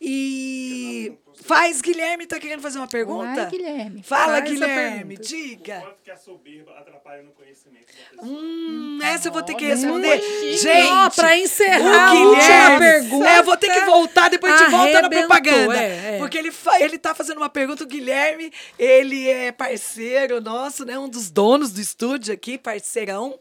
[0.00, 1.12] E
[1.44, 3.34] faz, Guilherme está querendo fazer uma pergunta?
[3.42, 4.02] Vai, Guilherme.
[4.02, 5.80] Fala, Faz a Guilherme, diga.
[5.80, 8.40] Quanto que a soberba atrapalha no conhecimento da pessoa?
[8.40, 10.20] Hum, essa eu vou ter que Olha, responder.
[10.22, 10.56] chique.
[10.58, 14.30] Gente, Ó, pra encerrar o a última Guilherme, pergunta, É, eu vou ter que voltar,
[14.30, 15.76] depois a gente volta na propaganda.
[15.82, 16.18] é, é.
[16.18, 20.98] Porque ele, ele tá fazendo uma pergunta, o Guilherme, ele é parceiro nosso, né?
[20.98, 23.38] Um dos donos do estúdio aqui, parceirão.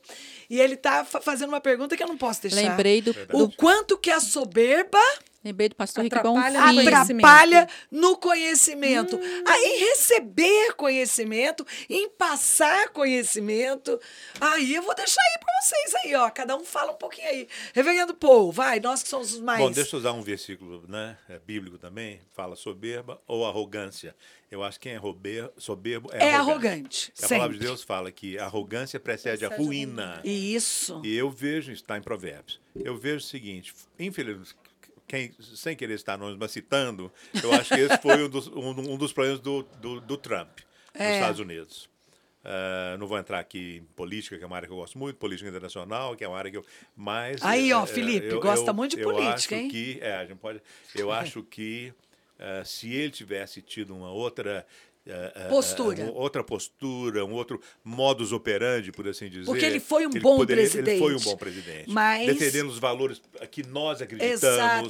[0.49, 2.57] E ele tá fa- fazendo uma pergunta que eu não posso deixar.
[2.57, 4.99] Lembrei do, O do, quanto que a soberba
[5.49, 6.75] lembrei do pastor Rick Atrapalha Bonfim.
[6.75, 9.19] no atrapalha no conhecimento.
[9.45, 13.99] Ah, em receber conhecimento, em passar conhecimento.
[14.39, 16.29] Aí eu vou deixar aí para vocês aí, ó.
[16.29, 17.47] Cada um fala um pouquinho aí.
[17.73, 19.59] Reverendo Paul, vai, nós que somos os mais.
[19.59, 24.15] Bom, deixa eu usar um versículo né, é, bíblico também, fala soberba ou arrogância.
[24.51, 27.63] Eu acho que quem é rober- soberbo é, É arrogante, A palavra de.
[27.63, 30.21] Deus fala que a arrogância precede a ruína.
[30.23, 31.01] Isso.
[31.03, 34.55] E eu vejo, está em Provérbios, eu vejo o seguinte, infelizmente,
[35.09, 37.11] quem, sem querer estar nomes, mas citando,
[37.43, 40.59] eu acho que esse foi um dos, um, um dos problemas do, do, do Trump
[40.93, 41.15] nos É.
[41.15, 41.89] Estados Unidos.
[42.45, 45.17] Ah, não vou entrar aqui em política, que é uma área que eu gosto muito,
[45.17, 47.43] política internacional, que é uma área que eu mais.
[47.43, 49.67] Aí, ó, eh, Felipe, eu- gosta eu- muito de eu política, hein?
[49.67, 50.61] Que, é, a gente pode.
[50.95, 51.91] Eu acho que
[52.39, 54.65] eh, se ele tivesse tido uma outra.
[55.05, 56.01] Eh, eh, Postura.
[56.03, 59.45] eh, outra postura, um outro modus operandi, por assim dizer.
[59.45, 61.23] Porque ele foi um ele bom poderia- Ele foi um presidente.
[61.25, 61.89] bom presidente.
[61.89, 63.21] Mas- Defendendo os valores
[63.51, 64.43] que nós acreditamos,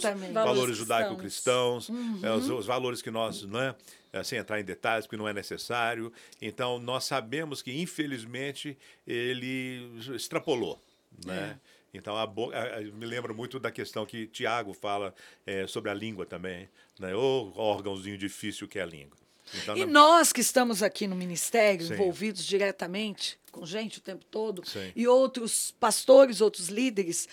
[0.04, 0.34] Exatamente.
[0.34, 2.36] valores Valores judaico-cristãos, Uhum.
[2.38, 3.76] os, os valores que nós, né,
[4.12, 6.12] eh, sem entrar em detalhes, porque não é necessário.
[6.42, 10.82] Então, nós sabemos que, infelizmente, ele extrapolou.
[11.26, 11.56] Né?
[11.66, 11.70] É.
[11.98, 15.14] Então, a bo- a- a- me lembra muito da questão que Tiago fala
[15.48, 16.70] eh, sobre a língua também.
[17.00, 17.16] Né?
[17.16, 19.18] O órgãozinho difícil que é a língua.
[19.54, 21.94] Então, E na- nós que estamos aqui no ministério, Sim.
[21.94, 24.92] envolvidos diretamente com gente o tempo todo, Sim.
[24.96, 27.28] e outros pastores, outros líderes,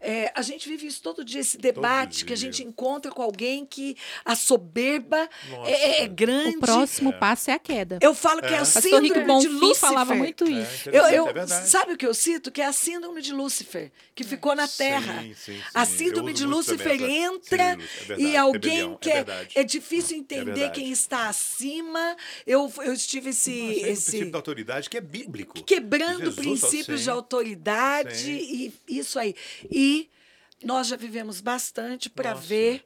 [0.00, 2.46] é, a gente vive isso todo dia, esse debate que a dia.
[2.46, 5.70] gente encontra com alguém que a soberba Nossa.
[5.70, 6.56] é, é grande.
[6.56, 7.98] O próximo passo é a queda.
[8.00, 8.54] Eu falo que é, É.
[8.56, 9.88] o Pastor síndrome Rico de Bonfim Lúcifer.
[9.88, 10.90] falava muito É, isso.
[10.90, 12.50] Eu, eu- é sabe o que eu cito?
[12.50, 15.22] Que é a síndrome de Lúcifer, que ficou na Sim, Terra.
[15.22, 15.60] sim, sim.
[15.74, 17.40] A Eu síndrome de Lúcifer entra
[17.76, 19.18] Sim, é verdade, e alguém rebelião, que é
[19.54, 22.16] é, é difícil entender quem está acima.
[22.46, 25.62] Eu, eu tive esse, Mas esse princípio da autoridade que é bíblico.
[25.62, 27.04] quebrando Jesus, princípios sim.
[27.04, 28.72] de autoridade Sim.
[28.88, 29.34] e isso aí.
[29.70, 29.89] E
[30.62, 32.84] nós já vivemos bastante para ver.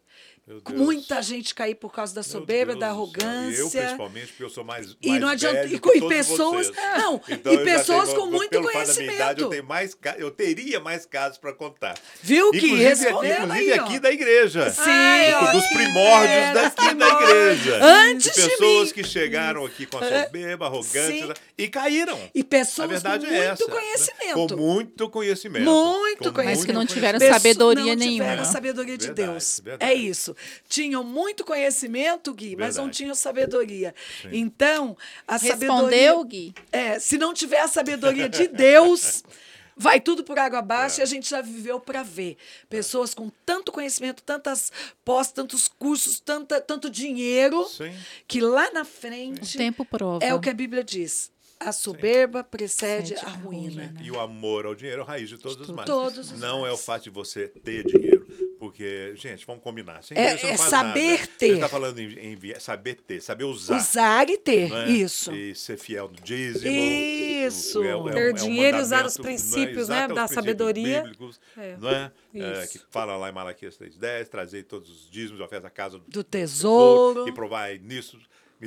[0.74, 3.57] Muita gente cair por causa da soberba, da arrogância.
[3.57, 6.66] E eu, principalmente, porque eu sou mais, E mais não adianta- velho e- e pessoas-
[6.66, 6.76] vocês.
[6.99, 9.40] não, Então, e pessoas tenho- com muito pelo fato da minha idade, conhecimento.
[9.42, 11.95] eu, tenho mais, eu teria mais casos para contar.
[12.22, 13.84] Viu que Inclusive, inclusive aí, ó.
[13.84, 14.70] aqui da igreja.
[14.70, 17.78] Sim, ó, dos primórdios é, daqui da igreja.
[17.82, 18.95] Antes de de pessoas mim.
[18.95, 21.32] que chegaram aqui com a soberba, arrogância Sim.
[21.57, 22.18] e caíram.
[22.34, 23.64] E pessoas com é muito essa.
[23.66, 23.72] né?
[23.72, 24.34] conhecimento.
[24.55, 25.64] Com muito conhecimento.
[25.64, 26.57] Muito Com conhecimento.
[26.59, 28.45] Mas que não tiveram sabedoria não tiveram nenhuma.
[28.45, 29.61] sabedoria de Verdade, Deus.
[29.64, 29.90] verdade.
[29.90, 30.34] É isso.
[30.68, 32.97] Tinham muito conhecimento, Gui, mas não Verdade.
[32.99, 33.95] tinham sabedoria.
[34.32, 35.68] Então, a sabedoria.
[35.74, 36.55] Respondeu, Gui?
[36.72, 39.22] É, se não tiver a sabedoria de Deus,
[39.76, 42.37] vai tudo por água abaixo e a gente já viveu para ver.
[42.68, 44.70] Pessoas com tanto conhecimento, tantas
[45.05, 47.93] pós, tantos cursos, tanta, tanto dinheiro, Sim.
[48.28, 50.24] que lá na O frente tempo prova.
[50.24, 51.32] é o que a Bíblia diz.
[51.61, 53.84] A soberba precede Precede a a ruína.
[53.87, 54.00] ruína.
[54.03, 55.87] E o amor ao dinheiro é a raiz de todos os males.
[55.91, 58.13] Todos os não é o fato de você ter dinheiro.
[58.59, 60.03] Porque, gente, vamos combinar.
[60.03, 61.26] Sem É- é saber nada.
[61.39, 61.47] ter.
[61.49, 63.76] Você está falando em, em saber ter, saber usar.
[63.76, 64.72] Usar e ter.
[64.72, 64.89] é?
[64.91, 65.33] Isso.
[65.33, 66.71] E ser fiel no dízimo.
[66.71, 67.81] Isso.
[68.13, 70.09] Ter dinheiro e usar os mandamento, princípios, é?
[70.09, 71.03] né, da sabedoria.
[71.03, 71.76] bíblicos, É.
[71.79, 72.13] não é?
[72.35, 76.05] É, que fala lá em Malaquias 3.10, trazer todos os dízimos, ofertas à casa do,
[76.09, 77.29] Do tesouro.
[77.29, 78.18] e provai nisso,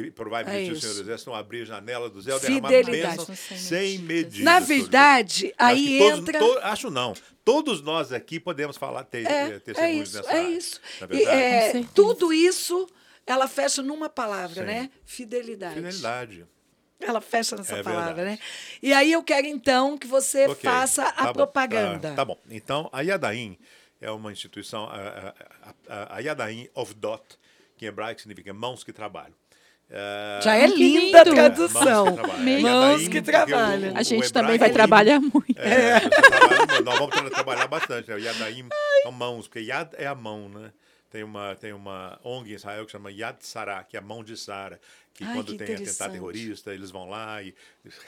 [0.05, 0.49] e provai É o.
[0.51, 2.91] Senhor dos Exércitos, não abrir a janela do céu, Fidelidade.
[2.91, 4.43] derramar bênção sem medida.
[4.43, 6.39] Na verdade, Acho aí todos- entra.
[6.39, 7.13] to- acho não.
[7.43, 10.49] Todos nós aqui podemos falar, ter, É, ter é testemunhos isso, nessa é área.
[10.49, 10.81] isso.
[11.01, 12.87] Na E, é, tudo isso,
[13.25, 14.67] ela fecha numa palavra, Sim.
[14.67, 14.89] né?
[15.05, 15.75] Fidelidade.
[15.75, 16.45] fidelidade.
[16.99, 18.29] Ela fecha nessa É palavra, né?
[18.31, 18.41] verdade.
[18.81, 21.33] E aí eu quero, então, que você Ok, faça a tá bom.
[21.33, 22.11] propaganda.
[22.13, 22.37] Ah, tá bom.
[22.49, 23.57] Então, a Yadaim
[24.01, 25.33] é uma instituição, a,
[25.87, 27.21] a, a, a Yadaim of Dot,
[27.77, 29.35] que em hebraico significa mãos que trabalham.
[29.89, 31.35] Ah, Já é Que linda a lindo!
[31.35, 32.05] tradução.
[32.05, 32.61] Mãos que trabalham.
[32.61, 33.93] Mãos Yadaim, que porque trabalham.
[33.93, 35.57] o- A gente também vai trabalhar muito.
[35.57, 38.09] É, você trabalha- nós vamos tra- trabalhar bastante.
[38.09, 38.15] Né?
[38.15, 38.67] O Yadaim
[39.03, 40.71] são mãos, porque Yad é a mão, né?
[41.09, 44.21] Tem uma, tem uma ONG em Israel que chama Yad Sarah, que é a mão
[44.25, 44.77] de Sara,
[45.13, 47.55] que Ai, quando que tem atentado terrorista, eles vão lá e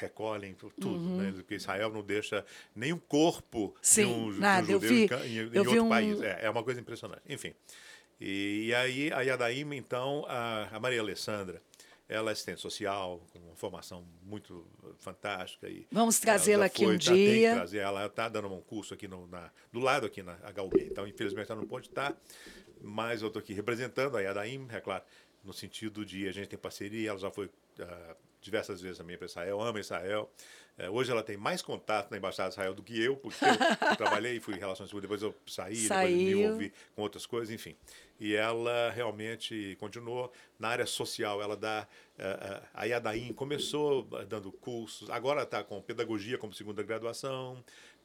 [0.02, 1.18] recolhem tu- tudo, Uhum.
[1.18, 1.32] né?
[1.34, 2.46] Porque Israel não deixa
[2.76, 4.70] nenhum corpo Sim, de um, de um nada.
[4.70, 6.22] Eu judeu vi- em em, em eu vi outro um- país.
[6.22, 7.22] É, é uma coisa impressionante.
[7.30, 7.54] Enfim.
[8.20, 11.62] E, e aí, a Yadaim, então, a, a Maria Alessandra,
[12.10, 14.66] ela é assistente social, com uma formação muito
[14.98, 15.70] fantástica.
[15.70, 17.54] E Vamos trazê-la aqui foi, um tá, dia.
[17.54, 17.78] trazer.
[17.78, 20.34] Ela está dando um curso aqui no, na- do lado, aqui na
[20.64, 20.82] HUB.
[20.82, 22.20] Então, infelizmente, ela não pode estar,
[22.82, 25.04] mas eu estou aqui representando a Yadaim, é claro,
[25.44, 27.12] no sentido de a gente tem parceria.
[27.12, 27.48] Ela já foi
[27.80, 30.32] ah, diversas vezes também para Israel, ama Israel.
[30.78, 33.96] Eh, hoje ela tem mais contato na Embaixada de Israel do que eu, porque eu
[33.98, 36.40] trabalhei e fui em relações públicas, depois eu saí, depois me Saiu.
[36.40, 37.76] envolvi com outras coisas, enfim.
[38.20, 41.42] E ela realmente continuou na área social.
[41.42, 41.88] Ela dá.
[42.18, 47.64] eh, eh, a Yadaim começou dando cursos, agora está com pedagogia como segunda graduação,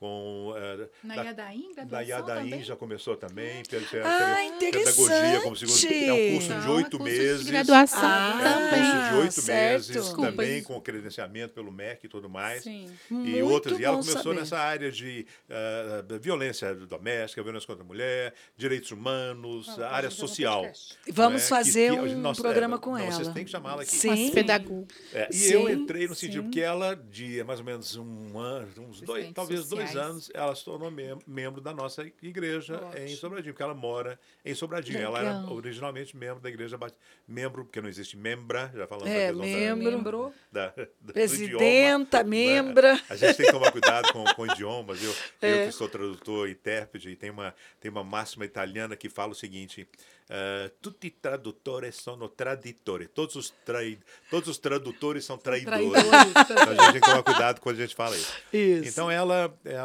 [0.09, 0.53] com.
[0.57, 2.63] eh, Na da- Yadaim, da Yadaim também?
[2.65, 3.63] já começou também.
[3.63, 5.75] pe- pe- Ah, pe- Pedagogia como segundo.
[5.75, 7.47] É um curso de é oito curso de meses.
[7.47, 9.73] graduação Ah, É um curso de oito certo.
[9.73, 10.67] meses, Desculpa, também isso.
[10.69, 12.63] com credenciamento pelo MEC e tudo mais.
[12.63, 12.91] Sim.
[13.11, 13.79] E Muito outras.
[13.81, 14.41] E ela começou saber.
[14.41, 20.61] nessa área de ah, da violência doméstica, violência contra a mulher, direitos humanos, área social.
[20.63, 20.99] podcast.
[21.11, 21.49] Vamos né?
[21.49, 23.11] fazer Que- que- um nós- programa é, com não, ela.
[23.13, 23.91] Vocês têm que chamá-la aqui.
[23.97, 24.09] Sim.
[24.09, 24.87] Umas pedagogo.
[25.13, 26.51] É, e Sim, eu entrei no sentido sim.
[26.51, 30.11] que ela, de mais ou menos um ano, uns dois, talvez dois sociais.
[30.11, 33.17] anos, ela se tornou mem- membro da nossa igreja em Ótimo.
[33.17, 34.99] Sobradinho, porque ela mora em Sobradinho.
[34.99, 35.53] Ela era Legal.
[35.55, 36.95] originalmente membro da igreja, bat-
[37.27, 40.35] membro, porque não existe membra, já falamos É, da da- membro.
[40.53, 42.25] Da, da- do Presidenta, idioma, né?
[42.25, 43.01] membra.
[43.09, 44.99] A gente tem que tomar cuidado com, com idiomas.
[45.03, 45.11] Eu,
[45.43, 45.67] eu É.
[45.67, 49.87] que sou tradutor, intérprete, e tem uma, tem uma máxima italiana que fala o seguinte:
[50.31, 53.07] eh, tutti traduttori sono traditori.
[53.09, 53.99] Todos os, trai,
[54.31, 55.93] todos os tradutores são traidores.
[55.93, 58.33] Traidores Então a gente tem que tomar cuidado quando a gente fala isso.
[58.53, 58.89] Isso.
[58.89, 59.84] Então ela, ela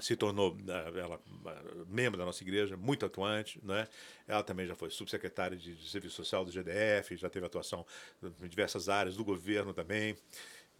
[0.00, 1.20] se tornou eh, ela,
[1.88, 3.86] membro da nossa igreja, muito atuante, né?
[4.26, 7.86] Ela também já foi subsecretária de, de Serviço Social do GDF, já teve atuação
[8.42, 10.16] em diversas áreas do governo também.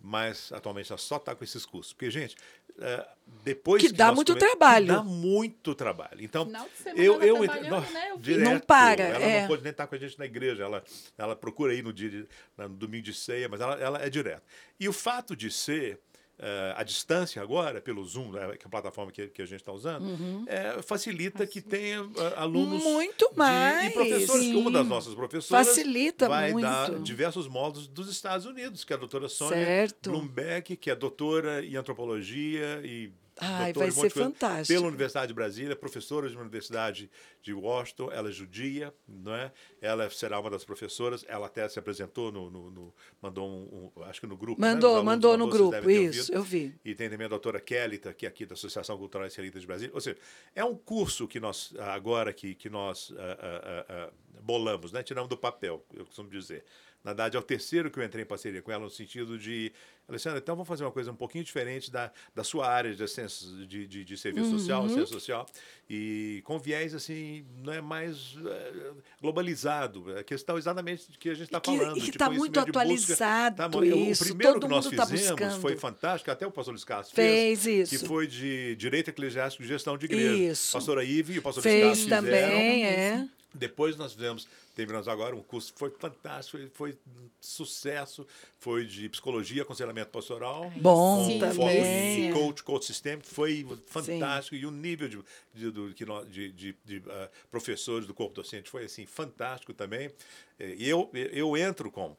[0.06, 1.92] Mas atualmente ela só está com esses cursos.
[1.92, 2.36] Porque, gente,
[2.78, 3.06] eh,
[3.42, 4.86] depois Que dá nós muito come- trabalho.
[4.88, 6.20] Dá muito trabalho.
[6.20, 8.10] Então, Final de semana eu, tá eu, nós- né?
[8.10, 8.22] Eu vi.
[8.22, 9.40] direto, Não para, Ela é.
[9.42, 10.64] não pode nem estar com a gente na igreja.
[10.64, 10.84] Ela,
[11.16, 14.42] ela procura ir no dia de, no domingo de ceia, mas ela, ela é direto.
[14.78, 16.00] E o fato de ser
[16.46, 19.60] eh, à distância agora, pelo Zoom, né, que é a plataforma que, que a gente
[19.60, 20.04] está usando,
[20.46, 24.44] eh, facilita que tenha eh, alunos Muito de- mais, e professores.
[24.46, 26.64] que Uma das nossas professoras Facilita vai muito.
[26.64, 30.10] dar diversos módulos dos Estados Unidos, que é a doutora Sônia Certo.
[30.10, 33.10] Bloomberg, que é doutora em antropologia e
[33.40, 34.68] Ai, vai ser fantástico.
[34.78, 37.10] Pela Universidade de Brasília, professora de uma universidade
[37.42, 39.50] de Washington, ela é judia, não é?
[39.80, 44.02] Ela será uma das professoras, ela até se apresentou no, no- no- mandou um, um-
[44.04, 44.68] acho que no grupo, né?
[44.72, 46.32] Mandou, alunos mandou da no grupo, isso, ouvido.
[46.32, 46.74] eu vi.
[46.84, 49.94] E tem também a doutora Kellita, que é aqui da Associação Cultural Israelita de Brasília.
[49.94, 50.16] Ou seja,
[50.54, 54.12] é um curso que nós, agora que, que nós ah, ah, ah, ah,
[54.42, 55.02] bolamos, né?
[55.02, 56.64] tiramos do papel, eu costumo dizer.
[57.02, 59.70] Na verdade, é o terceiro que eu entrei em parceria com ela, no sentido de,
[60.06, 63.50] Alessandra, então vamos fazer uma coisa um pouquinho diferente da, da sua área de, ciências-
[63.66, 64.58] de, de, de serviço Uhum.
[64.58, 65.46] social, ciência social,
[65.88, 68.90] e com viés assim, não é mais eh,
[69.22, 70.14] globalizado.
[70.18, 71.96] A questão exatamente de que a gente está falando.
[71.98, 72.70] e que de tá muito de busca.
[72.70, 75.60] atualizado Tá isso, O primeiro todo que nós mundo tá fizemos buscando.
[75.60, 77.98] foi fantástico, até o pastor Luiz Carlos Fez fez, isso.
[77.98, 80.52] que foi de Direito Eclesiástico e Gestão de Igreja.
[80.52, 80.72] Isso.
[80.72, 82.22] Pastora Ive e o pastor Fez Luiz fizeram.
[82.22, 83.26] também, é.
[83.54, 88.26] Depois nós fizemos, terminamos agora um curso que foi fantástico, foi, um sucesso,
[88.58, 90.72] foi de psicologia, aconselhamento pastoral.
[90.76, 94.56] Bom com também, foco em coach, coach sistêmico, foi fantástico.
[94.56, 95.18] E o nível de,
[95.54, 99.72] de, do- que nós- de, de- de, ah, professores do corpo docente foi assim, fantástico
[99.72, 100.10] também.
[100.58, 102.16] Eh, E eu, eu entro com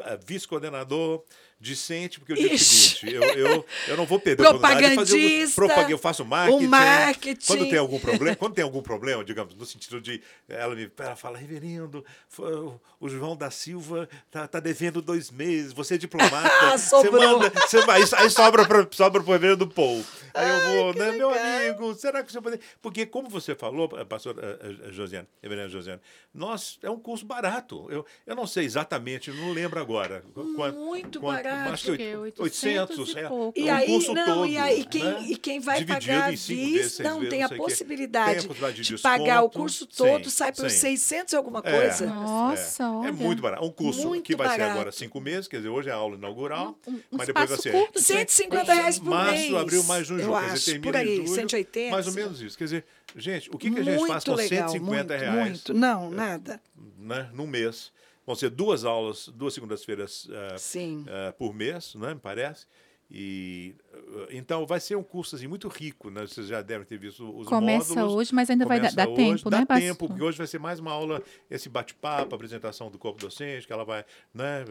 [0.00, 1.22] ah, vice-coordenador,
[1.62, 2.64] discente, porque eu digo o Ixi.
[2.98, 6.24] seguinte, eu, eu, eu não vou perder a oportunidade de fazer o, propag- eu faço
[6.24, 7.46] marketing, marketing.
[7.46, 11.14] quando tem algum problema, quando tem algum problema, digamos, no sentido de ela me ela
[11.16, 12.04] fala, reverendo,
[12.38, 17.38] o- o João da Silva tá, tá devendo dois meses, você é diplomata, você Sobrou.
[17.38, 20.04] manda, você vai, aí, sobra para sobra pro reverendo Paul.
[20.34, 22.58] Aí eu vou, né, meu amigo, será que você pode...
[22.80, 24.58] Porque como você falou, pastor eh,
[24.88, 26.00] eh, Josiane, reverendo Josiane,
[26.34, 27.86] nós, é um curso barato.
[27.90, 30.24] Eu, eu não sei exatamente, não lembro agora.
[30.56, 31.51] Quanto, Muito quanto, barato.
[31.52, 33.58] Acho que Acho que é 800, 800 e é, pouco.
[33.60, 35.24] E é um aí, curso não, todo, e aí quem, né?
[35.28, 39.50] e quem vai Dividido pagar seis não vezes, tem a possibilidade de de pagar o
[39.50, 40.78] curso Sim, todo, sai por sim.
[40.96, 41.70] 600 e alguma É.
[41.70, 42.06] coisa.
[42.06, 43.08] Nossa, é, olha.
[43.08, 43.64] é muito barato.
[43.64, 44.72] Um curso Muito que vai ser barato.
[44.72, 47.58] agora cinco meses, quer dizer, hoje é a aula inaugural, Um- um mas depois vai
[47.58, 48.00] ser curto.
[48.00, 49.54] 150 reais por março, mês.
[49.54, 50.36] abril, mais junho, eu julho.
[50.36, 51.90] Acho, dizer, por aí, julho, 180.
[51.90, 52.56] Mais ou menos isso.
[52.58, 52.84] Quer dizer,
[53.16, 55.74] gente, o que, que a gente faz com legal, 150 muito, reais Muito.
[55.74, 56.60] Não, nada.
[56.98, 57.90] né, num mês?
[58.26, 60.28] Vão ser duas aulas, duas segundas-feiras
[60.58, 61.04] Sim.
[61.08, 62.66] eh, por mês, né, me parece.
[63.14, 66.22] E eh, então vai ser um curso assim, muito rico, né?
[66.26, 68.14] Vocês já devem ter visto os Começa módulos.
[68.14, 69.86] hoje, mas ainda vai dar- hoje, tempo, dá né, pastor?
[69.86, 71.20] tempo, porque hoje vai ser mais uma aula,
[71.50, 74.64] esse bate-papo, apresentação do corpo docente, que ela vai, né?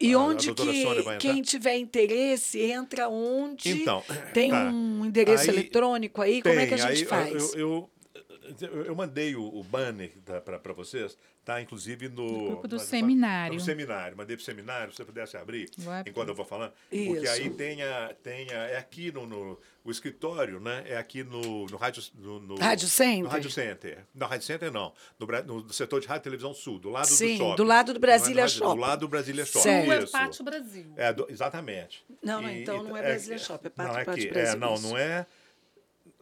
[0.00, 3.70] E a- a onde Sônia que quem tiver interesse entra onde?
[3.70, 4.02] Então,
[4.34, 4.64] tem tá.
[4.70, 6.42] um endereço Aí eletrônico aí?
[6.42, 7.54] Como é que a Tem, gente aí faz?
[7.54, 7.90] Eu, eu,
[8.86, 10.12] eu, mandei o, o banner
[10.44, 11.60] para vocês, tá?
[11.60, 12.24] Inclusive no.
[12.30, 13.54] No grupo do no- seminário.
[13.54, 14.16] No seminário.
[14.16, 16.10] Mandei pro seminário, se você pudesse abrir, abrir.
[16.10, 16.72] enquanto eu vou falando.
[16.92, 17.12] Isso.
[17.12, 20.84] Porque aí tem, a, tem a, é aqui no, no o escritório, né?
[20.86, 22.02] É aqui no, no rádio.
[22.18, 23.22] No, no, Rádio Center?
[23.22, 23.98] No Rádio Center.
[24.14, 24.92] No Rádio Center, não.
[25.18, 27.56] No, no setor de rádio e televisão sul, do lado Sim, do shopping.
[27.56, 28.74] do lado do Brasília Não é rádio- Shopping.
[28.74, 29.62] Do lado do Brasília Shopping.
[29.62, 29.92] Certo.
[29.92, 30.12] É Isso.
[30.12, 30.92] Pátio Brasil.
[30.96, 32.04] É, do- exatamente.
[32.22, 34.26] Não, não, então não é Brasília Shopping, é Pátio- não, Pátio aqui.
[34.32, 34.88] Brasil, É, não, isso.
[34.88, 35.26] não é.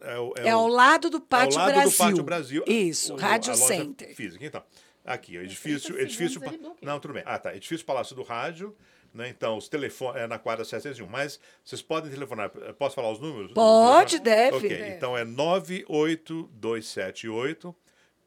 [0.01, 1.91] É, o- É o- ao lado do Pátio ao lado Brasil.
[1.91, 2.63] do Pátio Brasil.
[2.67, 4.15] Isso, O- Rádio Center.
[4.15, 4.45] Física.
[4.45, 4.63] Então,
[5.03, 5.93] aqui, ó, edifício.
[5.95, 6.71] 30 edifício bloqueia.
[6.81, 7.23] não, tudo bem.
[7.25, 7.55] Ah, tá.
[7.55, 8.75] Edifício Palácio do Rádio.
[9.13, 9.29] Né?
[9.29, 11.07] Então, os telefones é na quadra 701.
[11.07, 12.51] Mas vocês podem telefonar.
[12.77, 13.51] Posso falar os números?
[13.53, 14.57] Pode, deve.
[14.57, 14.89] Ok, Deve.
[14.89, 17.75] então é 98278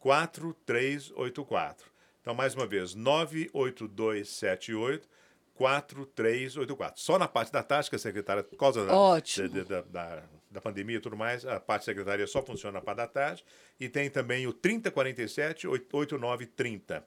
[0.00, 1.86] 4384.
[2.20, 5.08] Então, mais uma vez, 98278
[5.54, 7.00] 4384.
[7.00, 9.48] Só na parte da tática, secretária, por causa da, Ótimo.
[9.48, 12.84] da, da, da, da pandemia e tudo mais, a parte da secretaria só funciona na
[12.84, 13.44] parte da tarde.
[13.78, 17.04] E tem também o 3047 8930.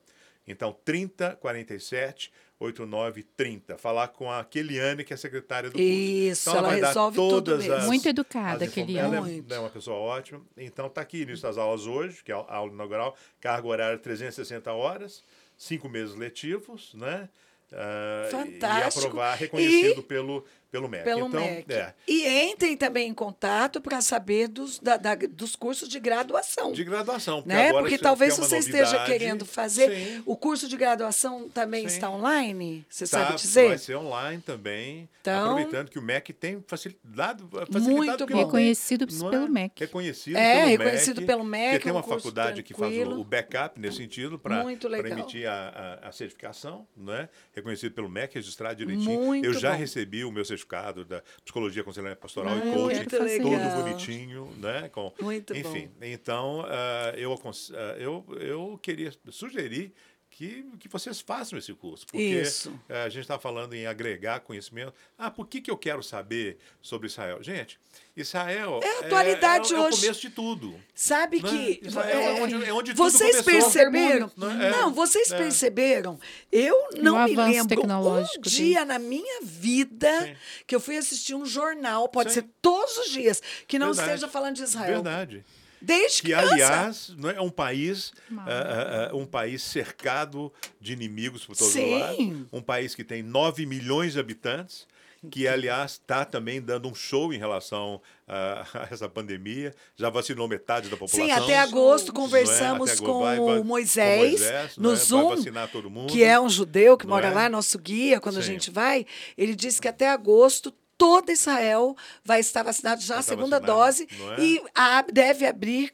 [0.48, 3.78] Então, 3047 8930.
[3.78, 5.86] Falar com a Keliane, que é a secretária do curso.
[5.88, 7.74] Isso, Então, ela vai dar resolve tudo todas mesmo.
[7.76, 9.16] as- Muito educada, Keliane.
[9.16, 9.54] Ela é- Muito.
[9.54, 10.42] é uma pessoa ótima.
[10.58, 14.72] Então, está aqui início das aulas hoje, que é a aula inaugural, carga horária 360
[14.74, 15.24] horas,
[15.58, 17.30] cinco meses letivos, né?
[17.72, 19.06] Ah, Fantástico.
[19.06, 21.04] E aprovar, reconhecido E- pelo, pelo MEC.
[21.04, 21.72] Pelo então, MEC.
[21.72, 26.72] É, E entrem também em contato para saber dos, da- da- dos cursos de graduação.
[26.72, 27.44] de graduação.
[27.44, 27.70] Porque, né?
[27.70, 29.12] agora Porque talvez é você esteja novidade.
[29.12, 29.92] querendo fazer.
[29.96, 30.24] Sim.
[30.26, 31.94] O curso de graduação também Sim.
[31.96, 32.84] está online?
[32.90, 33.68] Você Tá, sabe dizer?
[33.70, 35.08] Vai ser online também.
[35.22, 37.48] Então- aproveitando que o MEC tem facilitado.
[37.72, 38.38] facilitado Muito bom.
[38.40, 39.80] Reconhecido não pelo MEC.
[39.80, 41.28] Reconhecido É, pelo reconhecido MEC.
[41.28, 43.18] pelo MEC, Porque tem é um uma faculdade que faz tranquilo.
[43.18, 45.12] o, o backup nesse sentido para Muito legal.
[45.20, 47.30] emitir a, a, a certificação, né?
[47.56, 49.22] reconhecido pelo MEC, registrado direitinho.
[49.22, 49.78] Muito Eu já bom.
[49.78, 50.63] recebi o meu certificado
[51.06, 53.84] da Psicologia, Aconselhamento Pastoral e Muito Coaching, todo legal.
[53.84, 54.54] bonitinho.
[54.58, 54.90] Né?
[54.90, 56.06] Com, Muito enfim, bom.
[56.06, 57.34] então ah, eu,
[57.74, 59.94] ah, eu, eu queria sugerir
[60.36, 62.06] que, que vocês façam esse curso.
[62.08, 62.74] Porque Isso.
[62.90, 64.94] eh, a gente está falando em agregar conhecimento.
[65.18, 67.42] Ah, por que, que eu quero saber sobre Israel?
[67.44, 67.80] Gente,
[68.16, 70.02] Israel É a atualidade é, é, o hoje.
[70.02, 70.76] começo de tudo.
[70.96, 71.50] Sabe Né?
[71.50, 71.88] que.
[71.88, 73.72] Israel é onde- é onde tudo vocês começou.
[73.72, 74.32] perceberam?
[74.36, 74.68] Né?
[74.68, 74.72] É.
[74.72, 75.38] Não, vocês É.
[75.38, 76.20] perceberam?
[76.52, 78.28] Eu não Um me lembro um né?
[78.42, 80.36] dia na minha vida Sim.
[80.66, 82.42] que eu fui assistir um jornal, pode Sim.
[82.42, 84.10] ser todos os dias, que não Verdade.
[84.10, 84.94] esteja falando de Israel.
[84.96, 85.46] Verdade.
[85.86, 86.54] Desde Que, criança.
[86.54, 91.82] aliás, não é um país, ah, ah, um país cercado de inimigos por todos os
[91.82, 92.00] Sim.
[92.00, 92.48] lados.
[92.54, 94.88] Um país que tem 9 milhões de habitantes,
[95.32, 99.74] que, aliás, está também dando um show em relação a, a essa pandemia.
[99.96, 101.26] Já vacinou metade da população.
[101.26, 102.16] Sim, até agosto é?
[102.16, 104.96] conversamos Até com vai- vai- o Moisés, Moisés, no é?
[104.96, 105.36] Zoom,
[105.72, 107.34] todo que é um judeu que Não mora é?
[107.34, 108.54] lá, nosso guia, quando a Sim.
[108.54, 109.06] gente vai.
[109.38, 114.08] Ele disse que até agosto toda Israel vai estar vacinado já a segunda vacinado, dose
[114.38, 114.42] é?
[114.42, 115.94] e a, deve abrir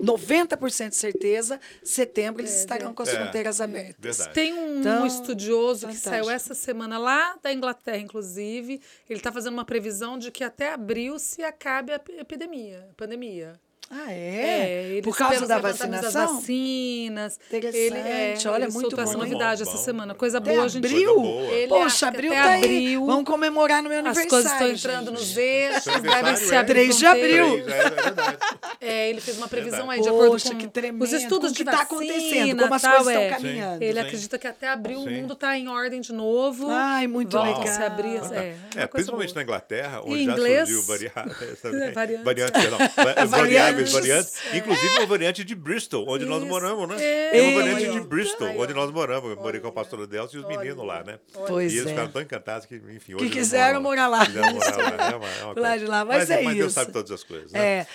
[0.00, 3.94] 90% de certeza, setembro eles estarão com as É, fronteiras abertas.
[4.16, 4.34] Verdade.
[4.34, 6.24] Tem um Então, estudioso que fantástico.
[6.24, 8.80] saiu essa semana lá da Inglaterra, inclusive.
[9.08, 12.94] Ele está fazendo uma previsão de que até abril se acabe a ep- epidemia, a
[12.94, 13.60] pandemia.
[13.90, 14.88] Ah, é?
[14.90, 16.36] eles Por causa da levantamentos das vacinação?
[16.36, 17.38] vacinas.
[17.46, 19.18] Interessante, Ele, é, olha, ele muito essa bom.
[19.18, 19.84] novidade Bom, essa bom.
[19.84, 20.14] semana.
[20.14, 20.84] Coisa Até boa, gente.
[20.86, 21.14] abril?
[21.14, 21.52] Boa.
[21.54, 22.64] Ele Poxa, abril até tá aí.
[22.64, 24.30] abril, Vamos comemorar no meu As aniversário.
[24.30, 27.46] coisas estão entrando nos eixos, Seu devem aniversário se é abrir 3 de abril.
[27.46, 28.38] É verdade.
[28.80, 29.98] É, ele fez uma previsão Verdade.
[29.98, 31.02] aí de acordo Poxa, com que tremendo.
[31.04, 33.24] os estudos o que de está acontecendo, como as tal, coisas é.
[33.26, 33.82] estão caminhando.
[33.82, 34.06] Ele Sim.
[34.06, 35.08] acredita que até abril Sim.
[35.08, 36.68] o mundo está em ordem de novo.
[36.70, 37.74] Ai, muito Volta legal.
[37.74, 38.20] se abrir.
[38.32, 40.68] É, É, principalmente na Inglaterra, E onde já inglês?
[40.68, 41.12] surgiu varia...
[41.88, 42.24] É, variantes.
[43.28, 44.34] variantes, Variantes.
[44.34, 46.48] variantes, inclusive uma variante de Bristol, onde nós Isso.
[46.48, 46.96] moramos, né?
[47.02, 47.30] É.
[47.30, 48.00] Tem uma variante de.
[48.00, 49.30] Bristol, onde nós moramos.
[49.30, 51.18] Eu morei com a pastora Delcio e os meninos lá, né?
[51.46, 51.90] Pois e eles é.
[51.90, 54.26] ficaram tão encantados que, enfim, hoje Que quiseram moram morar lá.
[54.26, 55.10] Quiseram morar lá.
[55.12, 56.74] É uma, é uma Lá de lá, mas é mas Deus isso.
[56.80, 57.60] sabe todas as coisas, né?
[57.80, 57.86] É.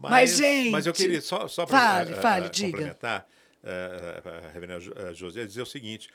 [0.00, 2.70] Mas, gente, Mas eu queria, só, só para fale, fale, diga.
[2.70, 3.26] complementar,
[3.64, 6.08] a reverenda Jo- José, dizer o seguinte,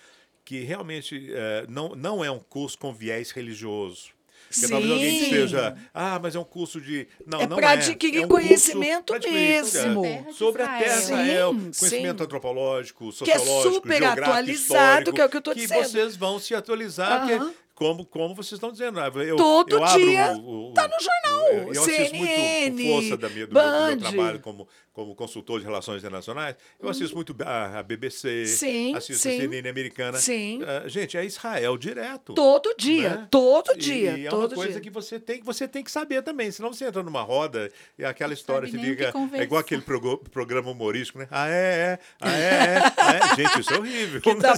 [0.45, 1.29] que realmente
[1.67, 4.12] não, não é um curso com viés religioso.
[4.53, 5.23] Porque talvez alguém Sim.
[5.23, 7.07] esteja, ah, mas é um curso de.
[7.25, 7.73] Não, É não pra é.
[7.73, 10.05] adquirir É um curso conhecimento adquirir, mesmo.
[10.05, 11.71] é, Sobre a terra de Sim, Israel, sim.
[11.79, 15.83] conhecimento antropológico, Que é sociológico, super atualizado, que é o que eu tô dizendo.
[15.83, 17.53] vocês vão se atualizar, que é Aham.
[17.73, 18.99] como, como vocês estão dizendo.
[18.99, 22.31] Ah, Eu, Todo eu abro dia o, o, tá no jornal, Eu, eu assisto muito
[22.33, 25.97] CNN, por força da minha, do, meu, do meu trabalho como, como consultor de relações
[25.99, 26.55] internacionais.
[26.79, 29.37] Eu assisto muito a, a BBC, Sim, assisto sim.
[29.37, 30.19] a CNN americana.
[30.19, 30.61] Sim.
[30.63, 32.33] Ah, gente, é Israel direto.
[32.35, 33.27] todo dia, né?
[33.31, 34.81] todo dia, E, é uma coisa dia.
[34.81, 36.51] que você tem, você tem que saber também.
[36.51, 39.11] Senão você entra numa roda e aquela história que fica.
[39.33, 41.27] É igual aquele programa humorístico, né?
[41.31, 41.99] Ah, é, é.
[42.21, 42.93] Ah, é, é.
[43.03, 43.35] Ah, é.
[43.35, 44.21] Gente, isso é horrível.
[44.21, 44.53] Que tá-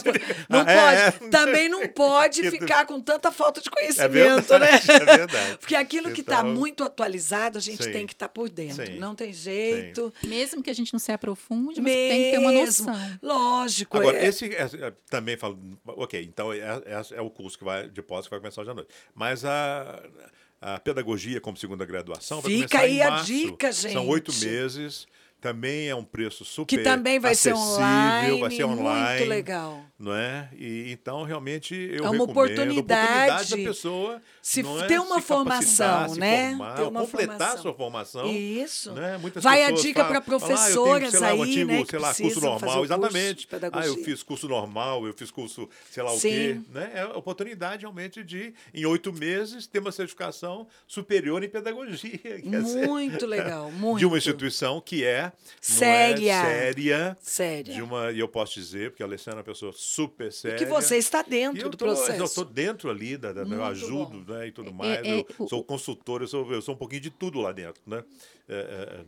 [0.50, 1.30] não "Ah, é, pode, é".
[1.30, 4.12] também não pode ficar com tanta falta de É conhecimento,
[4.48, 4.96] verdade, né?
[4.96, 5.58] é verdade.
[5.60, 7.92] Porque aquilo que está Então, muito atualizado, a gente sim.
[7.92, 8.86] tem que estar por dentro.
[8.86, 9.00] Sim.
[9.00, 10.14] Não tem jeito.
[10.28, 12.86] Mesmo que a gente não se aprofunde, mas tem que ter uma Mesmo.
[12.88, 13.20] noção.
[13.22, 13.98] Lógico.
[13.98, 17.64] Agora, é- esse, é- é- também falo, ok, então é, é- é o curso que
[17.64, 18.90] vai de pós que vai começar hoje à noite.
[19.14, 20.04] Mas a,
[20.62, 24.46] a pedagogia como segunda graduação vai Fica começar aí em a dica, São oito gente.
[24.46, 25.08] meses.
[25.46, 29.18] Também é um preço super que também vai ser online, vai ser online.
[29.20, 29.86] muito legal.
[29.98, 30.50] Não é?
[30.58, 35.28] E, então, realmente, eu É uma oportunidade oportunidade da pessoa se é, ter uma se
[35.28, 36.50] formação, se né?
[36.50, 37.58] formar, Ter uma completar formação.
[37.58, 38.32] a sua formação.
[38.32, 38.92] Isso.
[38.94, 39.18] Né?
[39.18, 41.72] Muitas Vai a dica para falam, ah, eu tenho, professoras sei lá, um aí, antigo,
[41.72, 43.48] né, sei lá, curso normal, o curso exatamente.
[43.72, 46.30] Ah, eu fiz curso normal, eu fiz curso, sei lá o Sim.
[46.30, 46.62] quê.
[46.74, 46.92] Né?
[46.94, 52.18] É a oportunidade realmente de, em oito meses, ter uma certificação superior em pedagogia.
[52.20, 54.00] quer dizer, Muito legal, muito.
[54.00, 55.32] De uma instituição que é
[55.62, 56.32] Séria.
[56.34, 56.44] É,
[56.74, 57.18] séria.
[57.22, 57.74] Séria.
[57.74, 60.58] De uma, e eu posso dizer, porque a Alessandra é uma pessoa super séria.
[60.58, 62.20] que você está E dentro eu do tô, processo.
[62.20, 65.04] Eu estou dentro ali, da, da- eu ajudo né, e tudo mais.
[65.06, 67.82] é, eu o- sou consultor, eu sou, eu sou um pouquinho de tudo lá dentro.
[67.88, 68.04] Né?
[68.48, 68.54] É,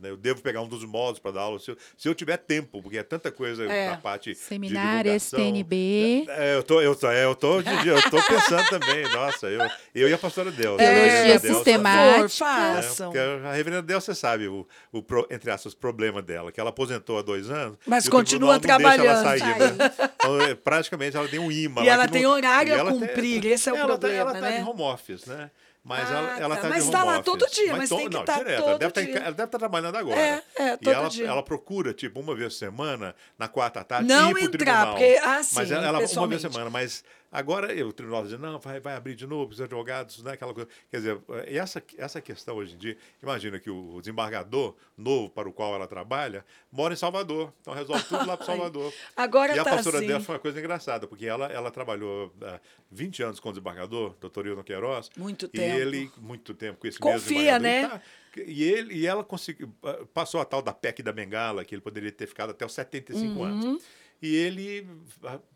[0.02, 2.14] é, é, eu devo pegar um dos modos para dar aula, se eu, se eu
[2.14, 3.90] tiver tempo, porque é tanta coisa É.
[3.90, 5.12] na parte Seminário.
[5.18, 6.24] STNB.
[6.28, 9.60] É, eu tô, eu tô, é, eu tô, eu tô pensando também, nossa, eu,
[9.94, 10.76] eu e a pastora Deus.
[10.76, 12.28] Teologia sistemática.
[12.28, 13.12] Façam.
[13.44, 17.18] a reverenda Del, você sabe, o, o pro- entre aspas, problema dela, que ela aposentou
[17.18, 17.78] há dois anos.
[17.86, 19.22] Mas continua trabalhando.
[19.22, 19.90] sair, né?
[20.16, 21.82] Então, é, praticamente ela tem um imã.
[21.82, 24.40] E lá ela tem não- horário a cumprir, esse é o ela problema, tá, ela
[24.40, 24.62] tá né?
[24.62, 25.50] de home office, né?
[25.84, 26.62] Mas Ah, ela, ela tá.
[26.62, 27.24] tá Mas de tá home lá office.
[27.24, 28.58] todo dia, mas to- tem que não, tá direto.
[28.58, 29.12] todo ela, deve tá dia.
[29.14, 30.20] ca- ela deve estar trabalhando agora.
[30.20, 31.26] É, é, e todo ela, dia.
[31.26, 34.92] ela procura, tipo, uma vez por semana, na quarta tarde, Não ir pro entrar, tribunal.
[34.96, 38.38] porque- ah, sim, Mas ela, uma vez por semana, mas agora eu, o tribunal diz,
[38.38, 40.68] não, vai, vai abrir de novo, os advogados, né, aquela coisa.
[40.90, 45.48] Quer dizer, e essa, essa questão hoje em dia, imagina que o desembargador novo para
[45.48, 48.92] o qual ela trabalha mora em Salvador, então resolve tudo lá para Salvador.
[49.16, 50.06] Agora e a tá pastora assim.
[50.06, 52.60] dela foi uma coisa engraçada, porque ela, ela trabalhou ah,
[52.90, 55.10] 20 anos com o desembargador, doutor Hilton Queiroz.
[55.16, 55.78] Muito E tempo.
[55.78, 57.62] ele, muito tempo com esse Confia, mesmo desembargador.
[57.62, 58.02] né?
[58.36, 61.64] E, tá- e, ele, e ela conseguiu, ah, passou a tal da PEC da Bengala,
[61.64, 63.44] que ele poderia ter ficado até os 75 Uhum.
[63.44, 63.82] anos.
[64.20, 64.86] E ele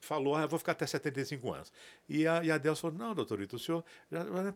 [0.01, 1.72] falou, ah, eu vou ficar até 75 anos.
[2.09, 3.84] E a, e a Delcio falou, não, doutor Ito, o senhor,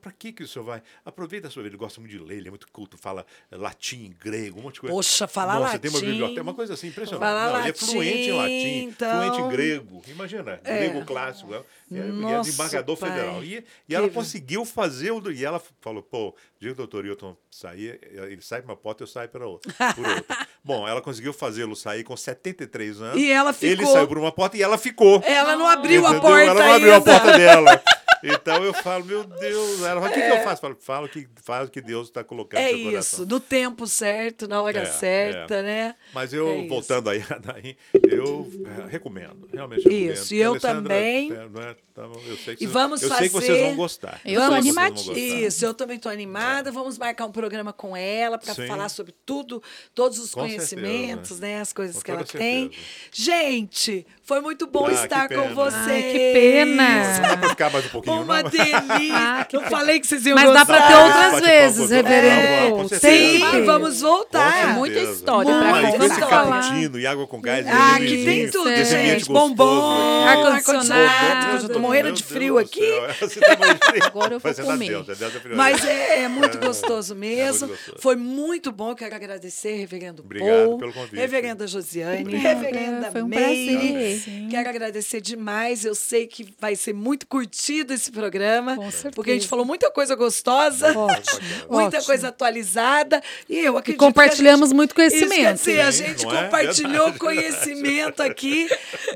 [0.00, 0.82] para que, que o senhor vai?
[1.04, 3.56] Aproveita a sua vida, ele gosta muito de ler, ele é muito culto, fala eh,
[3.56, 4.94] latim, grego, um monte de coisa.
[4.94, 5.78] Poxa, fala Nossa, latim.
[5.80, 7.20] tem uma biblioteca, uma coisa assim impressionante.
[7.20, 9.10] Fala Não, ele é fluente em latim, latim, então.
[9.10, 10.02] fluente em grego.
[10.08, 11.54] Imagina, grego clássico.
[11.54, 13.10] É, é, é Nossa, desembargador pai.
[13.10, 13.44] federal.
[13.44, 15.30] E, e ela Que- conseguiu fazer o.
[15.32, 19.02] E ela falou, pô, dia que o doutor Hilton sair, ele sai por uma porta,
[19.02, 19.72] eu saio pela outra.
[19.94, 20.46] Por outra.
[20.62, 23.20] Bom, ela conseguiu fazê-lo sair com 73 anos.
[23.22, 23.95] E ela ficou.
[23.96, 25.22] Saiu por uma porta e ela ficou.
[25.26, 26.20] Ela não abriu a Entendeu?
[26.22, 27.10] porta Ela não abriu a ainda.
[27.12, 27.82] porta dela.
[28.28, 29.82] Então eu falo, meu Deus.
[29.82, 30.60] Ela fala, o que, que eu faço?
[30.62, 33.18] Falo, fala o que, faz o que Deus está colocando É no seu coração.
[33.24, 35.94] isso, no tempo certo, na hora É, certa, né?
[36.12, 36.68] Mas eu, É isso.
[36.68, 37.76] voltando aí, daí,
[38.08, 38.50] eu
[38.86, 39.48] é, recomendo.
[39.52, 40.12] Realmente recomendo.
[40.12, 41.32] Isso, e eu Alessandra, também.
[41.32, 43.76] é, é, então, eu sei que E vocês- vamos eu sei que vocês fazer- vão
[43.76, 44.20] gostar.
[44.24, 44.90] Eu animadíssima.
[44.90, 45.18] gostar.
[45.18, 46.70] Isso, eu também estou animada.
[46.70, 49.62] Vamos marcar um programa com ela para falar sobre tudo,
[49.94, 51.40] todos os Com conhecimentos, certeza.
[51.40, 51.60] né?
[51.60, 52.70] As coisas Com que ela tem.
[52.70, 52.82] certeza.
[53.12, 55.74] Gente, foi muito bom Ah, estar com vocês.
[55.86, 57.36] Ai, que pena.
[57.36, 58.50] Dá ficar mais um pouquinho, Uma não?
[58.50, 58.76] delícia.
[59.16, 60.66] Ah, que eu falei que vocês iam Mas dá gostar.
[60.66, 62.94] pra ter Dá, outras vezes, reverendo.
[62.94, 62.98] É.
[62.98, 64.52] Sim, vamos voltar.
[64.52, 64.72] certeza.
[64.74, 66.28] muita história pra Mas com esse contar.
[66.28, 67.66] cappuccino e água com gás.
[67.66, 69.14] Ah, e aqui tem tudo, gente.
[69.26, 69.32] gostoso.
[69.32, 70.92] Bombom, ar-condicionado.
[70.94, 71.68] ar-condicionado.
[71.72, 72.80] Tô morrendo de frio aqui.
[73.40, 74.04] tá morrendo de frio.
[74.04, 74.92] Agora eu vou a comer.
[74.92, 75.56] É frio.
[75.56, 77.68] Mas é, é muito gostoso mesmo.
[77.68, 77.96] gostoso.
[77.98, 78.94] Foi muito bom.
[78.94, 81.16] Quero agradecer, reverendo Obrigado Paul, pelo convite.
[81.16, 82.58] reverenda Josiane, Obrigado.
[82.60, 83.76] reverenda Foi um Meire.
[83.76, 84.48] prazer.
[84.50, 85.84] Quero agradecer demais.
[85.84, 88.76] Eu sei que vai ser muito curtido esse programa.
[88.76, 89.10] Com certeza.
[89.14, 90.96] Porque a gente falou muita coisa gostosa.
[90.96, 91.40] Ótimo.
[91.68, 92.04] Muita ótimo.
[92.04, 93.22] coisa atualizada.
[93.48, 94.76] E eu E compartilhamos que a gente...
[94.76, 95.56] muito conhecimento.
[95.56, 96.42] Isso dizer, a Sim, gente é?
[96.44, 97.18] compartilhou Verdade.
[97.18, 98.68] conhecimento aqui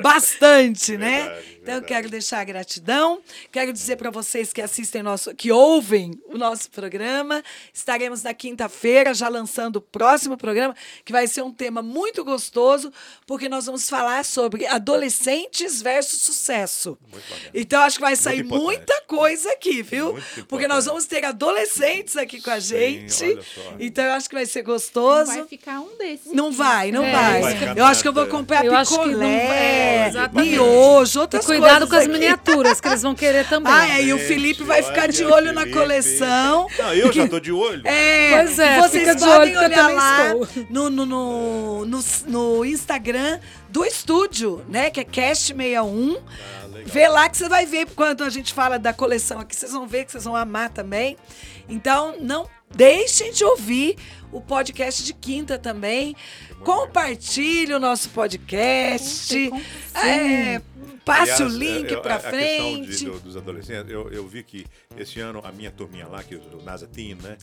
[0.02, 1.22] bastante, né?
[1.22, 3.20] Verdade, Então eu quero deixar a gratidão.
[3.52, 7.42] Quero dizer para vocês que assistem nosso, que ouvem o nosso programa.
[7.72, 10.74] Estaremos na quinta-feira já lançando o próximo programa,
[11.04, 12.92] que vai ser um tema muito gostoso,
[13.26, 16.96] porque nós vamos falar sobre adolescentes versus sucesso.
[17.52, 20.16] Então acho que vai sair muita coisa aqui, viu?
[20.48, 22.68] Porque nós vamos ter adolescentes aqui com a Sim,
[23.08, 23.38] gente.
[23.78, 25.26] Então eu acho que vai ser Não gostoso.
[25.32, 26.32] vai ficar um desses.
[26.32, 27.40] Não vai, não É, vai.
[27.42, 29.46] vai ficar Eu acho que eu vou comprar Eu acho que não picolé,
[29.98, 30.50] vai, exatamente.
[30.50, 32.12] miojo, outras cuidado com as aqui.
[32.12, 33.72] miniaturas, que eles vão querer também.
[33.72, 36.66] Ah, é, e o Felipe vai ficar de olho na coleção.
[36.78, 37.86] Não, eu já tô de olho.
[37.86, 40.48] É, Pois é, vocês fica de podem olho que eu olhar lá estou.
[40.70, 44.90] no, no, no, no, no Instagram do estúdio, né?
[44.90, 46.16] Que é Cast61.
[46.16, 46.60] Ah.
[46.84, 49.86] Vê lá que você vai ver quando a gente fala da coleção aqui, vocês vão
[49.86, 51.16] ver que vocês vão amar também.
[51.68, 53.96] Então, não deixem de ouvir
[54.32, 56.16] o podcast de quinta também.
[56.64, 59.50] Compartilhe o nosso podcast.
[59.94, 60.60] É,
[61.04, 63.04] passe o Aliás, link é, eu- para a- a questão de- frente.
[63.04, 64.66] do- dos adolescentes, eu, eu vi que
[64.96, 67.36] esse ano a minha turminha lá, que o NASA Team, né?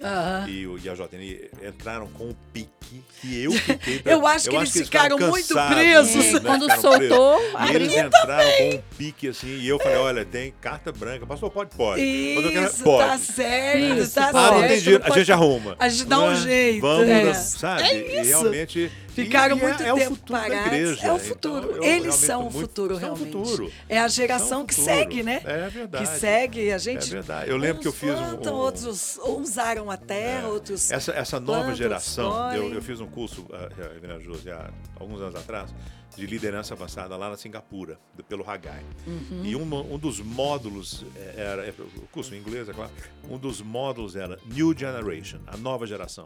[0.47, 3.99] E, o, e a JN entraram com um pique que eu fiquei.
[4.03, 6.25] pra- Eu acho que eles ficaram muito presos.
[6.25, 6.39] É, né?
[6.45, 7.75] quando Ficaram soltou, presos.
[7.75, 11.25] Eles entraram com um pique assim, e eu falei: olha, tem carta branca.
[11.25, 11.75] Pastor, pode?
[11.75, 12.01] Pode.
[12.01, 13.09] Eu quero- Isso, pode.
[13.09, 14.67] tá certo, Isso, tá Ah, não certo.
[14.71, 15.75] tem dinheiro, a gente arruma.
[15.79, 16.35] A gente dá um Né?
[16.37, 17.33] jeito, Vamos, é.
[17.33, 17.83] sabe?
[17.83, 18.29] É isso.
[18.41, 18.91] realmente.
[19.17, 20.67] Ficaram e é- muito é, o tempo da parados.
[20.67, 20.91] igreja.
[21.07, 21.71] é o Então, futuro.
[21.77, 23.26] eu Eles são o futuro, o realmente.
[23.31, 23.71] Futuro.
[23.89, 25.41] É a geração o que segue, né?
[25.45, 26.05] É verdade.
[26.09, 27.03] Que segue, a gente.
[27.07, 27.49] É verdade.
[27.49, 30.91] Eu lembro que eu fiz um- plantam, um- outros uns aram a terra, outros.
[30.91, 35.21] Essa, essa nova plantam, geração, eu, eu fiz um curso, uh, Reverendo José, há alguns
[35.21, 35.73] anos atrás,
[36.15, 38.83] de liderança avançada lá na Singapura, pelo Hagai.
[39.05, 39.45] Uhum.
[39.45, 42.91] E uma- um dos módulos, eh, era, é, o curso em inglês, é claro,
[43.29, 46.25] um dos módulos era New Generation, a nova geração.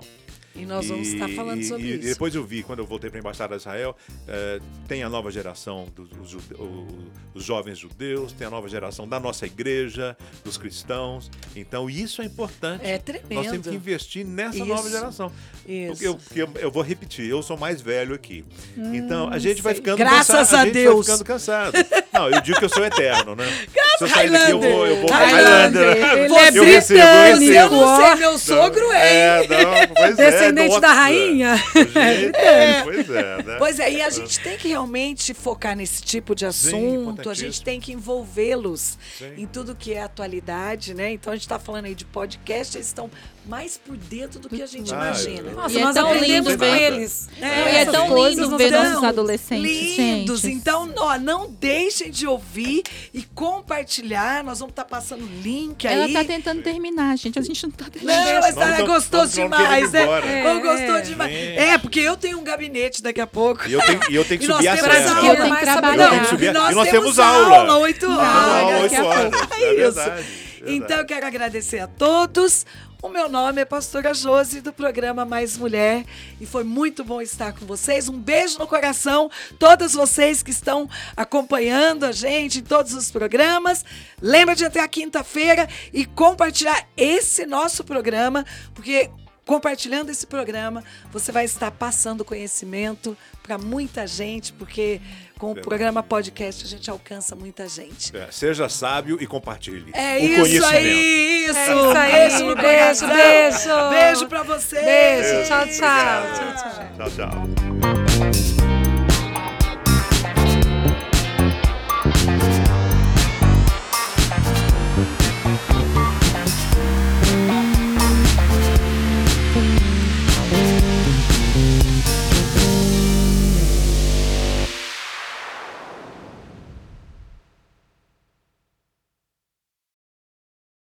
[0.56, 2.08] E nós vamos estar falando e- sobre e isso.
[2.10, 3.96] depois eu vi, quando eu voltei para a Embaixada de Israel,
[4.28, 6.88] eh, tem a nova geração dos os jude- o-
[7.34, 11.32] os jovens judeus, tem a nova geração da nossa igreja, dos cristãos.
[11.56, 12.86] Então, isso é importante.
[12.86, 13.64] É Nós temos tremendo.
[13.70, 14.66] que investir nessa Isso.
[14.66, 15.32] nova geração.
[15.66, 16.04] Isso.
[16.04, 18.44] Eu, eu, eu vou repetir, eu sou mais velho aqui.
[18.78, 20.60] então, a gente vai ficando Graças cansado.
[20.62, 21.08] a gente Deus.
[21.08, 21.74] vai ficando cansado.
[22.14, 23.46] Não, eu digo que eu sou eterno, né?
[23.98, 24.88] Se eu sair daqui, eu vou.
[24.88, 25.94] Eu vou Highlander.
[25.96, 26.18] Highlander.
[26.26, 27.76] Ele é eu recebo, eu britânico, recebo.
[27.76, 29.44] Eu não sei, meu sogro é.
[29.44, 31.02] É, não, pois é, Descendente da nossa.
[31.02, 31.56] rainha.
[31.58, 33.56] Gente, pois é, né?
[33.58, 37.62] Pois é, e a gente tem que realmente focar nesse tipo de assunto, a gente
[37.64, 39.34] tem que envolvê-los Sim.
[39.38, 41.12] em tudo que é atualidade, né?
[41.12, 43.10] Então a gente está falando aí de podcast, eles estão
[43.46, 45.52] mais por dentro do que a gente Ah, imagina.
[45.52, 47.30] Nossa, E é nós tão aprendemos lindo com ver- eles.
[47.42, 50.42] É, e é tão lindo ver tão nossos adolescentes, Lindos.
[50.42, 50.56] gente.
[50.56, 54.44] Então, ó, não deixem de ouvir e compartilhar.
[54.44, 56.14] Nós vamos estar passando link Ela aí.
[56.14, 57.40] tá tentando terminar, gente.
[57.40, 58.26] A gente não tá terminando.
[58.26, 60.06] Não, mas tá, tão- vamos tão demais, né?
[60.40, 60.54] Embora.
[60.54, 61.02] Vamos, gostou É.
[61.02, 61.32] demais.
[61.32, 61.58] Gente.
[61.60, 63.68] É, porque eu tenho um gabinete daqui a pouco.
[63.68, 65.28] E eu tenho, e eu tenho que subir a aula.
[65.28, 66.04] Eu tenho que trabalhar.
[66.06, 67.58] Eu tenho que subir e nós, e nós temos aula.
[67.60, 68.82] aula, 8 Não, horas.
[68.82, 69.32] oito daqui a horas.
[69.32, 69.54] pouco.
[69.56, 69.94] É Isso.
[69.94, 70.26] verdade.
[70.64, 72.66] Então eu quero agradecer a todos.
[73.04, 76.06] O meu nome é Pastora Josi, do programa Mais Mulher,
[76.40, 78.08] e foi muito bom estar com vocês.
[78.08, 79.28] Um beijo no coração,
[79.58, 80.88] todas vocês que estão
[81.18, 83.84] acompanhando a gente em todos os programas.
[84.22, 88.46] Lembra de até a quinta-feira e compartilhar esse nosso programa,
[88.76, 89.10] porque
[89.46, 95.02] compartilhando esse programa, você vai estar passando conhecimento para muita gente, porque
[95.38, 98.16] com o programa podcast a gente alcança muita gente.
[98.16, 99.92] É, seja sábio e compartilhe.
[99.94, 100.66] É o isso conhecimento.
[100.68, 101.58] aí, isso.
[101.58, 102.12] É isso aí.
[102.12, 103.90] Beijo, Beijo, beijo.
[103.90, 104.86] Beijo para vocês.
[104.86, 106.24] Beijo, tchau, tchau.
[106.24, 106.56] Obrigado.
[106.56, 107.10] Tchau, tchau.
[107.10, 108.11] Tchau, tchau.